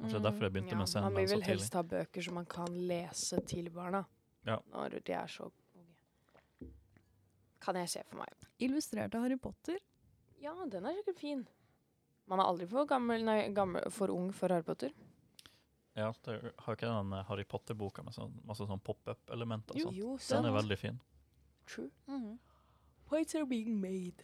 Kanskje 0.00 0.16
det 0.16 0.20
er 0.20 0.24
derfor 0.26 0.46
jeg 0.46 0.52
begynte 0.54 0.72
Ja, 0.72 0.78
med 0.78 0.82
man 0.84 0.90
Sandman 0.90 1.16
vil 1.18 1.28
vel 1.34 1.42
helst 1.46 1.74
ha 1.76 1.82
bøker 1.86 2.24
som 2.24 2.36
man 2.38 2.46
kan 2.50 2.76
lese 2.88 3.40
til 3.46 3.70
barna. 3.74 4.04
Ja. 4.46 4.56
Når 4.72 4.98
de 5.06 5.12
er 5.14 5.26
så 5.30 5.48
unge. 5.76 6.70
Kan 7.60 7.76
jeg 7.76 7.90
se 7.92 8.02
for 8.08 8.22
meg. 8.22 8.46
Illustrert 8.62 9.14
av 9.14 9.26
Harry 9.26 9.36
Potter. 9.38 9.78
Ja, 10.40 10.54
den 10.72 10.86
er 10.88 10.96
sikkert 10.96 11.20
fin. 11.20 11.42
Man 12.30 12.40
er 12.40 12.48
aldri 12.48 12.66
for 12.70 12.86
gammel, 12.88 13.24
nei, 13.26 13.38
gammel, 13.54 13.84
for 13.92 14.12
ung 14.14 14.30
for 14.32 14.48
Harry 14.54 14.64
Potter. 14.64 14.94
Ja, 15.98 16.12
det 16.24 16.52
har 16.64 16.76
ikke 16.76 16.86
den 16.86 17.12
eh, 17.16 17.24
Harry 17.26 17.44
Potter-boka 17.44 18.04
med 18.06 18.14
sånn, 18.14 18.34
masse 18.46 18.66
sånn 18.68 18.82
pop-up-elementer 18.86 19.74
og 19.74 19.88
sånt. 19.88 19.98
Jo, 19.98 20.16
Den 20.30 20.46
er 20.46 20.54
veldig 20.54 20.78
fin. 20.78 21.00
True. 21.66 21.90
Mhm. 22.06 22.38
Points 23.10 23.34
are 23.34 23.46
being 23.46 23.80
made. 23.80 24.22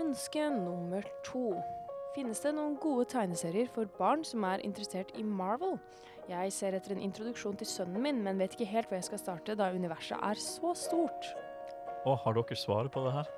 Ønske 0.00 0.48
nummer 0.50 1.04
to. 1.24 1.50
Finnes 2.14 2.40
det 2.44 2.52
noen 2.56 2.74
gode 2.80 3.06
tegneserier 3.12 3.68
for 3.72 3.88
barn 3.98 4.24
som 4.24 4.44
er 4.48 4.62
interessert 4.64 5.12
i 5.16 5.24
Marvel? 5.24 5.78
Jeg 6.30 6.52
ser 6.54 6.76
etter 6.76 6.94
en 6.94 7.02
introduksjon 7.02 7.56
til 7.60 7.68
sønnen 7.68 8.02
min, 8.04 8.20
men 8.24 8.40
vet 8.40 8.54
ikke 8.56 8.68
helt 8.70 8.88
hvor 8.88 8.98
jeg 8.98 9.08
skal 9.08 9.20
starte, 9.20 9.56
da 9.58 9.70
universet 9.72 10.20
er 10.20 10.40
så 10.40 10.72
stort. 10.78 11.32
Å, 12.04 12.16
har 12.24 12.36
dere 12.36 12.58
svaret 12.58 12.92
på 12.92 13.04
det 13.04 13.14
her? 13.14 13.30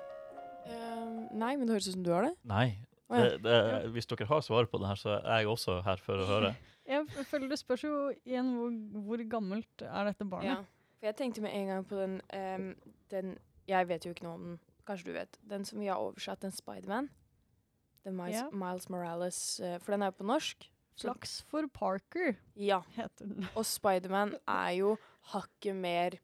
Uh, 0.65 1.25
nei, 1.35 1.53
men 1.55 1.67
det 1.67 1.75
høres 1.75 1.89
ut 1.91 1.97
som 1.97 2.05
du 2.05 2.11
har 2.15 2.27
det. 2.29 2.33
Nei. 2.49 2.67
Å, 3.05 3.17
ja. 3.19 3.25
Det, 3.29 3.41
det, 3.45 3.57
hvis 3.93 4.07
dere 4.09 4.25
har 4.29 4.41
svaret 4.45 4.71
på 4.71 4.79
det 4.81 4.87
her, 4.89 4.97
så 4.97 5.17
er 5.19 5.43
jeg 5.43 5.49
også 5.51 5.79
her 5.85 6.01
for 6.01 6.21
å 6.23 6.29
høre. 6.29 6.55
Jeg 6.85 7.25
føler 7.25 7.49
det 7.49 7.57
spørs 7.57 7.81
jo 7.81 7.91
igjen 8.29 8.51
hvor, 8.53 8.73
hvor 9.07 9.21
gammelt 9.25 9.81
er 9.81 10.05
dette 10.05 10.25
barnet. 10.29 10.51
Ja. 10.51 10.91
For 10.99 11.07
jeg 11.09 11.15
tenkte 11.17 11.41
med 11.41 11.55
en 11.57 11.71
gang 11.71 11.85
på 11.89 11.97
den, 11.97 12.19
um, 12.29 12.67
den 13.09 13.31
Jeg 13.65 13.87
vet 13.89 14.05
jo 14.05 14.11
ikke 14.13 14.27
noe 14.27 14.35
om 14.37 14.43
den. 14.51 14.59
Kanskje 14.85 15.07
du 15.09 15.15
vet. 15.15 15.39
Den 15.49 15.65
som 15.65 15.81
vi 15.81 15.87
har 15.89 15.97
oversatt, 15.97 16.43
den 16.45 16.53
Spiderman. 16.53 17.09
Den 18.05 18.13
Miles, 18.19 18.37
Ja. 18.37 18.45
Miles 18.53 18.85
Morales. 18.93 19.39
Uh, 19.57 19.79
for 19.81 19.95
den 19.95 20.05
er 20.05 20.13
jo 20.13 20.19
på 20.19 20.27
norsk. 20.29 20.69
Flaks 21.01 21.39
for 21.49 21.65
Parker 21.73 22.35
Ja. 22.53 22.83
heter 22.95 23.25
den. 23.33 23.49
Og 23.55 23.65
Spiderman 23.65 24.35
er 24.45 24.77
jo 24.77 24.93
hakket 25.33 25.75
mer 25.81 26.19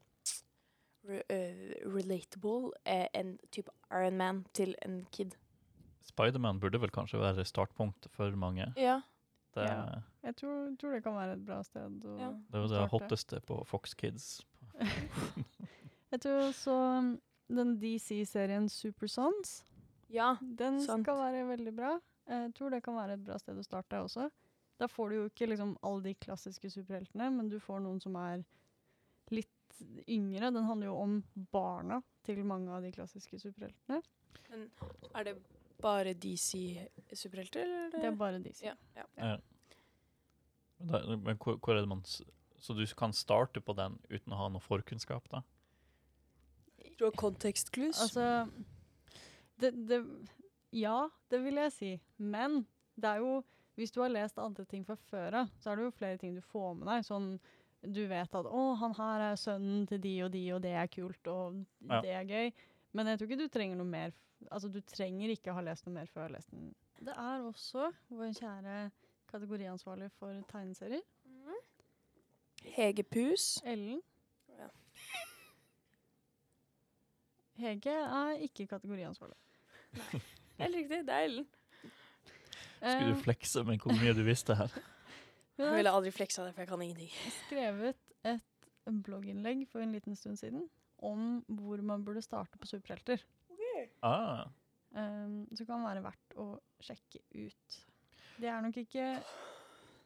re 1.02 1.24
uh, 1.26 1.74
relatable 1.90 2.70
uh, 2.86 3.06
enn 3.18 3.34
type 3.50 3.74
Iron 3.90 4.16
Man 4.22 4.44
til 4.54 4.76
en 4.86 5.02
kid. 5.10 5.34
Spiderman 6.02 6.58
burde 6.60 6.80
vel 6.82 6.90
kanskje 6.90 7.20
være 7.22 7.44
startpunkt 7.46 8.08
for 8.10 8.30
mange. 8.36 8.72
Ja. 8.76 9.00
Det, 9.54 9.64
Ja. 9.68 10.00
Jeg 10.24 10.36
tror, 10.36 10.76
tror 10.80 10.92
det 10.96 11.02
kan 11.04 11.14
være 11.14 11.32
et 11.36 11.44
bra 11.44 11.58
sted 11.62 12.04
å 12.08 12.18
Ja. 12.18 12.30
det 12.32 12.54
er 12.56 12.62
jo 12.62 12.68
det 12.68 12.76
starte. 12.78 12.90
hotteste 12.94 13.40
på 13.46 13.58
Fox 13.66 13.94
Kids. 13.94 14.40
Jeg 16.12 16.20
tror 16.20 16.38
også 16.50 16.72
um, 16.98 17.10
den 17.48 17.74
DC-serien 17.80 18.68
Super 18.68 19.06
Sons, 19.08 19.62
Ja. 20.12 20.34
den 20.42 20.80
Sant. 20.80 21.04
skal 21.06 21.16
være 21.20 21.46
veldig 21.48 21.74
bra. 21.76 21.98
Jeg 22.28 22.54
tror 22.54 22.70
det 22.70 22.82
kan 22.84 22.94
være 22.94 23.14
et 23.18 23.24
bra 23.24 23.38
sted 23.40 23.56
å 23.58 23.64
starte 23.64 23.98
også. 24.00 24.30
Da 24.80 24.86
får 24.88 25.08
du 25.10 25.14
jo 25.16 25.28
ikke 25.28 25.48
liksom 25.50 25.76
alle 25.82 26.02
de 26.02 26.14
klassiske 26.14 26.70
superheltene, 26.70 27.30
men 27.32 27.48
du 27.48 27.58
får 27.60 27.80
noen 27.84 28.00
som 28.00 28.16
er 28.16 28.44
litt 29.30 29.48
yngre. 30.08 30.52
Den 30.52 30.64
handler 30.68 30.86
jo 30.86 30.96
om 31.00 31.16
barna 31.52 32.00
til 32.24 32.42
mange 32.44 32.70
av 32.72 32.82
de 32.82 32.92
klassiske 32.92 33.38
superheltene. 33.40 34.02
Men 34.50 34.68
er 35.14 35.24
det 35.24 35.34
bare 35.82 36.14
DC-superhelter, 36.14 37.62
eller? 37.66 37.90
Det 37.94 38.04
er 38.10 38.16
bare 38.18 38.38
DC. 38.42 38.62
ja, 38.64 38.74
ja. 38.96 39.04
Ja. 39.18 39.36
Da, 40.82 41.00
men 41.16 41.36
hvor, 41.38 41.58
hvor 41.62 41.76
er 41.76 41.80
det 41.84 41.88
man 41.92 42.02
Så 42.58 42.74
du 42.74 42.82
kan 42.98 43.12
starte 43.14 43.60
på 43.62 43.74
den 43.78 43.98
uten 44.10 44.32
å 44.34 44.38
ha 44.40 44.48
noe 44.50 44.62
forkunnskap, 44.62 45.28
da? 45.30 45.42
Du 46.98 47.04
har 47.06 47.14
kontekstklus. 47.18 48.00
Altså 48.02 48.48
det, 49.62 49.72
det, 49.88 50.00
Ja, 50.72 51.08
det 51.30 51.42
vil 51.44 51.58
jeg 51.60 51.72
si. 51.74 51.90
Men 52.18 52.64
det 52.96 53.14
er 53.16 53.22
jo 53.22 53.42
Hvis 53.78 53.92
du 53.94 54.02
har 54.02 54.10
lest 54.12 54.38
andre 54.38 54.64
ting 54.68 54.82
fra 54.84 54.98
før 55.08 55.38
av, 55.42 55.52
så 55.62 55.70
er 55.72 55.76
det 55.80 55.84
jo 55.86 55.94
flere 55.96 56.18
ting 56.20 56.34
du 56.36 56.42
får 56.44 56.74
med 56.76 56.88
deg. 56.90 57.06
Sånn 57.08 57.28
du 57.82 58.04
vet 58.06 58.34
at 58.38 58.46
'Å, 58.46 58.76
han 58.78 58.92
her 58.94 59.20
er 59.32 59.38
sønnen 59.40 59.86
til 59.88 59.98
de 59.98 60.12
og 60.22 60.28
de, 60.30 60.42
og 60.54 60.60
det 60.62 60.70
er 60.78 60.86
kult, 60.86 61.26
og 61.26 61.56
Ja. 61.88 62.00
det 62.00 62.10
er 62.14 62.24
gøy'. 62.28 62.52
Men 62.92 63.06
jeg 63.08 63.18
tror 63.18 63.28
ikke 63.30 63.42
du 63.44 63.48
trenger 63.52 63.76
noe 63.80 63.88
mer 63.88 64.12
Altså, 64.50 64.66
du 64.68 64.80
trenger 64.90 65.30
ikke 65.30 65.52
ha 65.54 65.60
lest 65.62 65.86
noe 65.86 65.94
mer 65.94 66.08
før 66.10 66.24
jeg 66.24 66.26
har 66.28 66.32
lest 66.34 66.50
den. 66.50 66.72
Det 66.98 67.12
er 67.14 67.44
også 67.46 67.84
vår 68.10 68.32
kjære 68.34 68.78
kategoriansvarlig 69.30 70.08
for 70.18 70.40
tegneserier, 70.50 71.04
Hege 72.74 73.02
Pus. 73.06 73.60
Ellen. 73.66 74.00
Ja. 74.58 74.66
Hege 77.62 77.94
er 77.94 78.42
ikke 78.48 78.66
kategoriansvarlig. 78.70 79.36
Helt 80.58 80.76
riktig, 80.76 80.98
det 81.06 81.14
er 81.14 81.24
Ellen. 81.28 81.46
Skulle 82.82 82.98
Eh, 82.98 83.08
du 83.14 83.20
flekse 83.22 83.62
med 83.64 83.78
hvor 83.78 83.94
mye 83.94 84.14
du 84.18 84.22
visste 84.26 84.54
her? 84.58 84.72
Jeg 85.58 85.76
ville 85.76 85.90
aldri 85.94 86.10
fleksa 86.10 86.42
det, 86.48 86.54
for 86.54 86.62
jeg 86.64 86.68
kan 86.68 86.82
ingenting. 86.82 87.10
skrevet 87.46 87.94
et 88.24 88.40
blogginnlegg 89.04 89.66
for 89.70 89.84
en 89.84 89.92
liten 89.92 90.16
stund 90.16 90.36
siden 90.40 90.64
om 91.02 91.42
hvor 91.58 91.82
man 91.84 92.04
burde 92.06 92.22
starte 92.24 92.58
på 92.58 92.70
superhelter. 92.70 93.22
Ah, 94.02 94.46
Um, 94.92 95.46
så 95.56 95.64
kan 95.64 95.80
det 95.80 95.88
være 95.88 96.04
verdt 96.04 96.34
å 96.36 96.46
sjekke 96.84 97.22
ut. 97.32 97.76
Det 98.42 98.48
er 98.50 98.60
nok 98.60 98.76
ikke 98.82 99.06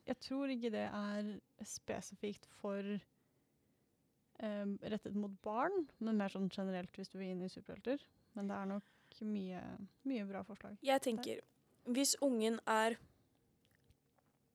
Jeg 0.07 0.19
tror 0.23 0.51
ikke 0.53 0.71
det 0.71 0.85
er 0.87 1.31
spesifikt 1.67 2.47
for 2.61 2.79
um, 4.39 4.77
rettet 4.87 5.17
mot 5.19 5.33
barn, 5.43 5.89
men 5.99 6.21
mer 6.21 6.31
sånn 6.31 6.47
generelt 6.55 6.95
hvis 6.95 7.11
du 7.11 7.19
vil 7.19 7.33
inn 7.33 7.43
i 7.43 7.51
superhelter. 7.51 7.99
Men 8.39 8.47
det 8.47 8.61
er 8.61 8.71
nok 8.77 9.19
mye, 9.27 9.65
mye 10.07 10.29
bra 10.29 10.45
forslag. 10.47 10.79
Jeg 10.87 11.03
tenker, 11.03 11.43
hvis 11.91 12.15
ungen 12.23 12.61
er 12.67 12.95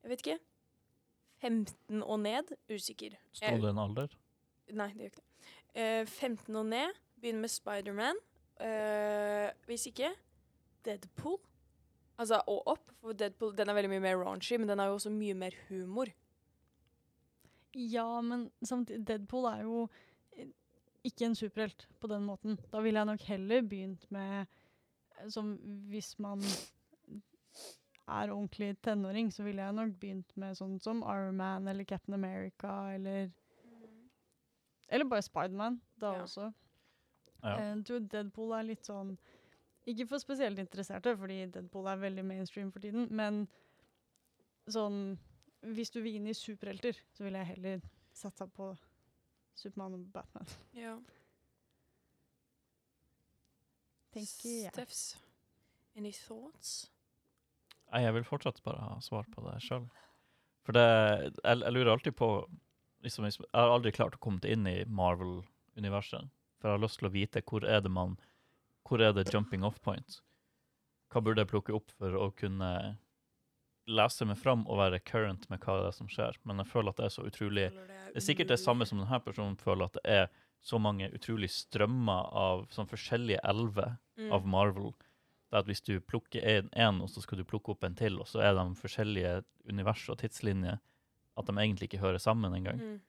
Jeg 0.02 0.10
vet 0.14 0.24
ikke 0.24 0.40
15 1.42 2.02
og 2.06 2.20
ned, 2.24 2.56
usikker. 2.72 3.20
Står 3.36 3.60
det 3.60 3.74
en 3.74 3.84
alder? 3.84 4.16
Nei, 4.72 4.88
det 4.96 5.04
gjør 5.04 5.12
ikke 5.12 5.20
det. 5.26 5.31
Eh, 5.76 6.06
15 6.06 6.56
og 6.56 6.66
ned, 6.66 6.98
begynn 7.22 7.42
med 7.42 7.50
Spiderman. 7.50 8.20
Uh, 8.62 9.50
hvis 9.66 9.88
ikke, 9.90 10.12
Deadpool. 10.86 11.40
Altså, 12.18 12.42
og 12.48 12.68
opp, 12.68 12.92
for 13.02 13.18
Deadpool 13.18 13.56
den 13.58 13.70
er 13.70 13.74
veldig 13.74 13.90
mye 13.90 14.04
mer 14.04 14.20
raunchy, 14.20 14.60
men 14.60 14.70
den 14.70 14.80
har 14.80 14.92
jo 14.92 15.00
også 15.00 15.10
mye 15.10 15.34
mer 15.34 15.56
humor. 15.70 16.12
Ja, 17.74 18.22
men 18.22 18.52
samtidig 18.64 19.08
Deadpool 19.08 19.48
er 19.50 19.64
jo 19.64 19.88
eh, 20.38 20.52
ikke 21.08 21.26
en 21.26 21.36
superhelt 21.36 21.88
på 22.00 22.08
den 22.12 22.28
måten. 22.28 22.60
Da 22.74 22.84
ville 22.84 23.00
jeg 23.00 23.10
nok 23.10 23.26
heller 23.30 23.62
begynt 23.62 24.12
med 24.12 24.46
Som 25.30 25.54
hvis 25.90 26.20
man 26.20 26.42
er 28.08 28.32
ordentlig 28.32 28.76
tenåring, 28.82 29.34
så 29.34 29.44
ville 29.44 29.62
jeg 29.62 29.74
nok 29.74 29.92
begynt 30.00 30.32
med 30.36 30.58
sånn 30.58 30.80
som 30.82 31.04
Iron 31.06 31.38
Man 31.38 31.68
eller 31.68 31.86
Captain 31.86 32.18
America 32.18 32.94
eller 32.96 33.30
Eller 34.92 35.08
bare 35.08 35.24
Spiderman, 35.24 35.80
da 36.02 36.14
Ja. 36.18 36.24
også. 36.26 36.50
Ja. 37.44 37.56
Uh, 37.74 38.00
Deadpool 38.12 38.52
er 38.54 38.64
litt 38.68 38.86
sånn 38.86 39.16
Ikke 39.90 40.06
for 40.08 40.22
spesielt 40.22 40.60
interesserte, 40.62 41.16
fordi 41.18 41.40
Deadpool 41.50 41.88
er 41.90 41.98
veldig 41.98 42.24
mainstream 42.28 42.70
for 42.72 42.80
tiden, 42.84 43.08
men 43.10 43.48
sånn 44.70 45.18
Hvis 45.64 45.90
du 45.94 46.02
vil 46.02 46.16
inn 46.20 46.28
i 46.28 46.34
superhelter, 46.38 46.94
så 47.14 47.24
vil 47.24 47.34
jeg 47.40 47.46
heller 47.56 47.82
satsa 48.14 48.46
på 48.48 48.76
Supermann 49.56 49.94
og 49.94 50.06
Batman. 50.14 50.48
Ja. 50.74 50.96
Tenker 54.12 54.50
jeg. 54.50 54.72
Steffs, 54.74 55.04
any 55.96 56.12
thoughts? 56.12 56.90
Jeg 57.94 58.14
vil 58.16 58.24
fortsatt 58.28 58.62
bare 58.64 58.82
ha 58.82 59.00
svar 59.04 59.26
på 59.32 59.44
det 59.46 59.58
sjøl. 59.64 59.86
For 60.66 60.76
det 60.76 60.84
jeg, 60.86 61.34
jeg 61.62 61.74
lurer 61.76 61.92
alltid 61.94 62.16
på 62.20 62.30
liksom, 63.04 63.26
Jeg 63.26 63.48
har 63.54 63.70
aldri 63.74 63.92
klart 63.92 64.16
å 64.16 64.22
komme 64.22 64.40
inn 64.46 64.68
i 64.68 64.84
Marvel-universet. 64.86 66.30
For 66.62 66.70
jeg 66.70 66.78
har 66.78 66.84
lyst 66.84 67.00
til 67.02 67.10
å 67.10 67.14
vite 67.14 67.42
hvor 67.42 67.66
er 67.66 67.82
det 67.82 67.92
man 67.92 68.18
Hvor 68.88 69.02
er 69.02 69.14
det 69.14 69.32
jumping 69.34 69.64
off 69.64 69.80
point? 69.82 70.20
Hva 71.12 71.22
burde 71.22 71.42
jeg 71.44 71.52
plukke 71.52 71.74
opp 71.76 71.92
for 71.98 72.16
å 72.18 72.32
kunne 72.36 72.98
lese 73.88 74.26
meg 74.26 74.38
fram 74.38 74.66
og 74.68 74.78
være 74.80 75.00
current 75.04 75.48
med 75.50 75.60
hva 75.64 75.78
det 75.82 75.88
er 75.92 75.96
som 75.98 76.08
skjer? 76.12 76.38
Men 76.44 76.58
jeg 76.62 76.68
føler 76.72 76.90
at 76.94 76.98
det 76.98 77.06
er 77.06 77.14
så 77.16 77.26
utrolig 77.28 77.68
Det 77.72 78.20
er 78.20 78.26
sikkert 78.26 78.52
det 78.52 78.60
samme 78.60 78.86
som 78.86 79.00
denne 79.00 79.20
personen 79.24 79.56
føler, 79.60 79.86
at 79.86 79.98
det 80.00 80.06
er 80.06 80.28
så 80.62 80.78
mange 80.80 81.08
utrolig 81.16 81.50
strømmer 81.50 82.28
av 82.38 82.68
sånn 82.70 82.90
forskjellige 82.90 83.42
elver 83.48 83.98
Mm. 84.22 84.32
av 84.32 84.46
Marvel. 84.46 84.94
Det 85.50 85.58
at 85.58 85.66
hvis 85.66 85.82
du 85.82 86.00
plukker 86.00 86.44
en, 86.44 86.70
en, 86.74 87.02
og 87.02 87.10
så 87.10 87.22
skal 87.24 87.40
du 87.40 87.44
plukke 87.48 87.72
opp 87.74 87.84
en 87.84 87.96
til, 87.96 88.20
og 88.20 88.28
så 88.28 88.42
er 88.44 88.54
de 88.54 88.66
forskjellige 88.76 89.44
univers 89.68 90.04
og 90.10 90.20
tidslinjer, 90.22 90.78
at 91.42 91.50
de 91.52 91.58
egentlig 91.60 91.90
ikke 91.90 92.02
hører 92.04 92.22
sammen 92.22 92.54
engang. 92.58 92.80
Mm. 92.80 93.00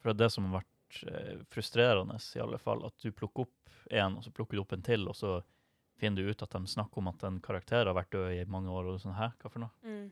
For 0.00 0.10
det 0.12 0.16
er 0.16 0.22
det 0.26 0.32
som 0.34 0.46
har 0.50 0.60
vært 0.62 1.02
eh, 1.10 1.42
frustrerende, 1.52 2.18
i 2.36 2.42
alle 2.44 2.58
fall, 2.62 2.84
at 2.86 2.96
du 3.02 3.10
plukker 3.12 3.46
opp 3.46 3.76
en, 3.90 4.18
og 4.18 4.24
så 4.26 4.32
plukker 4.34 4.56
du 4.58 4.62
opp 4.62 4.72
en 4.76 4.84
til, 4.86 5.06
og 5.10 5.16
så 5.18 5.38
finner 5.96 6.22
du 6.22 6.30
ut 6.30 6.42
at 6.44 6.52
de 6.52 6.68
snakker 6.68 7.00
om 7.00 7.08
at 7.08 7.22
en 7.24 7.40
karakter 7.40 7.88
har 7.88 7.96
vært 7.96 8.12
død 8.12 8.32
i 8.36 8.44
mange 8.52 8.70
år, 8.72 8.92
og 8.92 9.00
sånn, 9.02 9.16
hæ, 9.16 9.30
hva 9.40 9.50
for 9.52 9.64
noe? 9.64 9.72
Mm. 9.86 10.10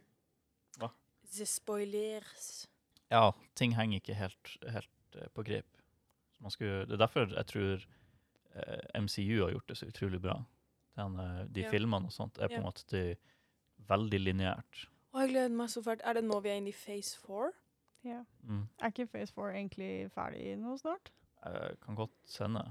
Hva? 0.80 0.90
The 1.36 1.46
spoilers. 1.48 2.46
Ja, 3.12 3.28
ting 3.58 3.74
henger 3.76 4.00
ikke 4.00 4.16
helt, 4.18 4.54
helt 4.72 5.18
eh, 5.20 5.28
på 5.36 5.44
grep. 5.46 5.68
Så 6.34 6.42
man 6.42 6.50
skulle, 6.54 6.86
det 6.88 6.96
er 6.96 7.04
derfor 7.04 7.28
jeg 7.30 7.46
tror 7.52 7.84
eh, 8.54 9.00
MCU 9.04 9.44
har 9.44 9.52
gjort 9.54 9.68
det 9.70 9.76
så 9.78 9.86
utrolig 9.90 10.22
bra. 10.24 10.38
Den, 10.98 11.18
eh, 11.20 11.44
de 11.54 11.66
Ja. 11.66 11.70
filmene 11.70 12.08
og 12.10 12.14
sånt 12.16 12.38
er 12.38 12.48
på 12.48 12.56
Ja. 12.56 12.62
en 12.64 12.66
måte 12.70 12.86
de, 12.90 13.04
veldig 13.84 14.20
lineært. 14.24 14.86
Å, 15.14 15.20
jeg 15.22 15.30
gleder 15.30 15.54
meg 15.54 15.70
så 15.70 15.82
fælt. 15.86 16.02
Er 16.02 16.18
det 16.18 16.24
nå 16.26 16.40
vi 16.42 16.50
er 16.50 16.58
inne 16.58 16.72
i 16.72 16.76
phase 16.76 17.18
four? 17.22 17.52
Ja. 18.04 18.20
Mm. 18.44 18.64
Er 18.82 18.90
ikke 18.92 19.06
Phase 19.08 19.32
4 19.32 19.52
egentlig 19.56 19.90
ferdig 20.12 20.56
nå 20.60 20.74
snart? 20.76 21.12
Jeg 21.44 21.78
kan 21.84 21.96
godt 21.96 22.12
sende. 22.28 22.64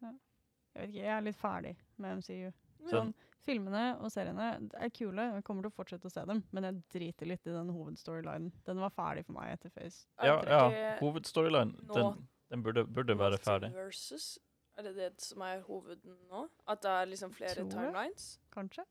Jeg 0.00 0.84
vet 0.84 0.92
ikke, 0.92 1.02
jeg 1.02 1.12
er 1.16 1.24
litt 1.26 1.36
ferdig 1.36 1.72
med 2.00 2.20
MCU. 2.20 2.52
Sånn, 2.88 3.10
filmene 3.44 3.82
og 4.00 4.12
seriene 4.14 4.46
er 4.78 4.92
kule, 4.94 5.24
jeg 5.34 5.44
kommer 5.44 5.66
til 5.66 5.72
å 5.72 5.74
fortsette 5.74 6.06
å 6.08 6.12
se 6.14 6.22
dem, 6.30 6.44
men 6.54 6.66
jeg 6.68 6.78
driter 6.94 7.28
litt 7.28 7.48
i 7.50 7.52
den 7.56 7.72
hovedstorylinen. 7.74 8.52
Den 8.68 8.80
var 8.80 8.94
ferdig 8.94 9.26
for 9.26 9.36
meg 9.36 9.56
etter 9.56 9.72
Phase. 9.74 10.06
Er 10.22 10.30
Ja, 10.30 10.36
ja. 10.46 10.60
ikke 10.70 10.94
Hovedstoryline, 11.02 11.74
den, 11.90 12.22
den 12.54 12.62
burde, 12.64 12.86
burde 12.86 13.18
være 13.18 13.40
ferdig. 13.42 13.72
Versus? 13.74 14.38
Er 14.78 14.86
det 14.86 14.94
det 14.96 15.10
som 15.20 15.42
er 15.44 15.60
hoveden 15.66 16.16
nå? 16.30 16.46
At 16.70 16.80
det 16.86 16.94
er 17.02 17.10
liksom 17.10 17.34
flere 17.36 17.66
timelines? 17.68 18.30
Kanskje? 18.54 18.86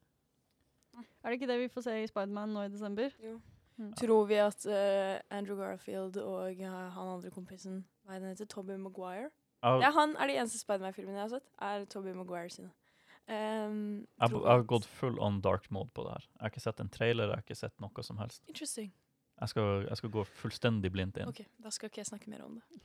Er 0.97 1.29
det 1.29 1.39
ikke 1.39 1.49
det 1.51 1.59
vi 1.59 1.71
får 1.71 1.85
se 1.87 1.95
i 2.03 2.07
Spiderman 2.09 2.53
nå 2.55 2.65
i 2.67 2.71
desember? 2.73 3.13
Jo. 3.23 3.37
Mm. 3.79 3.93
Tror 3.95 4.25
vi 4.27 4.39
at 4.43 4.65
uh, 4.67 5.19
Andrew 5.31 5.55
Garfield 5.59 6.17
og 6.19 6.59
uh, 6.59 6.65
han 6.95 7.13
andre 7.13 7.31
kompisen 7.31 7.85
Hva 8.03 8.17
er 8.17 8.23
det 8.23 8.33
heter? 8.33 8.49
Toby 8.51 8.75
Maguire? 8.75 9.29
Det 9.63 9.87
er 9.87 9.95
han 9.95 10.15
er 10.19 10.27
de 10.27 10.35
eneste 10.39 10.59
Spiderman-filmene 10.59 11.17
jeg 11.19 11.25
har 11.25 11.31
sett. 11.35 11.49
Er 11.63 11.85
Toby 11.91 12.13
Maguire 12.15 12.51
sine. 12.51 12.71
Um, 13.29 14.07
jeg, 14.17 14.31
tror 14.31 14.45
jeg 14.47 14.55
har 14.55 14.63
gått 14.71 14.87
full 14.89 15.19
on 15.21 15.41
dark 15.45 15.67
mode 15.71 15.91
på 15.93 16.05
det 16.07 16.15
her. 16.15 16.27
Jeg 16.31 16.41
har 16.41 16.53
ikke 16.53 16.63
sett 16.63 16.79
en 16.81 16.89
trailer, 16.89 17.27
jeg 17.27 17.37
har 17.37 17.43
ikke 17.45 17.59
sett 17.59 17.75
noe 17.83 18.05
som 18.07 18.21
helst. 18.23 18.41
Interesting. 18.49 18.93
Jeg 19.39 19.51
skal, 19.53 19.83
jeg 19.85 19.99
skal 20.01 20.13
gå 20.15 20.23
fullstendig 20.41 20.91
blindt 20.91 21.19
inn. 21.21 21.29
Ok, 21.29 21.43
Da 21.63 21.71
skal 21.71 21.91
ikke 21.91 22.01
jeg 22.01 22.09
snakke 22.09 22.31
mer 22.31 22.47
om 22.47 22.57
det. 22.57 22.81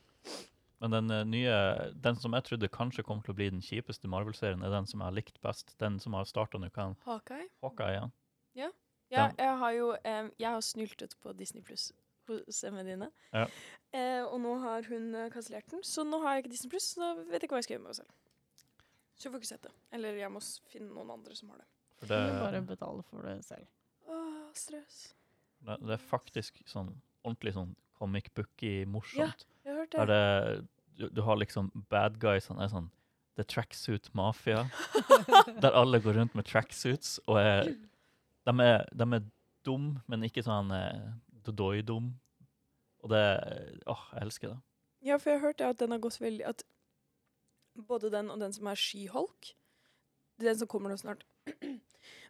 Men 0.84 0.92
den 0.92 1.10
eh, 1.16 1.24
nye, 1.24 1.56
den 2.04 2.16
som 2.20 2.34
jeg 2.36 2.44
trodde 2.44 2.68
kanskje 2.68 3.04
kom 3.08 3.22
til 3.24 3.32
å 3.32 3.36
bli 3.38 3.46
den 3.54 3.62
kjipeste 3.64 4.08
Marvel-serien, 4.12 4.60
er 4.66 4.72
den 4.74 4.84
som 4.90 5.00
jeg 5.00 5.08
har 5.08 5.16
likt 5.16 5.38
best. 5.44 5.72
Den 5.80 5.96
som 6.02 6.12
har 6.18 6.26
starta 6.28 6.60
nå? 6.60 6.68
Hawkeye? 7.06 7.46
Hawkeye 7.64 7.94
ja. 7.96 8.08
Ja, 8.54 8.70
Ja. 9.12 9.24
jeg 9.38 9.58
har 9.60 9.72
jo 9.76 9.86
um, 9.94 10.28
Jeg 10.40 10.50
har 10.50 10.60
snyltet 10.64 11.14
på 11.22 11.32
Disney 11.36 11.62
Pluss 11.62 11.92
hos 12.28 12.62
emmene 12.64 12.84
dine. 12.88 13.08
Ja. 13.32 13.44
Uh, 13.94 14.24
og 14.32 14.38
nå 14.40 14.54
har 14.62 14.86
hun 14.88 15.10
eh, 15.14 15.26
kansellert 15.32 15.68
den, 15.70 15.82
så 15.84 16.04
nå 16.08 16.20
har 16.22 16.34
jeg 16.36 16.44
ikke 16.44 16.52
Disney 16.54 16.70
Pluss. 16.72 16.90
Så 16.94 17.00
da 17.02 17.10
vet 17.20 17.36
jeg 17.40 17.48
ikke 17.48 17.56
hva 17.56 17.60
jeg 17.62 17.66
skal 17.68 17.76
gjøre 17.76 17.84
med 17.84 17.92
meg 17.92 17.98
selv. 18.00 18.14
Så 19.14 19.26
jeg 19.28 19.32
får 19.34 19.42
ikke 19.42 19.50
sett 19.52 19.66
det. 19.68 19.72
Eller 19.94 20.16
jeg 20.20 20.32
må 20.32 20.40
finne 20.72 20.90
noen 20.92 21.12
andre 21.16 21.36
som 21.38 21.52
har 21.52 21.60
det. 21.62 21.68
For 22.00 22.08
Du 22.10 22.14
det, 22.14 22.22
må 22.26 22.40
bare 22.44 22.62
betale 22.68 23.04
for 23.08 23.28
det 23.28 23.36
selv. 23.46 23.68
Åh, 24.08 24.40
stress. 24.58 24.98
det, 25.64 25.76
det 25.84 25.94
er 25.96 26.02
faktisk 26.10 26.60
sånn 26.68 26.90
ordentlig 27.24 27.54
sånn 27.56 27.76
comic 27.98 28.30
booky 28.34 28.84
morsomt. 28.86 29.46
Ja, 29.46 29.62
Jeg 29.64 29.72
har 29.72 29.80
hørt 29.80 29.92
Der 29.96 30.06
det. 30.06 30.18
det, 30.18 30.68
du, 30.98 31.08
du 31.16 31.22
har 31.26 31.36
liksom 31.40 31.70
bad 31.90 32.18
guys, 32.22 32.46
han 32.52 32.60
er 32.62 32.68
sånn 32.72 32.90
The 33.36 33.42
Tracksuit 33.50 34.10
Mafia. 34.14 34.66
der 35.62 35.74
alle 35.74 35.98
går 36.04 36.14
rundt 36.20 36.34
med 36.38 36.46
tracksuits 36.46 37.16
og 37.26 37.40
er 37.40 37.72
De 38.44 38.52
er, 38.60 38.84
de 38.92 39.06
er 39.16 39.24
dum, 39.64 39.94
men 40.06 40.22
ikke 40.26 40.42
sånn 40.44 40.70
eh, 40.76 41.06
dodoi-dum. 41.46 42.12
Og 43.04 43.10
det 43.10 43.24
Åh, 43.90 44.02
jeg 44.14 44.22
elsker 44.28 44.52
det. 44.52 44.58
Ja, 45.04 45.16
for 45.18 45.30
jeg 45.32 45.40
har 45.40 45.46
hørt 45.48 45.58
det 45.58 45.66
at 45.72 45.80
den 45.82 45.90
har 45.92 45.98
gått 46.00 46.20
veldig 46.20 46.44
At 46.48 46.62
både 47.88 48.10
den 48.12 48.30
og 48.30 48.38
den 48.40 48.52
som 48.56 48.66
er 48.70 48.78
She-Hulk 48.80 49.50
Den 50.40 50.56
som 50.58 50.68
kommer 50.70 50.90
nå 50.92 50.96
snart. 51.00 51.24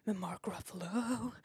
med 0.05 0.19
Mark 0.21 0.47
Ruffalo. 0.47 0.85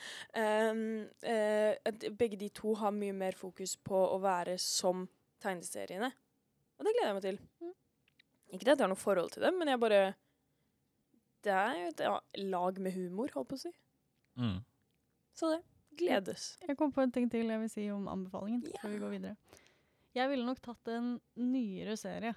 Um, 0.40 1.08
uh, 1.26 2.10
begge 2.18 2.36
de 2.36 2.48
to 2.54 2.74
har 2.78 2.92
mye 2.94 3.14
mer 3.16 3.36
fokus 3.36 3.76
på 3.76 3.98
å 4.14 4.18
være 4.22 4.58
som 4.62 5.08
tegneseriene. 5.42 6.10
Og 6.78 6.86
det 6.86 6.92
gleder 6.94 7.08
jeg 7.08 7.16
meg 7.16 7.24
til. 7.24 7.40
Mm. 7.60 7.72
Ikke 8.50 8.64
at 8.66 8.76
jeg 8.76 8.84
har 8.84 8.92
noe 8.92 9.00
forhold 9.00 9.32
til 9.34 9.44
dem, 9.44 9.58
men 9.58 9.68
jeg 9.72 9.80
bare 9.80 10.02
Det 11.44 11.52
er 11.56 11.74
jo 11.78 11.88
et 11.88 12.00
ja, 12.04 12.16
lag 12.52 12.80
med 12.84 12.92
humor, 12.92 13.30
holdt 13.34 13.48
på 13.48 13.56
å 13.56 13.62
si. 13.62 13.72
Mm. 14.36 14.58
Så 15.32 15.54
det 15.54 15.62
gledes. 15.96 16.54
Jeg 16.66 16.76
kom 16.76 16.92
på 16.92 17.02
en 17.04 17.12
ting 17.12 17.30
til 17.32 17.48
jeg 17.48 17.62
vil 17.62 17.72
si 17.72 17.88
om 17.90 18.08
anbefalingen. 18.08 18.62
før 18.80 18.92
vi 18.92 18.98
går 19.00 19.14
videre. 19.16 19.36
Jeg 20.14 20.28
ville 20.30 20.46
nok 20.46 20.60
tatt 20.60 20.88
en 20.92 21.14
nyere 21.38 21.96
serie. 21.96 22.34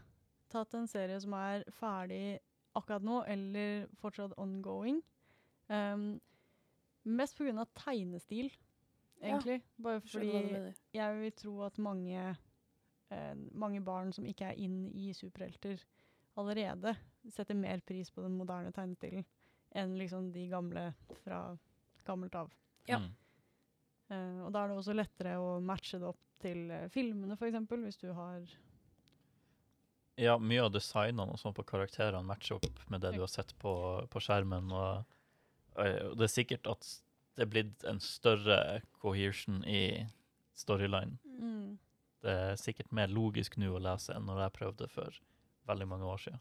Tatt 0.53 0.73
en 0.77 0.87
serie 0.87 1.19
som 1.19 1.33
er 1.33 1.65
ferdig 1.73 2.39
akkurat 2.77 3.03
nå, 3.05 3.23
eller 3.27 3.87
fortsatt 4.01 4.37
ongoing. 4.37 5.01
Um, 5.71 6.21
mest 7.03 7.37
pga. 7.37 7.65
tegnestil, 7.77 8.51
egentlig. 9.21 9.61
Bare 9.77 9.99
hva 9.99 10.03
du 10.03 10.09
fordi 10.11 10.73
jeg 10.95 11.19
vil 11.19 11.35
tro 11.39 11.55
at 11.67 11.79
mange, 11.81 12.35
uh, 13.13 13.33
mange 13.51 13.81
barn 13.83 14.13
som 14.15 14.27
ikke 14.27 14.51
er 14.51 14.59
inn 14.59 14.87
i 14.91 15.13
superhelter, 15.15 15.79
allerede 16.39 16.95
setter 17.31 17.55
mer 17.55 17.81
pris 17.85 18.09
på 18.11 18.23
den 18.23 18.35
moderne 18.37 18.73
tegnestilen 18.73 19.25
enn 19.73 19.95
liksom 19.97 20.31
de 20.33 20.47
gamle 20.51 20.91
fra 21.23 21.57
gammelt 22.05 22.35
av. 22.35 22.51
Ja. 22.89 22.99
Mm. 22.99 23.09
Uh, 24.11 24.45
og 24.45 24.51
da 24.53 24.63
er 24.63 24.69
det 24.69 24.77
også 24.77 24.95
lettere 24.97 25.39
å 25.41 25.55
matche 25.63 25.97
det 26.01 26.09
opp 26.09 26.21
til 26.43 26.67
uh, 26.69 26.85
filmene, 26.93 27.37
f.eks., 27.39 27.57
hvis 27.71 28.01
du 28.03 28.11
har 28.13 28.43
Ja, 30.19 30.35
mye 30.37 30.67
av 30.67 30.73
designene 30.75 31.33
og 31.33 31.39
sånn 31.41 31.55
på 31.57 31.65
karakterene 31.65 32.27
matcher 32.27 32.59
opp 32.59 32.83
med 32.93 33.01
det 33.01 33.15
du 33.15 33.23
har 33.23 33.31
sett 33.31 33.55
på, 33.57 33.73
på 34.11 34.21
skjermen. 34.21 34.69
Og 34.69 35.22
det 35.77 36.27
er 36.27 36.31
sikkert 36.31 36.67
at 36.69 36.89
det 37.33 37.45
er 37.45 37.49
blitt 37.49 37.85
en 37.89 37.99
større 38.03 38.81
cohesion 39.01 39.63
i 39.65 40.05
storyline. 40.53 41.17
mm, 41.25 41.77
Det 42.23 42.31
er 42.31 42.55
sikkert 42.61 42.91
mer 42.91 43.07
logisk 43.11 43.57
nå 43.57 43.73
å 43.73 43.81
lese 43.81 44.13
enn 44.15 44.27
når 44.29 44.43
jeg 44.45 44.55
prøvde 44.59 44.87
for 44.93 45.17
veldig 45.67 45.87
mange 45.89 46.05
år 46.05 46.21
siden. 46.27 46.39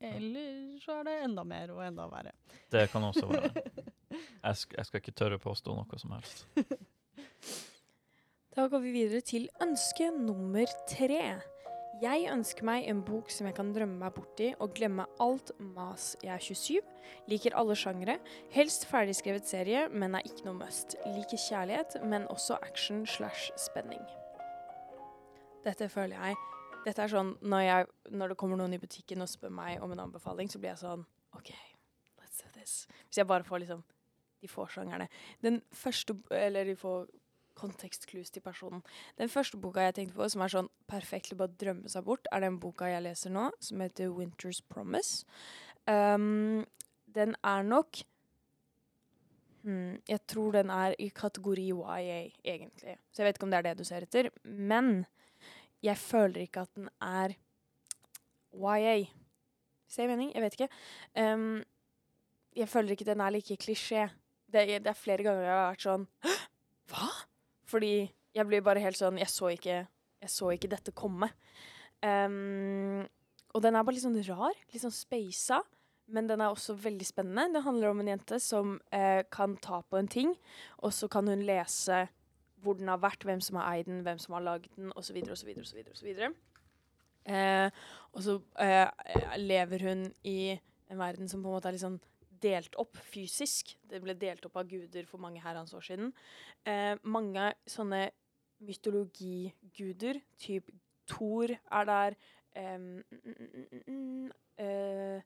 Eller 0.00 0.78
så 0.80 0.98
er 0.98 1.04
det 1.04 1.14
enda 1.26 1.44
mer 1.44 1.70
og 1.74 1.82
enda 1.84 2.06
verre. 2.08 2.32
Det 2.72 2.86
kan 2.90 3.04
også 3.04 3.26
være. 3.28 3.52
Jeg, 4.40 4.56
sk 4.56 4.72
jeg 4.74 4.86
skal 4.88 4.98
ikke 5.02 5.12
tørre 5.14 5.36
påstå 5.38 5.74
noe 5.76 5.98
som 6.00 6.16
helst. 6.16 6.46
Da 8.50 8.64
går 8.66 8.80
vi 8.82 8.90
videre 8.90 9.20
til 9.22 9.44
ønske 9.62 10.08
nummer 10.10 10.66
tre. 10.90 11.36
Jeg 12.00 12.30
ønsker 12.32 12.64
meg 12.64 12.86
en 12.88 13.02
bok 13.04 13.28
som 13.28 13.44
jeg 13.44 13.54
kan 13.58 13.74
drømme 13.76 13.98
meg 14.00 14.14
bort 14.16 14.40
i 14.40 14.54
og 14.56 14.72
glemme 14.72 15.04
alt 15.20 15.50
mas. 15.60 16.14
Jeg 16.24 16.32
er 16.32 16.40
27, 16.40 16.78
liker 17.28 17.56
alle 17.60 17.74
sjangere, 17.76 18.14
helst 18.54 18.86
ferdigskrevet 18.88 19.44
serie, 19.44 19.82
men 19.92 20.16
er 20.16 20.24
ikke 20.24 20.46
noe 20.46 20.56
must. 20.62 20.96
Liker 21.04 21.36
kjærlighet, 21.36 21.98
men 22.08 22.24
også 22.32 22.56
action 22.64 23.02
slash 23.04 23.52
spenning. 23.60 24.00
Dette 25.66 25.90
føler 25.92 26.16
jeg 26.16 26.40
Dette 26.86 27.04
er 27.04 27.12
sånn 27.12 27.34
når, 27.44 27.62
jeg, 27.66 27.88
når 28.16 28.32
det 28.32 28.40
kommer 28.40 28.56
noen 28.56 28.72
i 28.72 28.80
butikken 28.80 29.20
og 29.20 29.28
spør 29.28 29.52
meg 29.52 29.82
om 29.84 29.92
en 29.92 30.06
anbefaling, 30.06 30.48
så 30.48 30.56
blir 30.56 30.72
jeg 30.72 30.80
sånn 30.80 31.04
OK, 31.36 31.52
let's 32.16 32.40
do 32.40 32.48
this. 32.56 32.86
Hvis 33.10 33.20
jeg 33.20 33.28
bare 33.28 33.44
får 33.44 33.60
liksom 33.66 33.84
de 34.40 34.48
få 34.48 34.64
sjangerne. 34.72 35.04
Den 35.44 35.60
første 35.76 36.16
Eller 36.32 36.64
de 36.64 36.76
får 36.80 37.10
kontekstclues 37.60 38.32
til 38.32 38.44
personen. 38.44 38.82
Den 39.20 39.30
første 39.32 39.60
boka 39.60 39.84
jeg 39.84 39.96
tenkte 39.98 40.18
på, 40.18 40.28
som 40.32 40.44
er 40.44 40.52
sånn 40.52 40.70
perfekt 40.90 41.30
til 41.30 41.36
å 41.36 41.42
bare 41.42 41.56
drømme 41.60 41.92
seg 41.92 42.06
bort, 42.06 42.28
er 42.32 42.44
den 42.44 42.58
boka 42.62 42.88
jeg 42.90 43.04
leser 43.04 43.34
nå, 43.34 43.50
som 43.62 43.84
heter 43.84 44.12
Winter's 44.16 44.62
Promise. 44.72 45.26
Um, 45.88 46.64
den 47.10 47.34
er 47.42 47.64
nok 47.66 48.02
hmm, 49.64 49.96
Jeg 50.06 50.20
tror 50.28 50.52
den 50.54 50.70
er 50.70 50.94
i 50.98 51.08
kategori 51.14 51.70
YA, 51.72 52.28
egentlig. 52.44 52.98
Så 53.10 53.22
jeg 53.22 53.30
vet 53.30 53.38
ikke 53.38 53.48
om 53.48 53.54
det 53.54 53.60
er 53.60 53.68
det 53.70 53.78
du 53.80 53.86
ser 53.88 54.06
etter. 54.06 54.30
Men 54.44 55.04
jeg 55.84 55.96
føler 55.98 56.44
ikke 56.44 56.66
at 56.66 56.74
den 56.76 56.90
er 57.00 57.36
YA. 58.52 58.96
Ser 59.90 60.06
jeg 60.06 60.12
mening? 60.12 60.32
Jeg 60.34 60.44
vet 60.44 60.58
ikke. 60.58 60.70
Um, 61.18 61.62
jeg 62.56 62.68
føler 62.68 62.94
ikke 62.94 63.08
den 63.08 63.22
er 63.22 63.34
like 63.34 63.56
klisjé. 63.62 64.08
Det, 64.50 64.66
det 64.82 64.90
er 64.90 64.98
flere 64.98 65.22
ganger 65.22 65.46
jeg 65.46 65.54
har 65.54 65.68
vært 65.70 65.84
sånn 65.86 66.06
«Hæ? 66.26 66.32
Hva? 66.90 67.08
Fordi 67.70 67.94
jeg 68.34 68.46
blir 68.46 68.62
bare 68.66 68.82
helt 68.82 68.98
sånn 68.98 69.18
Jeg 69.20 69.30
så 69.30 69.50
ikke, 69.54 69.82
jeg 70.22 70.32
så 70.32 70.52
ikke 70.54 70.70
dette 70.70 70.94
komme. 70.96 71.30
Um, 72.02 73.02
og 73.54 73.62
den 73.64 73.76
er 73.76 73.84
bare 73.84 73.96
litt 73.96 74.06
sånn 74.06 74.20
rar. 74.28 74.56
Litt 74.72 74.84
sånn 74.84 74.94
speisa. 74.94 75.60
Men 76.10 76.26
den 76.26 76.42
er 76.42 76.50
også 76.50 76.74
veldig 76.78 77.06
spennende. 77.06 77.54
Det 77.54 77.64
handler 77.66 77.92
om 77.92 78.00
en 78.02 78.10
jente 78.10 78.40
som 78.42 78.78
eh, 78.94 79.22
kan 79.30 79.54
ta 79.62 79.78
på 79.86 79.98
en 80.00 80.08
ting, 80.10 80.32
og 80.82 80.90
så 80.94 81.06
kan 81.10 81.28
hun 81.30 81.44
lese 81.46 82.08
hvor 82.64 82.74
den 82.76 82.90
har 82.90 82.98
vært, 83.00 83.22
hvem 83.24 83.38
som 83.40 83.60
har 83.60 83.76
eid 83.76 83.86
den, 83.86 84.02
hvem 84.02 84.18
som 84.18 84.34
har 84.34 84.42
lagd 84.44 84.66
den, 84.74 84.90
osv., 84.98 85.20
osv. 85.30 85.52
videre, 85.54 86.32
og 88.10 88.24
så 88.24 88.34
lever 89.38 89.86
hun 89.86 90.02
i 90.26 90.58
en 90.90 90.98
verden 90.98 91.30
som 91.30 91.44
på 91.44 91.48
en 91.48 91.54
måte 91.54 91.70
er 91.70 91.76
litt 91.76 91.84
sånn 91.84 92.00
delt 92.42 92.76
opp 92.80 92.96
fysisk. 93.10 93.74
Det 93.88 94.00
ble 94.02 94.14
delt 94.18 94.44
opp 94.46 94.56
av 94.60 94.68
guder 94.70 95.06
for 95.08 95.22
mange 95.22 95.42
herrens 95.44 95.74
år 95.76 95.84
siden. 95.86 96.12
Eh, 96.68 96.96
mange 97.02 97.52
sånne 97.68 98.08
mytologiguder, 98.60 100.20
typ 100.38 100.70
Thor 101.10 101.50
er 101.50 101.84
der. 101.84 102.16
em, 102.52 103.04
mm, 103.10 103.20
mm, 103.24 103.82
mm, 103.86 104.32
eh, 104.58 105.22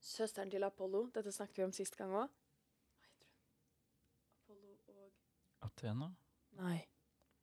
Søsteren 0.00 0.50
til 0.50 0.62
Apollo. 0.62 1.10
Dette 1.14 1.32
snakket 1.32 1.58
vi 1.58 1.64
om 1.64 1.72
sist 1.72 1.96
gang 1.96 2.12
òg. 2.14 2.28
Apollo 4.44 4.76
og 4.86 5.12
Athena? 5.62 6.14
Nei. 6.52 6.86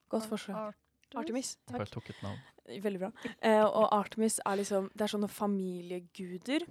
Godt 0.09 0.30
forsøk. 0.30 0.76
Artemis. 1.20 1.57
Jeg 1.68 1.78
Takk. 1.80 1.89
tok 1.91 2.09
et 2.09 2.22
navn. 2.24 2.39
Veldig 2.82 2.99
bra. 3.01 3.12
Eh, 3.41 3.64
og 3.66 3.88
Artemis 3.93 4.39
er 4.45 4.55
liksom 4.62 4.89
Det 4.93 5.01
er 5.01 5.12
sånne 5.18 5.28
familieguder. 5.30 6.66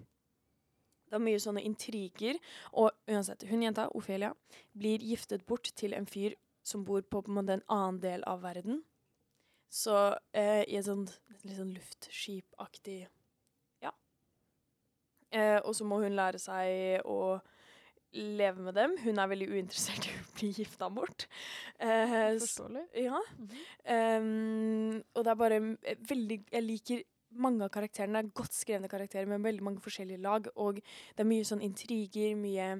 Det 1.11 1.19
er 1.19 1.25
mye 1.25 1.41
sånne 1.43 1.65
intriger. 1.67 2.39
Og 2.73 2.91
uansett, 3.11 3.43
hun 3.51 3.63
jenta, 3.63 3.89
Ofelia, 3.99 4.33
blir 4.79 4.99
giftet 5.03 5.45
bort 5.47 5.73
til 5.75 5.93
en 5.95 6.07
fyr 6.07 6.37
som 6.63 6.85
bor 6.85 7.03
på, 7.03 7.23
på 7.23 7.31
en 7.33 7.35
måte 7.41 7.53
en 7.59 7.65
annen 7.69 8.01
del 8.01 8.23
av 8.31 8.43
verden. 8.43 8.83
Så 9.71 10.17
eh, 10.35 10.65
i 10.67 10.77
et 10.79 10.87
sånt 10.87 11.13
litt 11.45 11.57
sånn 11.57 11.75
luftskipaktig 11.75 13.09
Ja. 13.83 13.93
Eh, 15.31 15.59
og 15.65 15.75
så 15.75 15.85
må 15.87 16.01
hun 16.03 16.17
lære 16.19 16.39
seg 16.43 17.03
å 17.07 17.41
leve 18.13 18.63
med 18.67 18.75
dem. 18.75 18.97
Hun 19.05 19.19
er 19.19 19.31
veldig 19.31 19.49
uinteressert 19.51 20.09
i 20.09 20.15
å 20.17 20.27
bli 20.37 20.51
gifta 20.57 20.91
bort. 20.93 21.27
Eh, 21.79 22.37
Forståelig. 22.41 22.87
Ja. 23.07 23.23
Mm 23.39 23.57
um, 23.91 25.03
og 25.15 25.25
det 25.25 25.31
er 25.31 25.39
bare 25.39 25.59
veldig 26.09 26.37
Jeg 26.53 26.63
liker 26.63 27.03
mange 27.31 27.65
av 27.65 27.71
karakterene. 27.71 28.23
Det 28.23 28.31
er 28.31 28.39
godt 28.43 28.55
skrevne 28.55 28.91
karakterer 28.91 29.27
med 29.31 29.45
veldig 29.45 29.63
mange 29.63 29.81
forskjellige 29.81 30.23
lag. 30.23 30.49
Og 30.57 30.81
det 30.81 31.25
er 31.25 31.29
mye 31.31 31.47
sånn 31.47 31.63
intriger, 31.65 32.35
mye 32.39 32.73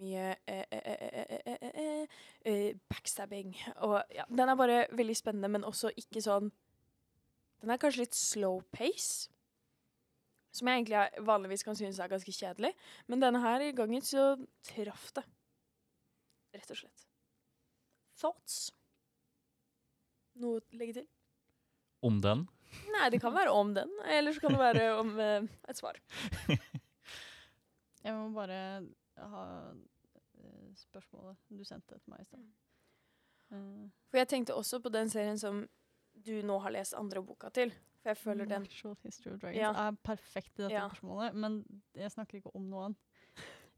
mye 0.00 0.36
eh, 0.46 0.64
eh, 0.70 2.06
eh, 2.44 2.74
backstabbing. 2.90 3.54
Og 3.86 4.02
ja, 4.14 4.24
den 4.28 4.48
er 4.48 4.58
bare 4.58 4.86
veldig 4.92 5.16
spennende, 5.16 5.48
men 5.48 5.64
også 5.64 5.92
ikke 5.96 6.22
sånn 6.24 6.52
Den 7.62 7.70
er 7.70 7.78
kanskje 7.78 8.02
litt 8.02 8.16
slow 8.18 8.56
pace. 8.74 9.30
Som 10.52 10.68
jeg 10.68 10.82
egentlig 10.82 11.26
vanligvis 11.26 11.64
kan 11.64 11.76
synes 11.78 11.98
er 12.02 12.10
ganske 12.12 12.32
kjedelig. 12.36 12.72
Men 13.08 13.22
denne 13.24 13.40
her 13.40 13.64
i 13.64 13.72
gangen 13.76 14.04
så 14.04 14.34
traff 14.68 15.08
det. 15.16 15.24
Rett 16.52 16.74
og 16.74 16.76
slett. 16.82 17.06
Thoughts? 18.20 18.58
Noe 20.42 20.60
å 20.60 20.76
legge 20.76 21.00
til? 21.00 21.06
Om 22.04 22.20
den? 22.24 22.44
Nei, 22.92 23.08
det 23.12 23.20
kan 23.20 23.34
være 23.34 23.52
om 23.52 23.72
den, 23.76 23.90
eller 24.08 24.32
så 24.32 24.40
kan 24.44 24.54
det 24.54 24.60
være 24.60 24.84
om 24.96 25.10
eh, 25.24 25.48
et 25.68 25.76
svar. 25.80 25.98
Jeg 28.04 28.14
må 28.16 28.30
bare 28.34 28.58
ha 29.20 29.42
eh, 29.70 30.70
spørsmålet 30.80 31.36
du 31.52 31.64
sendte 31.68 31.98
til 31.98 32.12
meg 32.12 32.24
i 32.24 32.28
stad. 32.28 32.46
Eh, 33.52 33.84
For 34.10 34.18
jeg 34.22 34.30
tenkte 34.32 34.56
også 34.58 34.80
på 34.82 34.90
den 34.92 35.12
serien 35.12 35.38
som 35.38 35.62
du 36.14 36.42
nå 36.42 36.58
har 36.62 36.70
lest 36.74 36.94
andre 36.94 37.22
boka 37.24 37.50
til. 37.50 37.70
For 38.02 38.10
jeg 38.10 38.18
føler 38.18 38.48
den 38.50 38.64
Natural 38.66 38.96
History 39.04 39.32
of 39.34 39.40
Dragons 39.40 39.60
Ja. 39.60 39.70
er 39.88 39.92
perfekt 40.04 40.58
i 40.58 40.62
dette 40.64 40.72
Ja. 40.74 40.88
spørsmålet, 40.88 41.34
men 41.34 41.64
jeg 41.94 42.10
snakker 42.10 42.40
ikke 42.40 42.54
om 42.54 42.68
noe 42.70 42.84
annet. 42.84 42.98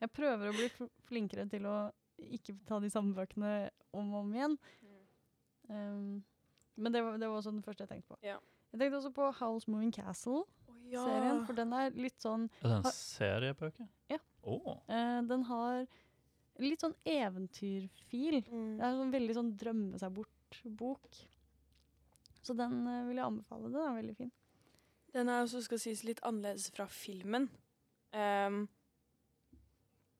Jeg 0.01 0.11
prøver 0.12 0.51
å 0.51 0.57
bli 0.57 0.89
flinkere 1.07 1.49
til 1.49 1.62
å 1.66 1.93
ikke 2.18 2.57
ta 2.66 2.78
de 2.80 2.91
samme 2.91 3.14
bøkene 3.14 3.70
om 3.93 4.14
og 4.14 4.20
om 4.24 4.32
igjen. 4.35 4.59
Um, 5.68 6.24
men 6.76 6.93
det 6.93 7.03
var, 7.03 7.16
det 7.18 7.28
var 7.28 7.39
også 7.39 7.53
den 7.53 7.62
første 7.62 7.85
jeg 7.85 7.89
tenkte 7.89 8.09
på. 8.09 8.18
Ja. 8.22 8.39
Jeg 8.72 8.80
tenkte 8.80 8.99
også 8.99 9.12
på 9.14 9.28
Howl's 9.39 9.68
Moving 9.70 9.93
Castle-serien, 9.95 11.45
for 11.47 11.53
den 11.55 11.72
er 11.72 11.91
litt 11.97 12.18
sånn 12.20 12.49
Er 12.62 12.68
det 12.68 12.78
en 12.80 12.91
seriebøke? 12.93 13.87
Ja. 14.11 14.18
Oh. 14.43 14.74
Uh, 14.89 15.22
Den 15.28 15.45
har 15.49 15.87
litt 16.59 16.80
sånn 16.85 16.95
eventyrfil. 17.07 18.43
Mm. 18.51 18.76
Det 18.78 18.82
er 18.85 18.89
en 18.91 19.01
sånn 19.01 19.14
veldig 19.14 19.35
sånn 19.39 19.53
drømme 19.59 19.99
seg 20.03 20.12
bort-bok. 20.18 21.09
Så 22.45 22.57
den 22.59 22.80
eh, 22.90 23.05
vil 23.09 23.20
jeg 23.20 23.26
anbefale. 23.26 23.70
Den 23.72 23.82
er 23.82 23.99
veldig 23.99 24.16
fin. 24.18 24.32
Den 25.14 25.30
er 25.30 25.45
også, 25.45 25.62
skal 25.64 25.80
sies, 25.80 26.03
litt 26.05 26.22
annerledes 26.26 26.68
fra 26.74 26.86
filmen. 26.90 27.49
Um, 28.14 28.64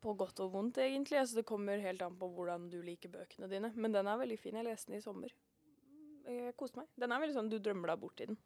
på 0.05 0.15
godt 0.19 0.41
og 0.45 0.53
vondt, 0.55 0.79
egentlig. 0.83 1.19
Altså, 1.21 1.41
det 1.41 1.49
kommer 1.49 1.83
helt 1.83 2.03
an 2.05 2.17
på 2.21 2.29
hvordan 2.37 2.69
du 2.73 2.79
liker 2.85 3.13
bøkene 3.13 3.49
dine. 3.51 3.73
Men 3.75 3.97
den 3.97 4.09
er 4.11 4.21
veldig 4.21 4.39
fin. 4.41 4.57
Jeg 4.61 4.69
leste 4.69 4.93
den 4.93 5.01
i 5.01 5.05
sommer. 5.05 5.35
Jeg 6.25 6.55
koste 6.61 6.81
meg. 6.81 6.89
Den 7.01 7.13
er 7.13 7.21
veldig 7.21 7.37
sånn 7.37 7.51
du 7.53 7.59
drømmer 7.61 7.93
deg 7.93 8.01
bort 8.05 8.25
i 8.25 8.31
den. 8.31 8.41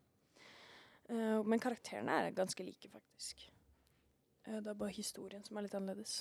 Uh, 1.09 1.41
men 1.47 1.62
karakterene 1.62 2.18
er 2.24 2.35
ganske 2.37 2.64
like, 2.66 2.91
faktisk. 2.93 3.47
Uh, 4.49 4.59
det 4.59 4.72
er 4.72 4.81
bare 4.81 4.97
historien 4.97 5.45
som 5.47 5.57
er 5.57 5.68
litt 5.68 5.76
annerledes. 5.79 6.20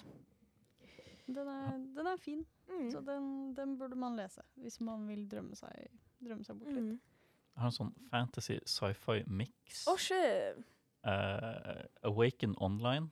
Den 1.27 1.49
er, 1.51 1.73
den 1.97 2.07
er 2.07 2.21
fin, 2.23 2.45
Mm. 2.67 2.91
så 2.91 2.99
den, 3.01 3.53
den 3.55 3.77
burde 3.79 3.95
man 3.95 4.15
lese 4.19 4.43
hvis 4.59 4.79
man 4.83 5.05
vil 5.07 5.21
drømme 5.31 5.55
seg, 5.55 5.87
drømme 6.19 6.43
seg 6.43 6.57
bort 6.59 6.73
litt. 6.75 6.83
Mm. 6.83 7.16
Har 7.57 7.71
en 7.71 7.73
sånn 7.75 7.93
fantasy 8.11 8.59
sci-fi 8.69 9.23
mix. 9.25 9.85
Oh, 9.89 9.97
shit! 9.97 10.65
uh, 11.07 11.85
Awaken 12.07 12.55
Online. 12.57 13.07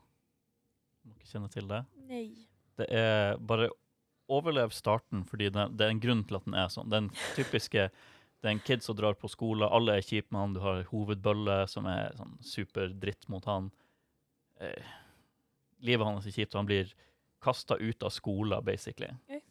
Må 1.06 1.16
ikke 1.16 1.32
kjenne 1.36 1.52
til 1.54 1.70
det. 1.70 1.82
Nei. 2.10 2.28
Det 2.80 2.88
er 2.92 3.38
bare 3.40 3.70
overlev 4.32 4.74
starten, 4.74 5.24
fordi 5.30 5.52
det, 5.54 5.70
det 5.78 5.86
er 5.86 5.94
en 5.94 6.02
grunn 6.02 6.24
til 6.28 6.40
at 6.40 6.48
den 6.48 6.58
er 6.58 6.70
sånn. 6.74 6.92
Den 6.92 7.12
typiske 7.38 7.90
Det 8.42 8.50
er 8.50 8.58
en 8.58 8.66
kid 8.68 8.84
som 8.84 8.98
drar 8.98 9.16
på 9.18 9.30
skole, 9.32 9.66
alle 9.74 9.96
er 9.98 10.04
kjipe 10.06 10.30
med 10.30 10.42
han, 10.42 10.52
du 10.54 10.60
har 10.62 10.84
hovedbølle 10.92 11.64
som 11.72 11.88
er 11.90 12.12
sånn 12.18 12.36
superdritt 12.46 13.26
mot 13.32 13.46
han. 13.50 13.72
Eh, 14.62 14.92
livet 15.88 16.06
hans 16.06 16.28
er 16.28 16.36
kjipt, 16.36 16.54
han 16.54 16.68
blir 16.68 16.92
kasta 17.42 17.78
ut 17.80 18.06
av 18.06 18.14
skolen, 18.14 18.62
basically. 18.66 19.10
Okay. 19.24 19.42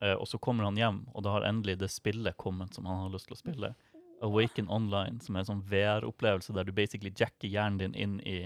Eh, 0.00 0.14
og 0.14 0.24
så 0.30 0.40
kommer 0.40 0.64
han 0.64 0.80
hjem, 0.80 1.02
og 1.12 1.26
da 1.26 1.34
har 1.34 1.48
endelig 1.50 1.76
det 1.82 1.90
spillet 1.92 2.38
kommet 2.40 2.72
som 2.78 2.88
han 2.88 3.02
har 3.02 3.12
lyst 3.12 3.28
til 3.28 3.36
å 3.36 3.42
spille. 3.42 3.74
Awaken 4.22 4.68
Online, 4.68 5.20
som 5.24 5.36
er 5.36 5.44
en 5.44 5.50
sånn 5.50 5.66
VR-opplevelse 5.70 6.54
der 6.56 6.68
du 6.68 6.72
basically 6.76 7.12
jacker 7.16 7.48
hjernen 7.48 7.80
din 7.80 7.94
inn 7.96 8.16
i, 8.28 8.38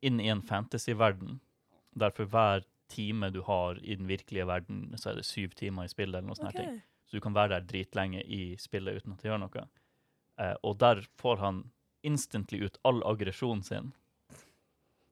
inn 0.00 0.20
i 0.22 0.30
en 0.32 0.42
fantasy-verden. 0.42 1.40
Der 2.00 2.14
for 2.16 2.30
hver 2.30 2.64
time 2.90 3.30
du 3.30 3.42
har 3.46 3.78
i 3.84 3.96
den 3.96 4.08
virkelige 4.10 4.46
verden, 4.48 4.88
så 4.96 5.10
er 5.10 5.20
det 5.20 5.26
syv 5.28 5.54
timer 5.58 5.86
i 5.86 5.92
spillet. 5.92 6.18
eller 6.18 6.28
noe 6.28 6.38
sånt. 6.38 6.54
okay. 6.54 6.80
Så 7.06 7.18
du 7.18 7.24
kan 7.24 7.34
være 7.34 7.56
der 7.58 7.66
dritlenge 7.66 8.22
i 8.22 8.56
spillet 8.58 9.00
uten 9.00 9.12
at 9.12 9.22
det 9.22 9.30
gjør 9.30 9.42
noe. 9.42 9.66
Eh, 10.38 10.56
og 10.62 10.78
der 10.78 11.02
får 11.18 11.42
han 11.42 11.64
instantly 12.06 12.62
ut 12.64 12.78
all 12.86 13.02
aggresjonen 13.04 13.62
sin. 13.66 13.92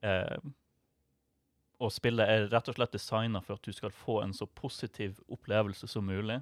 Eh, 0.00 0.38
og 1.78 1.92
spillet 1.94 2.26
er 2.26 2.46
rett 2.50 2.70
og 2.70 2.78
slett 2.78 2.94
designa 2.94 3.42
for 3.42 3.58
at 3.58 3.66
du 3.66 3.74
skal 3.74 3.94
få 3.94 4.20
en 4.22 4.34
så 4.34 4.46
positiv 4.46 5.18
opplevelse 5.28 5.90
som 5.90 6.06
mulig. 6.06 6.40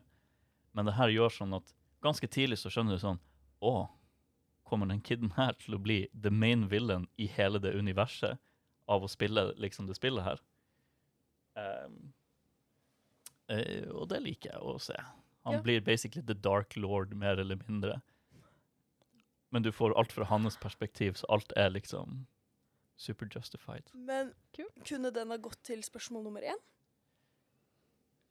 Men 0.73 0.89
det 0.89 0.97
her 0.97 1.13
gjør 1.13 1.33
sånn 1.33 1.57
at 1.57 1.75
ganske 2.07 2.29
tidlig 2.31 2.59
så 2.63 2.73
skjønner 2.73 2.97
du 2.97 3.03
sånn 3.03 3.21
Å, 3.65 3.89
kommer 4.69 4.89
den 4.91 5.03
kiden 5.05 5.33
her 5.37 5.57
til 5.63 5.77
å 5.77 5.83
bli 5.83 6.03
the 6.13 6.31
main 6.31 6.67
villain 6.71 7.07
i 7.17 7.29
hele 7.31 7.61
det 7.63 7.75
universet 7.77 8.41
av 8.89 9.05
å 9.05 9.11
spille 9.11 9.49
liksom 9.63 9.89
det 9.89 9.97
spillet 9.99 10.27
her? 10.27 10.43
Um, 11.57 12.13
uh, 13.49 13.87
og 13.97 14.11
det 14.13 14.21
liker 14.25 14.53
jeg 14.53 14.61
å 14.61 14.77
se. 14.83 14.99
Han 15.47 15.55
Ja. 15.57 15.63
blir 15.63 15.81
basically 15.81 16.23
the 16.27 16.35
dark 16.35 16.77
lord, 16.77 17.15
mer 17.15 17.39
eller 17.39 17.57
mindre. 17.69 18.03
Men 19.51 19.63
du 19.63 19.73
får 19.73 19.95
alt 19.97 20.13
fra 20.13 20.25
hans 20.25 20.57
perspektiv, 20.57 21.15
så 21.17 21.27
alt 21.31 21.53
er 21.57 21.71
liksom 21.71 22.27
super 22.97 23.29
justified. 23.31 23.91
Men 23.95 24.35
kunne 24.85 25.11
den 25.11 25.31
ha 25.31 25.37
gått 25.37 25.63
til 25.63 25.83
spørsmål 25.87 26.27
nummer 26.27 26.43
én? 26.43 26.59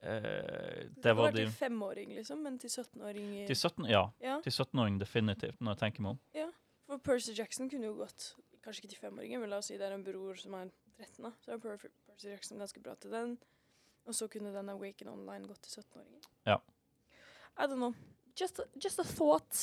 Eh, 0.06 0.86
Det 0.96 1.02
det 1.04 1.16
var 1.18 1.32
de 1.34 1.46
til 1.46 1.52
femåring, 1.58 2.12
liksom, 2.16 2.44
men 2.44 2.58
til 2.62 2.70
17-åring 2.70 3.48
Til 3.48 3.56
17, 3.56 3.88
ja. 3.90 4.04
Ja, 4.22 4.40
Til 4.46 4.52
17-åring 4.54 5.00
definitivt, 5.02 5.60
når 5.60 5.74
jeg 5.76 5.80
tenker 5.80 6.02
meg 6.06 6.10
om. 6.16 6.20
Ja, 6.38 6.50
for 6.86 6.98
Percy 7.00 7.34
Jackson 7.34 7.70
kunne 7.70 7.90
jo 7.90 7.96
gått 8.04 8.36
Kanskje 8.66 8.84
ikke 8.86 8.94
til 8.96 9.02
femåringer, 9.10 9.40
men 9.40 9.50
la 9.50 9.58
oss 9.62 9.68
si 9.70 9.78
det 9.78 9.86
er 9.86 9.94
en 9.94 10.04
bror 10.04 10.36
som 10.42 10.54
er 10.58 10.70
13, 10.98 11.24
da. 11.24 11.32
Så 11.46 11.54
er 11.54 11.60
Percy 12.08 12.30
Jackson 12.32 12.58
ganske 12.58 12.82
bra 12.82 12.96
til 12.96 13.12
den. 13.12 13.36
Og 14.08 14.14
så 14.14 14.28
kunne 14.30 14.52
den 14.54 14.70
Awaken 14.70 15.08
Online 15.12 15.46
gått 15.48 15.62
til 15.68 15.82
17-åringen. 15.84 16.24
Ja. 16.48 16.58
I 17.58 17.68
don't 17.68 17.78
know. 17.78 17.94
Just 18.40 18.60
a, 18.60 18.64
just 18.84 19.00
a 19.00 19.04
thought. 19.04 19.54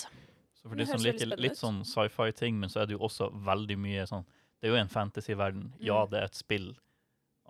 Så 0.54 0.68
for 0.68 0.76
de 0.78 0.86
som 0.86 1.02
liker 1.02 1.34
litt 1.36 1.58
sånn 1.58 1.82
sci-fi-ting, 1.84 2.60
men 2.60 2.70
så 2.70 2.82
er 2.82 2.86
det 2.86 2.94
jo 2.94 3.02
også 3.02 3.30
veldig 3.44 3.76
mye 3.78 4.06
sånn 4.06 4.24
Det 4.62 4.68
er 4.70 4.76
jo 4.76 4.78
en 4.78 4.88
fantasy-verden. 4.88 5.72
Ja, 5.80 6.04
Mm. 6.04 6.10
det 6.10 6.18
er 6.20 6.24
et 6.24 6.34
spill, 6.38 6.76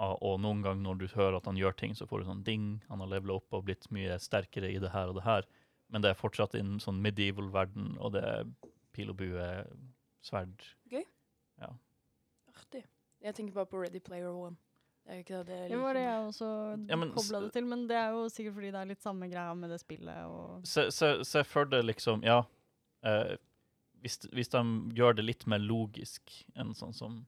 og 0.01 0.41
noen 0.41 0.63
ganger 0.65 0.83
når 0.83 1.01
du 1.03 1.07
hører 1.15 1.37
at 1.37 1.47
han 1.47 1.59
gjør 1.61 1.75
ting, 1.77 1.95
så 1.95 2.07
får 2.09 2.23
du 2.23 2.31
sånn 2.31 2.45
ding, 2.47 2.69
han 2.89 3.03
har 3.05 3.11
levela 3.11 3.37
opp 3.37 3.53
og 3.53 3.67
blitt 3.67 3.91
mye 3.93 4.17
sterkere 4.23 4.71
i 4.73 4.81
det 4.83 4.91
her 4.95 5.13
og 5.13 5.19
det 5.21 5.27
her. 5.27 5.47
Men 5.93 6.03
det 6.03 6.11
er 6.13 6.19
fortsatt 6.19 6.55
en 6.57 6.79
sånn 6.81 7.03
medieval-verden, 7.05 7.99
og 8.01 8.15
det 8.17 8.23
er 8.25 8.47
pil 8.97 9.13
og 9.13 9.19
bue, 9.21 9.49
sverd. 10.25 10.65
Artig. 12.53 12.83
Jeg 13.23 13.37
tenker 13.37 13.55
bare 13.55 13.71
på 13.71 13.81
Ready 13.83 14.01
Player 14.05 14.33
One. 14.33 14.57
Det 15.03 15.15
er 15.15 15.23
ikke 15.23 15.39
det 15.43 15.47
det 15.47 15.71
Det 15.73 15.79
var 15.81 15.97
det 15.99 16.03
jeg 16.05 16.27
også 16.29 16.49
Ja, 16.87 16.97
kobla 17.11 17.41
det 17.43 17.53
til, 17.57 17.65
men 17.67 17.87
det 17.91 17.97
er 17.99 18.13
jo 18.15 18.27
sikkert 18.31 18.55
fordi 18.55 18.69
det 18.71 18.81
er 18.81 18.91
litt 18.93 19.03
samme 19.03 19.29
greia 19.33 19.55
med 19.59 19.73
det 19.75 19.81
spillet 19.83 20.29
og 20.31 20.69
Se, 20.69 20.85
se, 20.95 21.09
se 21.27 21.43
for 21.43 21.67
deg 21.67 21.83
liksom 21.89 22.23
Ja, 22.23 22.45
eh, 23.03 23.33
hvis, 24.03 24.21
hvis 24.31 24.53
de 24.55 24.63
gjør 24.95 25.19
det 25.19 25.25
litt 25.27 25.47
mer 25.51 25.59
logisk 25.63 26.31
enn 26.55 26.71
sånn 26.79 26.95
som 26.95 27.19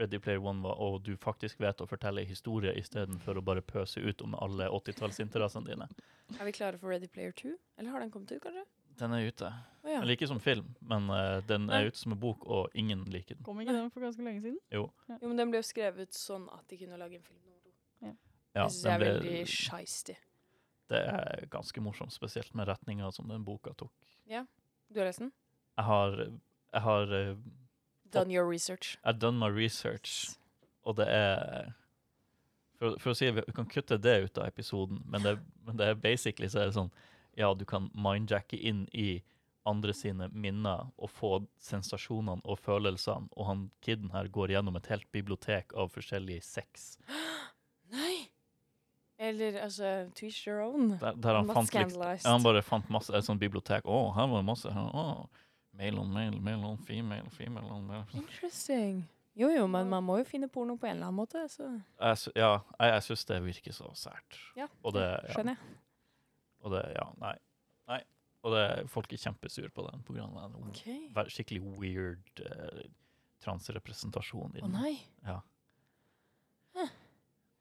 Ready 0.00 0.18
Player 0.18 0.40
One 0.40 0.62
var, 0.64 0.78
og 0.80 1.02
du 1.04 1.16
faktisk 1.20 1.60
vet 1.60 1.80
å 1.80 1.86
fortelle 1.88 2.24
historie 2.24 2.72
istedenfor 2.80 3.38
å 3.38 3.44
bare 3.44 3.62
pøse 3.64 4.00
ut 4.00 4.22
om 4.24 4.34
alle 4.40 4.68
80-tallsinteressene 4.72 5.68
dine. 5.68 5.88
Er 6.38 6.48
vi 6.48 6.54
klare 6.56 6.80
for 6.80 6.92
Ready 6.92 7.10
Player 7.12 7.34
2? 7.36 7.52
Eller 7.78 7.92
har 7.92 8.00
den 8.04 8.12
kommet 8.14 8.32
ut, 8.32 8.40
kanskje? 8.42 8.64
Den 9.00 9.12
er 9.16 9.26
ute. 9.28 9.48
Oh, 9.82 9.90
ja. 9.90 10.00
Eller 10.00 10.16
ikke 10.16 10.28
som 10.28 10.40
film, 10.40 10.74
men 10.80 11.08
uh, 11.10 11.40
den 11.48 11.66
Nei. 11.68 11.82
er 11.82 11.92
ute 11.92 12.00
som 12.00 12.12
en 12.14 12.20
bok, 12.20 12.44
og 12.44 12.74
ingen 12.78 13.04
liker 13.12 13.36
den. 13.38 13.44
Kom 13.46 13.60
ikke 13.62 13.74
den 13.76 13.88
for 13.92 14.04
ganske 14.04 14.24
lenge 14.24 14.42
siden? 14.44 14.58
Jo, 14.72 14.86
men 15.22 15.38
den 15.40 15.52
ble 15.52 15.62
jo 15.62 15.68
skrevet 15.68 16.16
sånn 16.16 16.44
at 16.52 16.66
de 16.72 16.80
kunne 16.80 17.00
lage 17.00 17.16
en 17.18 17.24
film 17.24 17.40
nummer 17.40 17.60
to. 17.64 17.72
Ja, 18.02 18.12
jeg 18.66 18.74
synes 18.74 18.82
det 18.84 18.92
er 18.92 19.00
ble, 19.00 19.12
veldig 19.16 19.42
shisty. 19.48 20.16
det 20.92 21.00
er 21.08 21.46
ganske 21.52 21.84
morsomt, 21.84 22.12
spesielt 22.12 22.52
med 22.58 22.68
retninga 22.68 23.08
som 23.16 23.30
den 23.32 23.44
boka 23.48 23.72
tok. 23.80 23.92
Ja. 24.28 24.44
Du 24.92 25.00
har 25.00 25.08
lest 25.08 25.22
den? 25.24 25.32
Jeg 25.80 25.88
har, 25.88 26.18
jeg 26.76 26.84
har 26.84 27.14
eh, 27.16 27.36
Done 28.12 28.30
your 28.30 28.44
research. 28.48 28.98
I've 29.04 29.18
done 29.18 29.38
my 29.38 29.48
research, 29.48 30.36
og 30.84 30.96
det 30.96 31.08
er 31.08 31.72
For, 32.78 32.98
for 32.98 33.12
å 33.12 33.16
si 33.16 33.30
Vi 33.30 33.44
kan 33.54 33.68
kutte 33.70 33.98
det 33.98 34.16
ut 34.24 34.38
av 34.38 34.48
episoden, 34.50 35.02
men 35.06 35.22
det, 35.22 35.36
men 35.66 35.76
det 35.78 35.86
er 35.86 36.00
basically 36.00 36.48
så 36.50 36.62
er 36.62 36.70
det 36.70 36.76
sånn 36.76 36.90
Ja, 37.38 37.54
du 37.54 37.64
kan 37.64 37.90
mindjacke 37.94 38.58
inn 38.58 38.88
i 38.92 39.22
andre 39.64 39.94
sine 39.94 40.26
minner 40.34 40.88
og 40.98 41.10
få 41.14 41.30
sensasjonene 41.62 42.42
og 42.44 42.58
følelsene, 42.58 43.30
og 43.38 43.46
han 43.46 43.62
kiden 43.86 44.10
her 44.10 44.26
går 44.28 44.56
gjennom 44.56 44.76
et 44.76 44.88
helt 44.90 45.06
bibliotek 45.14 45.72
av 45.78 45.92
forskjellig 45.94 46.40
sex. 46.42 46.96
Nei! 47.94 48.32
Eller 49.22 49.60
altså 49.62 50.08
twist 50.18 50.46
your 50.48 50.64
own. 50.64 50.96
Der, 50.98 51.14
der 51.14 51.38
han 51.38 51.46
fant 51.46 51.70
liksom 51.70 52.26
Han 52.26 52.42
bare 52.42 52.62
fant 52.66 52.88
masse, 52.90 53.14
et 53.14 53.24
sånt 53.24 53.40
bibliotek. 53.40 53.86
Å, 53.86 54.00
her 54.16 54.26
var 54.32 54.42
det 54.42 54.48
masse 54.48 54.72
å, 54.74 55.04
Male 55.72 55.98
on 56.02 56.10
male, 56.12 56.36
male 56.40 56.64
on 56.68 56.76
female, 56.78 57.30
female 57.32 57.70
on 57.72 57.86
male. 57.88 58.04
Interesting. 58.14 59.02
Jo, 59.34 59.48
jo, 59.48 59.64
men 59.66 59.88
man 59.88 60.04
må 60.04 60.18
jo 60.20 60.24
finne 60.28 60.48
porno 60.52 60.74
på 60.76 60.84
en 60.86 60.98
eller 60.98 61.06
annen 61.08 61.16
måte, 61.22 61.46
så 61.48 61.64
Jeg, 61.72 62.18
sy- 62.20 62.34
ja, 62.36 62.50
jeg, 62.78 62.90
jeg 62.92 63.04
syns 63.06 63.24
det 63.30 63.38
virker 63.46 63.72
så 63.72 63.88
sært. 63.96 64.36
ja, 64.58 64.66
Og 64.84 64.92
det, 64.92 65.06
ja. 65.08 65.32
skjønner 65.32 65.56
jeg. 65.56 65.78
Og 66.62 66.74
det, 66.74 66.82
ja, 66.98 67.06
nei. 67.22 67.32
nei. 67.88 68.00
Og 68.44 68.52
det, 68.52 68.64
folk 68.92 69.12
er 69.16 69.22
kjempesur 69.22 69.70
på 69.72 69.86
den 69.88 70.02
på 70.04 70.12
grunn 70.18 70.36
av 70.36 70.52
den 70.52 70.68
OK. 70.68 71.30
skikkelig 71.32 71.62
weird 71.80 72.42
uh, 72.44 72.82
transrepresentasjon. 73.42 74.52
i 74.58 74.60
Å 74.60 74.68
den. 74.68 74.76
nei. 74.76 74.92
Ja. 75.24 75.40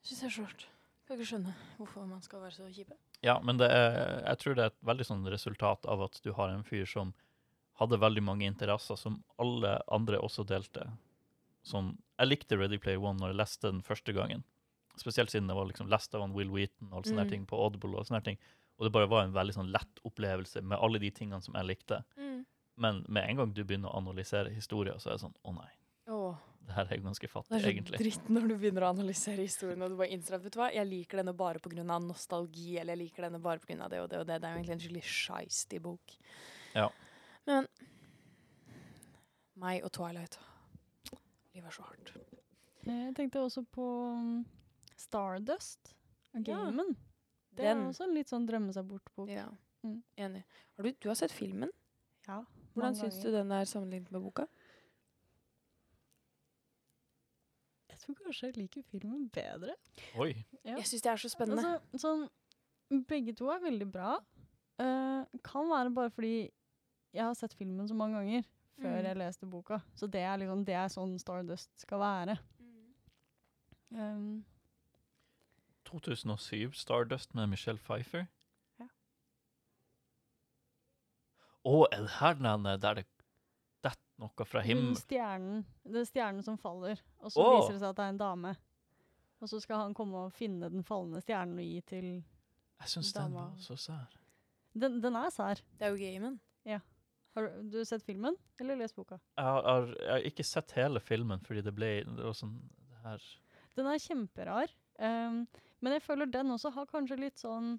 Syns 0.01 0.22
jeg 0.24 0.28
er 0.32 0.34
skjørt. 0.36 0.64
Kan 1.07 1.18
ikke 1.20 1.28
skjønne 1.32 1.51
hvorfor 1.78 2.05
man 2.09 2.22
skal 2.26 2.41
være 2.43 2.55
så 2.57 2.68
kjipe. 2.74 2.95
ja, 3.24 3.36
men 3.45 3.57
det 3.62 3.68
er, 3.70 4.24
jeg 4.26 4.38
tror 4.41 4.55
det 4.57 4.64
er 4.66 4.72
et 4.74 4.80
veldig 4.89 5.05
sånn 5.05 5.26
resultat 5.30 5.86
av 5.86 6.01
at 6.07 6.20
du 6.26 6.32
har 6.34 6.49
en 6.53 6.64
fyr 6.66 6.88
som 6.89 7.12
hadde 7.82 7.99
veldig 8.01 8.23
mange 8.23 8.47
interesser 8.47 8.99
som 8.99 9.19
alle 9.41 9.75
andre 9.91 10.19
også 10.21 10.45
delte. 10.47 10.86
Sånn, 11.67 11.95
jeg 12.19 12.29
likte 12.32 12.57
Ready 12.57 12.79
Player 12.82 13.01
One 13.01 13.19
når 13.21 13.34
jeg 13.34 13.39
leste 13.41 13.69
den 13.69 13.84
første 13.86 14.13
gangen. 14.17 14.43
Spesielt 14.99 15.32
siden 15.34 15.49
jeg 15.49 15.57
var 15.57 15.69
liksom 15.69 15.89
lest 15.89 16.13
av 16.17 16.25
Will 16.36 16.51
Wheaton 16.53 16.91
og 16.91 17.05
sånne 17.05 17.25
Mm. 17.25 17.29
ting 17.29 17.45
på 17.45 17.57
Audible. 17.57 17.95
Og 17.97 18.05
sånne 18.05 18.23
ting. 18.23 18.38
Og 18.79 18.86
det 18.86 18.91
bare 18.93 19.07
var 19.09 19.23
en 19.23 19.34
veldig 19.34 19.53
sånn 19.53 19.71
lett 19.71 19.99
opplevelse 20.05 20.61
med 20.63 20.79
alle 20.82 20.99
de 20.99 21.11
tingene 21.11 21.41
som 21.41 21.53
jeg 21.53 21.65
likte. 21.65 22.03
Men 22.77 23.05
med 23.07 23.29
en 23.29 23.38
gang 23.38 23.53
du 23.53 23.63
begynner 23.63 23.91
å 23.91 23.97
analysere 23.97 24.49
historier, 24.53 24.97
så 24.97 25.11
er 25.11 25.17
det 25.17 25.25
sånn 25.25 25.36
Å 25.45 25.53
nei, 25.53 25.69
Åh, 26.07 26.36
det 26.65 26.73
her 26.73 26.88
er 26.89 26.97
jo 26.97 27.03
ganske 27.03 27.27
det 27.27 27.59
er 27.59 27.84
så 27.84 27.97
dritt 27.97 28.29
når 28.29 28.47
du 28.47 28.55
begynner 28.57 28.86
å 28.88 28.89
analysere 28.95 29.43
historien, 29.43 29.82
og 29.82 29.91
du 29.91 29.97
bare 29.97 30.09
innser 30.09 30.36
at 30.36 30.43
vet 30.43 30.53
du 30.55 30.59
hva, 30.59 30.71
jeg 30.73 30.88
liker 30.88 31.21
denne 31.21 31.36
bare 31.38 31.59
pga. 31.59 31.84
nostalgi, 32.01 32.79
eller 32.79 32.95
jeg 32.95 33.05
liker 33.05 33.23
denne 33.27 33.41
bare 33.41 33.59
pga. 33.59 33.89
det 33.89 33.99
og 34.01 34.09
det 34.09 34.19
og 34.19 34.27
det. 34.27 34.41
Det 34.41 34.47
er 34.49 34.53
jo 34.55 34.63
egentlig 34.63 34.73
en 34.73 34.79
skikkelig 34.79 35.03
skeistig 35.03 35.82
bok. 35.82 36.17
Ja. 36.73 36.89
Men 37.49 37.67
meg 39.61 39.85
og 39.85 39.91
Twilight 39.93 40.37
Livet 41.51 41.67
er 41.67 41.75
så 41.75 41.83
hardt. 41.83 42.13
Eh, 42.85 42.99
jeg 43.07 43.15
tenkte 43.17 43.41
også 43.43 43.63
på 43.67 43.85
um, 44.15 44.45
Stardust 44.97 45.91
av 46.35 46.45
gamen. 46.47 46.93
Ja. 46.95 47.07
Det 47.57 47.67
er 47.67 47.81
også 47.83 48.07
en 48.07 48.15
litt 48.15 48.31
sånn 48.31 48.47
drømme 48.47 48.71
seg 48.73 48.87
bort-bok. 48.87 49.29
Ja. 49.29 49.49
Mm. 49.83 49.97
Enig. 50.23 50.43
Har 50.77 50.87
du, 50.87 50.93
du, 50.95 51.09
har 51.11 51.17
sett 51.19 51.33
filmen? 51.35 51.73
Ja. 52.27 52.39
Hvordan 52.71 52.95
syns 52.95 53.19
du 53.19 53.27
den 53.33 53.51
er 53.51 53.67
sammenlignet 53.67 54.13
med 54.15 54.23
boka? 54.23 54.45
Jeg 57.91 57.99
tror 58.05 58.17
kanskje 58.21 58.47
jeg 58.47 58.57
liker 58.61 58.87
filmen 58.87 59.27
bedre. 59.35 59.75
Oi. 60.15 60.31
Ja. 60.63 60.77
Jeg 60.77 60.87
syns 60.87 61.03
det 61.03 61.11
er 61.11 61.21
så 61.25 61.33
spennende. 61.33 61.75
Altså, 61.91 62.05
sånn, 62.05 63.03
begge 63.11 63.35
to 63.37 63.51
er 63.51 63.61
veldig 63.65 63.89
bra. 63.91 64.15
Uh, 64.81 65.27
kan 65.45 65.67
være 65.69 65.91
bare 65.93 66.15
fordi 66.15 66.35
jeg 67.14 67.24
har 67.26 67.36
sett 67.38 67.53
filmen 67.57 67.88
så 67.88 67.95
mange 67.97 68.20
ganger 68.20 68.47
før 68.82 68.97
Mm. 68.97 69.05
jeg 69.05 69.18
leste 69.18 69.45
boka. 69.45 69.80
Så 69.95 70.07
det 70.07 70.22
er, 70.22 70.38
liksom, 70.38 70.66
det 70.66 70.74
er 70.74 70.88
sånn 70.89 71.18
Stardust 71.20 71.72
skal 71.84 71.99
være. 71.99 72.38
Um, 73.91 74.43
2007, 75.86 76.74
Stardust 76.74 77.34
med 77.36 77.49
Michelle 77.51 77.80
Pfeiffer. 77.80 78.26
Ja. 78.80 78.88
Og 81.68 81.88
er 81.91 82.05
det 82.07 82.16
her 82.20 82.39
er 82.41 82.78
der 82.78 82.93
det 83.01 83.05
detter 83.84 84.24
noe 84.24 84.45
fra 84.45 84.62
himmelen? 84.62 84.95
stjernen, 84.95 85.66
det 85.84 86.01
er 86.01 86.05
stjernen 86.05 86.43
som 86.43 86.57
faller, 86.57 87.01
og 87.20 87.32
så 87.32 87.43
oh. 87.43 87.57
viser 87.57 87.74
det 87.76 87.82
seg 87.82 87.89
at 87.89 87.97
det 87.97 88.05
er 88.05 88.16
en 88.16 88.22
dame. 88.22 88.55
Og 89.41 89.49
så 89.49 89.59
skal 89.59 89.82
han 89.88 89.93
komme 89.97 90.18
og 90.28 90.34
finne 90.34 90.70
den 90.70 90.84
fallende 90.86 91.22
stjernen 91.22 91.59
og 91.59 91.66
gi 91.66 91.82
til 91.82 92.09
Jeg 92.82 92.89
syns 92.89 93.14
den 93.14 93.34
var 93.34 93.53
så 93.59 93.76
sær. 93.76 94.18
Den, 94.74 95.01
den 95.03 95.16
er 95.16 95.30
sær. 95.34 95.59
Det 95.78 95.88
er 95.88 95.91
jo 95.91 95.99
gamen. 95.99 96.39
Har 97.36 97.47
du, 97.47 97.69
du 97.71 97.86
sett 97.88 98.03
filmen, 98.03 98.36
eller 98.59 98.79
lest 98.79 98.95
boka? 98.97 99.17
Jeg 99.39 99.45
har, 99.47 99.63
har, 99.63 99.93
jeg 99.95 100.11
har 100.11 100.25
ikke 100.32 100.45
sett 100.47 100.73
hele 100.75 100.99
filmen 101.03 101.43
fordi 101.45 101.63
det 101.63 101.73
ble 101.75 101.91
det 102.07 102.25
var 102.25 102.36
sånn 102.36 102.57
det 102.91 103.03
her 103.05 103.27
Den 103.79 103.88
er 103.88 104.01
kjemperar. 104.03 104.73
Um, 104.99 105.45
men 105.82 105.95
jeg 105.95 106.03
føler 106.05 106.29
den 106.29 106.51
også 106.53 106.73
har 106.75 106.89
kanskje 106.91 107.21
litt 107.21 107.41
sånn 107.41 107.77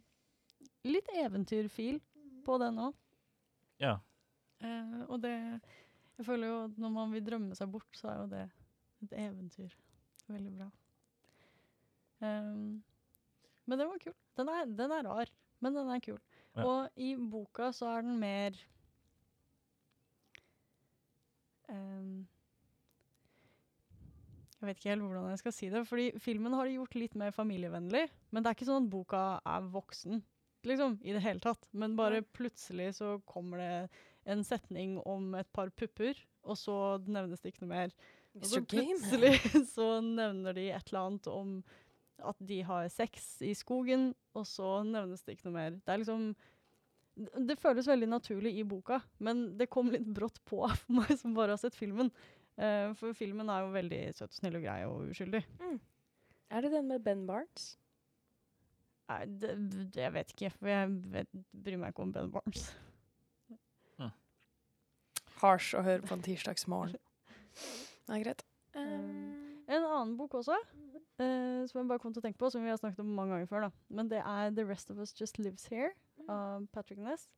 Litt 0.86 1.08
eventyrfil 1.18 1.98
på 2.46 2.56
den 2.62 2.78
òg. 2.82 2.94
Ja. 3.82 3.96
Uh, 4.62 5.02
og 5.08 5.20
det 5.22 5.34
Jeg 5.34 6.26
føler 6.26 6.48
jo 6.48 6.56
at 6.68 6.80
når 6.82 6.92
man 6.94 7.12
vil 7.14 7.24
drømme 7.26 7.58
seg 7.58 7.70
bort, 7.70 7.90
så 7.98 8.12
er 8.12 8.18
jo 8.20 8.26
det 8.30 8.42
et 9.02 9.14
eventyr. 9.24 9.76
Veldig 10.30 10.52
bra. 10.54 10.68
Um, 12.22 12.82
men 13.66 13.78
den 13.80 13.90
var 13.90 14.02
kul. 14.02 14.14
Den 14.38 14.50
er, 14.52 14.68
den 14.80 14.94
er 14.94 15.06
rar, 15.06 15.32
men 15.62 15.76
den 15.76 15.90
er 15.90 16.02
kul. 16.04 16.20
Ja. 16.54 16.64
Og 16.64 17.00
i 17.00 17.14
boka 17.16 17.72
så 17.74 17.90
er 17.96 18.06
den 18.06 18.20
mer 18.22 18.56
um, 21.68 22.22
Jeg 24.60 24.68
vet 24.68 24.78
ikke 24.78 24.92
helt 24.92 25.02
hvordan 25.02 25.30
jeg 25.32 25.42
skal 25.42 25.54
si 25.56 25.68
det, 25.72 25.82
fordi 25.88 26.06
filmen 26.22 26.54
har 26.54 26.68
de 26.68 26.76
gjort 26.76 26.94
litt 26.94 27.16
mer 27.18 27.34
familievennlig. 27.34 28.04
Men 28.30 28.42
det 28.42 28.50
er 28.50 28.56
ikke 28.58 28.68
sånn 28.68 28.84
at 28.86 28.92
boka 28.92 29.22
er 29.54 29.68
voksen, 29.74 30.22
liksom, 30.70 31.00
i 31.02 31.16
det 31.16 31.22
hele 31.24 31.42
tatt. 31.42 31.66
Men 31.74 31.96
bare 31.98 32.22
plutselig 32.22 32.92
så 33.00 33.16
kommer 33.26 33.58
det 33.58 33.72
en 34.30 34.44
setning 34.46 35.00
om 35.02 35.32
et 35.34 35.50
par 35.54 35.72
pupper, 35.74 36.18
og 36.46 36.58
så 36.58 36.76
nevnes 37.10 37.42
det 37.42 37.52
ikke 37.52 37.64
noe 37.64 37.72
mer. 37.74 37.96
Og 38.38 38.46
så 38.48 38.62
plutselig 38.64 39.34
så 39.74 39.88
nevner 40.04 40.54
de 40.56 40.68
et 40.70 40.92
eller 40.92 41.08
annet 41.08 41.28
om 41.32 41.56
at 42.22 42.38
de 42.46 42.60
har 42.62 42.86
sex 42.92 43.40
i 43.42 43.52
skogen, 43.58 44.12
og 44.38 44.46
så 44.46 44.82
nevnes 44.86 45.26
det 45.26 45.36
ikke 45.36 45.50
noe 45.50 45.58
mer. 45.58 45.78
Det 45.82 45.90
er 45.90 46.02
liksom 46.04 46.30
Det 47.14 47.58
føles 47.60 47.88
veldig 47.90 48.08
naturlig 48.08 48.54
i 48.56 48.64
boka, 48.64 49.02
men 49.20 49.44
det 49.60 49.68
kom 49.72 49.90
litt 49.92 50.06
brått 50.16 50.40
på 50.48 50.62
for 50.84 50.96
meg 50.96 51.12
som 51.20 51.36
bare 51.36 51.56
har 51.56 51.60
sett 51.60 51.76
filmen. 51.78 52.12
Uh, 52.56 52.92
for 52.98 53.16
filmen 53.16 53.48
er 53.52 53.64
jo 53.64 53.74
veldig 53.74 54.00
søt, 54.16 54.36
snill 54.36 54.58
og 54.60 54.64
grei 54.64 54.80
og 54.88 55.12
uskyldig. 55.12 55.42
Er 56.52 56.64
det 56.64 56.72
den 56.74 56.88
med 56.88 57.04
Ben 57.04 57.26
Barnes? 57.28 57.74
Nei, 59.08 59.24
det, 59.40 59.56
det 59.92 60.06
jeg 60.06 60.14
vet 60.14 60.32
ikke, 60.34 60.50
for 60.56 60.72
jeg 60.72 60.90
vet, 61.12 61.30
bryr 61.64 61.80
meg 61.80 61.92
ikke 61.92 62.04
om 62.06 62.12
Ben 62.14 62.32
Barnes. 62.32 62.70
Harsh 65.42 65.74
å 65.74 65.82
høre 65.82 66.04
på 66.06 66.14
en 66.16 66.24
tirsdagsmorgen. 66.24 67.00
Det 68.06 68.16
er 68.16 68.22
greit. 68.24 68.44
Um, 68.76 69.62
En 69.70 69.84
annen 69.86 70.16
bok 70.18 70.34
også, 70.40 70.56
uh, 70.58 71.62
som 71.70 71.78
jeg 71.78 71.88
bare 71.88 72.02
kom 72.02 72.12
til 72.12 72.20
å 72.20 72.24
tenke 72.24 72.40
på, 72.40 72.50
som 72.52 72.64
vi 72.64 72.70
har 72.72 72.80
snakket 72.80 73.02
om 73.04 73.12
mange 73.14 73.36
ganger 73.36 73.48
før, 73.48 73.66
da. 73.68 73.84
men 73.94 74.10
det 74.10 74.18
er 74.20 74.50
The 74.56 74.64
Rest 74.68 74.90
of 74.92 74.98
Us 75.00 75.14
Just 75.16 75.38
Lives 75.38 75.68
Here 75.70 75.92
av 76.30 76.66
Patrick 76.74 77.00
Ness. 77.02 77.28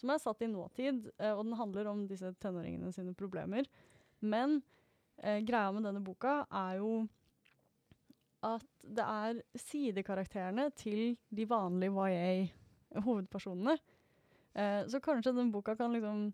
Som 0.00 0.12
er 0.12 0.20
satt 0.22 0.42
i 0.42 0.48
nåtid, 0.48 1.10
eh, 1.18 1.32
og 1.34 1.44
den 1.44 1.58
handler 1.58 1.90
om 1.90 2.06
disse 2.08 2.32
tenåringene 2.40 2.92
sine 2.92 3.14
problemer. 3.14 3.68
Men 4.20 4.62
eh, 5.18 5.40
greia 5.44 5.72
med 5.72 5.84
denne 5.84 6.02
boka 6.04 6.42
er 6.48 6.80
jo 6.80 6.92
at 8.46 8.66
det 8.80 9.04
er 9.04 9.40
sidekarakterene 9.68 10.70
til 10.78 11.16
de 11.28 11.46
vanlige 11.48 11.92
YA-hovedpersonene. 11.92 13.76
Eh, 14.54 14.86
så 14.88 15.00
kanskje 15.00 15.36
den 15.36 15.52
boka 15.52 15.76
kan 15.76 15.92
liksom 15.92 16.32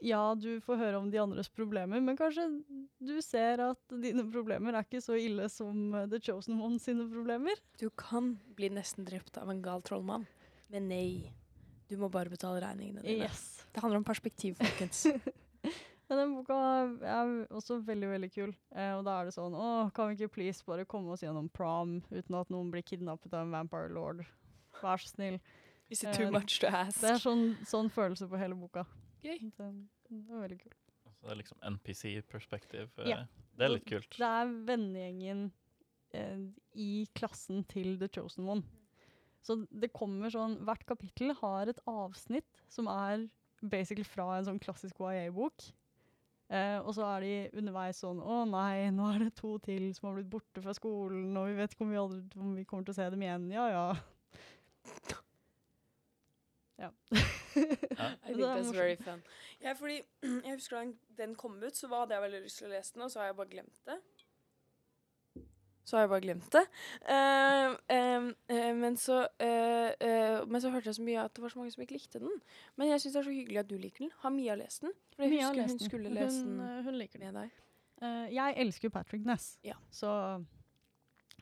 Ja, 0.00 0.34
du 0.38 0.60
får 0.62 0.76
høre 0.78 0.98
om 1.00 1.08
de 1.10 1.18
andres 1.18 1.48
problemer, 1.50 1.98
men 2.00 2.16
kanskje 2.16 2.44
du 3.02 3.16
ser 3.20 3.58
at 3.58 3.80
dine 3.90 4.22
problemer 4.30 4.76
er 4.76 4.86
ikke 4.86 5.02
så 5.02 5.16
ille 5.18 5.48
som 5.50 5.90
eh, 5.90 6.06
The 6.06 6.20
Chosen 6.22 6.60
One 6.62 6.78
sine 6.78 7.08
problemer. 7.10 7.58
Du 7.82 7.90
kan 7.90 8.36
bli 8.54 8.70
nesten 8.70 9.08
drept 9.08 9.40
av 9.42 9.50
en 9.50 9.62
gal 9.62 9.82
trollmann, 9.82 10.28
men 10.72 10.88
nei. 10.90 11.32
Du 11.88 11.96
må 11.96 12.10
bare 12.12 12.28
betale 12.32 12.60
regningene 12.60 13.02
dine. 13.04 13.24
Yes. 13.28 13.64
Det 13.72 13.80
handler 13.80 14.02
om 14.02 14.04
perspektiv, 14.08 14.58
folkens. 14.60 15.06
Men 16.08 16.18
den 16.22 16.30
boka 16.38 16.56
er 17.04 17.30
også 17.52 17.82
veldig, 17.84 18.08
veldig 18.08 18.28
kul. 18.32 18.52
Eh, 18.72 18.94
og 18.96 19.02
da 19.04 19.18
er 19.20 19.28
det 19.28 19.34
sånn 19.34 19.52
Å, 19.52 19.66
kan 19.92 20.08
vi 20.08 20.16
ikke 20.16 20.30
please 20.38 20.64
bare 20.64 20.86
komme 20.88 21.12
oss 21.12 21.20
gjennom 21.20 21.50
prom 21.52 21.98
uten 22.08 22.36
at 22.38 22.48
noen 22.52 22.70
blir 22.72 22.80
kidnappet 22.86 23.34
av 23.36 23.44
en 23.44 23.52
vampire 23.52 23.92
lord? 23.92 24.22
Vær 24.80 25.02
så 25.02 25.10
snill. 25.12 25.36
Is 25.92 26.00
it 26.04 26.14
too 26.16 26.30
Eh, 26.30 26.32
much 26.32 26.60
to 26.62 26.70
ask? 26.72 27.02
Det 27.02 27.10
er 27.12 27.20
sånn, 27.20 27.44
sånn 27.68 27.90
følelse 27.92 28.28
på 28.28 28.40
hele 28.40 28.56
boka. 28.56 28.86
Gøy. 29.24 29.50
Den, 29.60 29.82
den 30.08 30.24
er 30.32 30.46
veldig 30.46 30.58
kul. 30.62 30.74
Så 31.04 31.26
det 31.26 31.34
er 31.34 31.40
liksom 31.42 31.60
NPC-perspektiv. 31.74 32.90
Ja. 33.08 33.22
Det 33.58 33.66
er 33.68 33.74
litt 33.74 33.88
kult. 33.88 34.16
Det 34.16 34.32
er 34.40 34.52
vennegjengen 34.68 35.44
eh, 36.16 36.44
i 36.72 36.90
klassen 37.20 37.64
til 37.68 37.98
The 38.00 38.08
Chosen 38.16 38.48
One. 38.48 38.64
Så 39.44 39.54
det 39.70 39.92
kommer 39.94 40.30
sånn 40.34 40.56
Hvert 40.66 40.82
kapittel 40.88 41.32
har 41.40 41.70
et 41.70 41.78
avsnitt 41.88 42.62
som 42.68 42.88
er 42.90 43.28
basically 43.62 44.04
fra 44.06 44.36
en 44.38 44.44
sånn 44.48 44.58
klassisk 44.62 44.98
YA-bok. 45.00 45.68
Eh, 46.50 46.78
og 46.80 46.94
så 46.96 47.04
er 47.04 47.20
de 47.20 47.32
underveis 47.60 47.98
sånn 48.00 48.22
Å 48.24 48.38
nei, 48.48 48.88
nå 48.94 49.04
er 49.14 49.26
det 49.26 49.34
to 49.36 49.58
til 49.60 49.90
som 49.94 50.08
har 50.08 50.14
blitt 50.16 50.30
borte 50.32 50.62
fra 50.64 50.72
skolen, 50.72 51.36
og 51.36 51.50
vi 51.50 51.58
vet 51.58 51.74
ikke 51.74 51.84
om 51.84 51.90
vi, 51.92 51.98
aldri, 52.00 52.22
om 52.40 52.54
vi 52.56 52.64
kommer 52.64 52.86
til 52.88 52.94
å 52.94 52.98
se 53.02 53.08
dem 53.12 53.24
igjen. 53.26 53.50
Ja 53.52 53.66
ja. 53.68 53.84
Ja. 56.78 56.90
I 57.10 57.14
Det 57.58 58.22
think 58.24 58.38
er 58.38 58.62
that's 58.62 58.72
very 58.76 58.96
fun. 58.96 59.22
Ja, 59.60 59.72
fordi 59.74 59.96
jeg 60.22 60.54
husker 60.54 60.76
da 60.76 60.82
den- 60.84 60.98
den 61.18 61.34
kom 61.34 61.56
ut, 61.62 61.74
så 61.76 61.88
hadde 61.90 62.14
jeg 62.14 62.22
veldig 62.22 62.42
lyst 62.44 62.58
til 62.62 62.68
å 62.68 62.70
lese 62.76 62.94
den, 62.94 63.02
og 63.02 63.10
så 63.10 63.18
har 63.20 63.26
jeg 63.32 63.36
bare 63.40 63.50
glemt 63.50 63.80
det. 63.88 63.96
Så 65.88 65.96
har 65.96 66.02
jeg 66.04 66.10
bare 66.12 66.20
glemt 66.26 66.48
det. 66.52 66.60
Uh, 67.08 67.76
uh, 67.88 68.74
men, 68.76 68.96
så, 69.00 69.22
eh, 69.40 69.94
eh, 70.04 70.42
men 70.44 70.60
så 70.60 70.68
hørte 70.74 70.90
jeg 70.90 70.98
så 70.98 71.04
mye 71.06 71.22
at 71.22 71.32
det 71.32 71.40
var 71.40 71.54
så 71.54 71.62
mange 71.62 71.72
som 71.72 71.80
ikke 71.84 71.96
likte 71.96 72.20
den. 72.20 72.34
Men 72.76 72.90
jeg 72.90 73.00
syns 73.00 73.14
det 73.14 73.20
er 73.22 73.28
så 73.30 73.32
hyggelig 73.32 73.60
at 73.62 73.70
du 73.70 73.76
liker 73.80 74.04
den. 74.04 74.10
Har 74.20 74.34
Mia 74.34 74.56
lest 74.60 74.84
den? 74.84 74.92
For 75.16 75.24
jeg 75.24 75.32
Mia 75.32 75.46
husker 75.46 75.62
lest 75.62 75.72
hun 75.78 75.88
skulle 75.88 76.12
lese 76.12 76.42
den 76.44 76.58
Hun, 76.60 76.84
hun 76.90 76.98
liker 77.00 77.22
den. 77.22 77.32
med 77.32 77.40
deg. 77.40 77.62
Eh, 78.04 78.26
jeg 78.36 78.56
elsker 78.64 78.88
jo 78.90 78.94
Patrick 78.94 79.24
Ness, 79.26 79.46
Ja. 79.64 79.78
så 79.90 80.10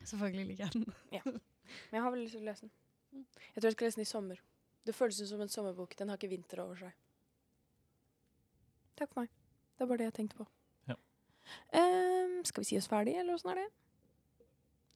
selvfølgelig 0.07 0.47
liker 0.53 0.65
jeg 0.65 0.73
den. 0.79 0.95
ja. 1.19 1.23
Men 1.27 1.99
jeg 1.99 2.05
har 2.05 2.15
veldig 2.15 2.29
lyst 2.29 2.37
til 2.39 2.45
å 2.45 2.47
lese 2.47 2.69
den. 2.69 3.27
Jeg 3.57 3.59
tror 3.59 3.67
jeg 3.67 3.77
skal 3.77 3.87
lese 3.89 3.99
den 3.99 4.07
i 4.07 4.13
sommer. 4.13 4.45
Det 4.87 4.95
føles 4.95 5.19
som 5.29 5.41
en 5.43 5.51
sommerbok. 5.51 5.97
Den 5.99 6.09
har 6.13 6.21
ikke 6.21 6.31
vinter 6.31 6.63
over 6.63 6.79
seg. 6.79 6.95
Takk 8.97 9.11
for 9.11 9.25
meg. 9.25 9.35
Det 9.75 9.83
er 9.85 9.91
bare 9.91 9.99
det 10.05 10.07
jeg 10.13 10.15
tenkte 10.21 10.39
på. 10.39 10.47
Ja. 10.87 10.95
Um, 11.75 12.39
skal 12.47 12.63
vi 12.63 12.71
si 12.71 12.79
oss 12.79 12.87
ferdig, 12.89 13.17
eller 13.19 13.35
åssen 13.35 13.51
er 13.53 13.61
det? 13.65 13.67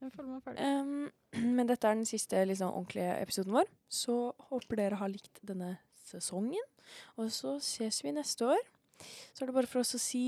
Jeg 0.01 0.13
føler 0.15 0.29
meg 0.33 0.43
ferdig. 0.45 0.65
Em, 0.65 1.11
men 1.57 1.69
dette 1.69 1.89
er 1.89 1.99
den 1.99 2.09
siste 2.09 2.41
liksom, 2.49 2.73
ordentlige 2.73 3.17
episoden 3.21 3.57
vår. 3.59 3.69
Så 3.93 4.17
håper 4.51 4.81
dere 4.81 5.01
har 5.01 5.13
likt 5.13 5.43
denne 5.47 5.75
sesongen. 6.09 6.69
Og 7.21 7.29
så 7.35 7.59
ses 7.65 8.01
vi 8.05 8.15
neste 8.17 8.49
år. 8.55 8.63
Så 9.33 9.45
er 9.45 9.51
det 9.51 9.57
bare 9.57 9.69
for 9.71 9.81
oss 9.81 9.95
å 9.97 10.01
si 10.01 10.25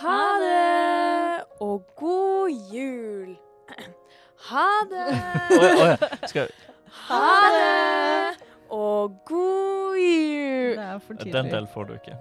ha 0.00 0.20
det 0.42 1.44
og 1.62 1.90
god 1.98 2.70
jul. 2.74 3.34
Ha 4.42 4.68
det! 4.90 5.04
Ha 7.06 7.26
det! 7.54 8.40
Og 8.74 9.14
god 9.28 10.00
jul! 10.00 10.72
Det 10.74 10.86
er 10.88 10.98
for 11.04 11.20
den 11.22 11.52
delen 11.52 11.68
får 11.70 11.86
du 11.86 11.92
ikke. 11.94 12.16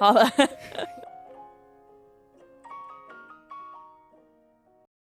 Ha 0.00 0.14
det. 0.16 0.48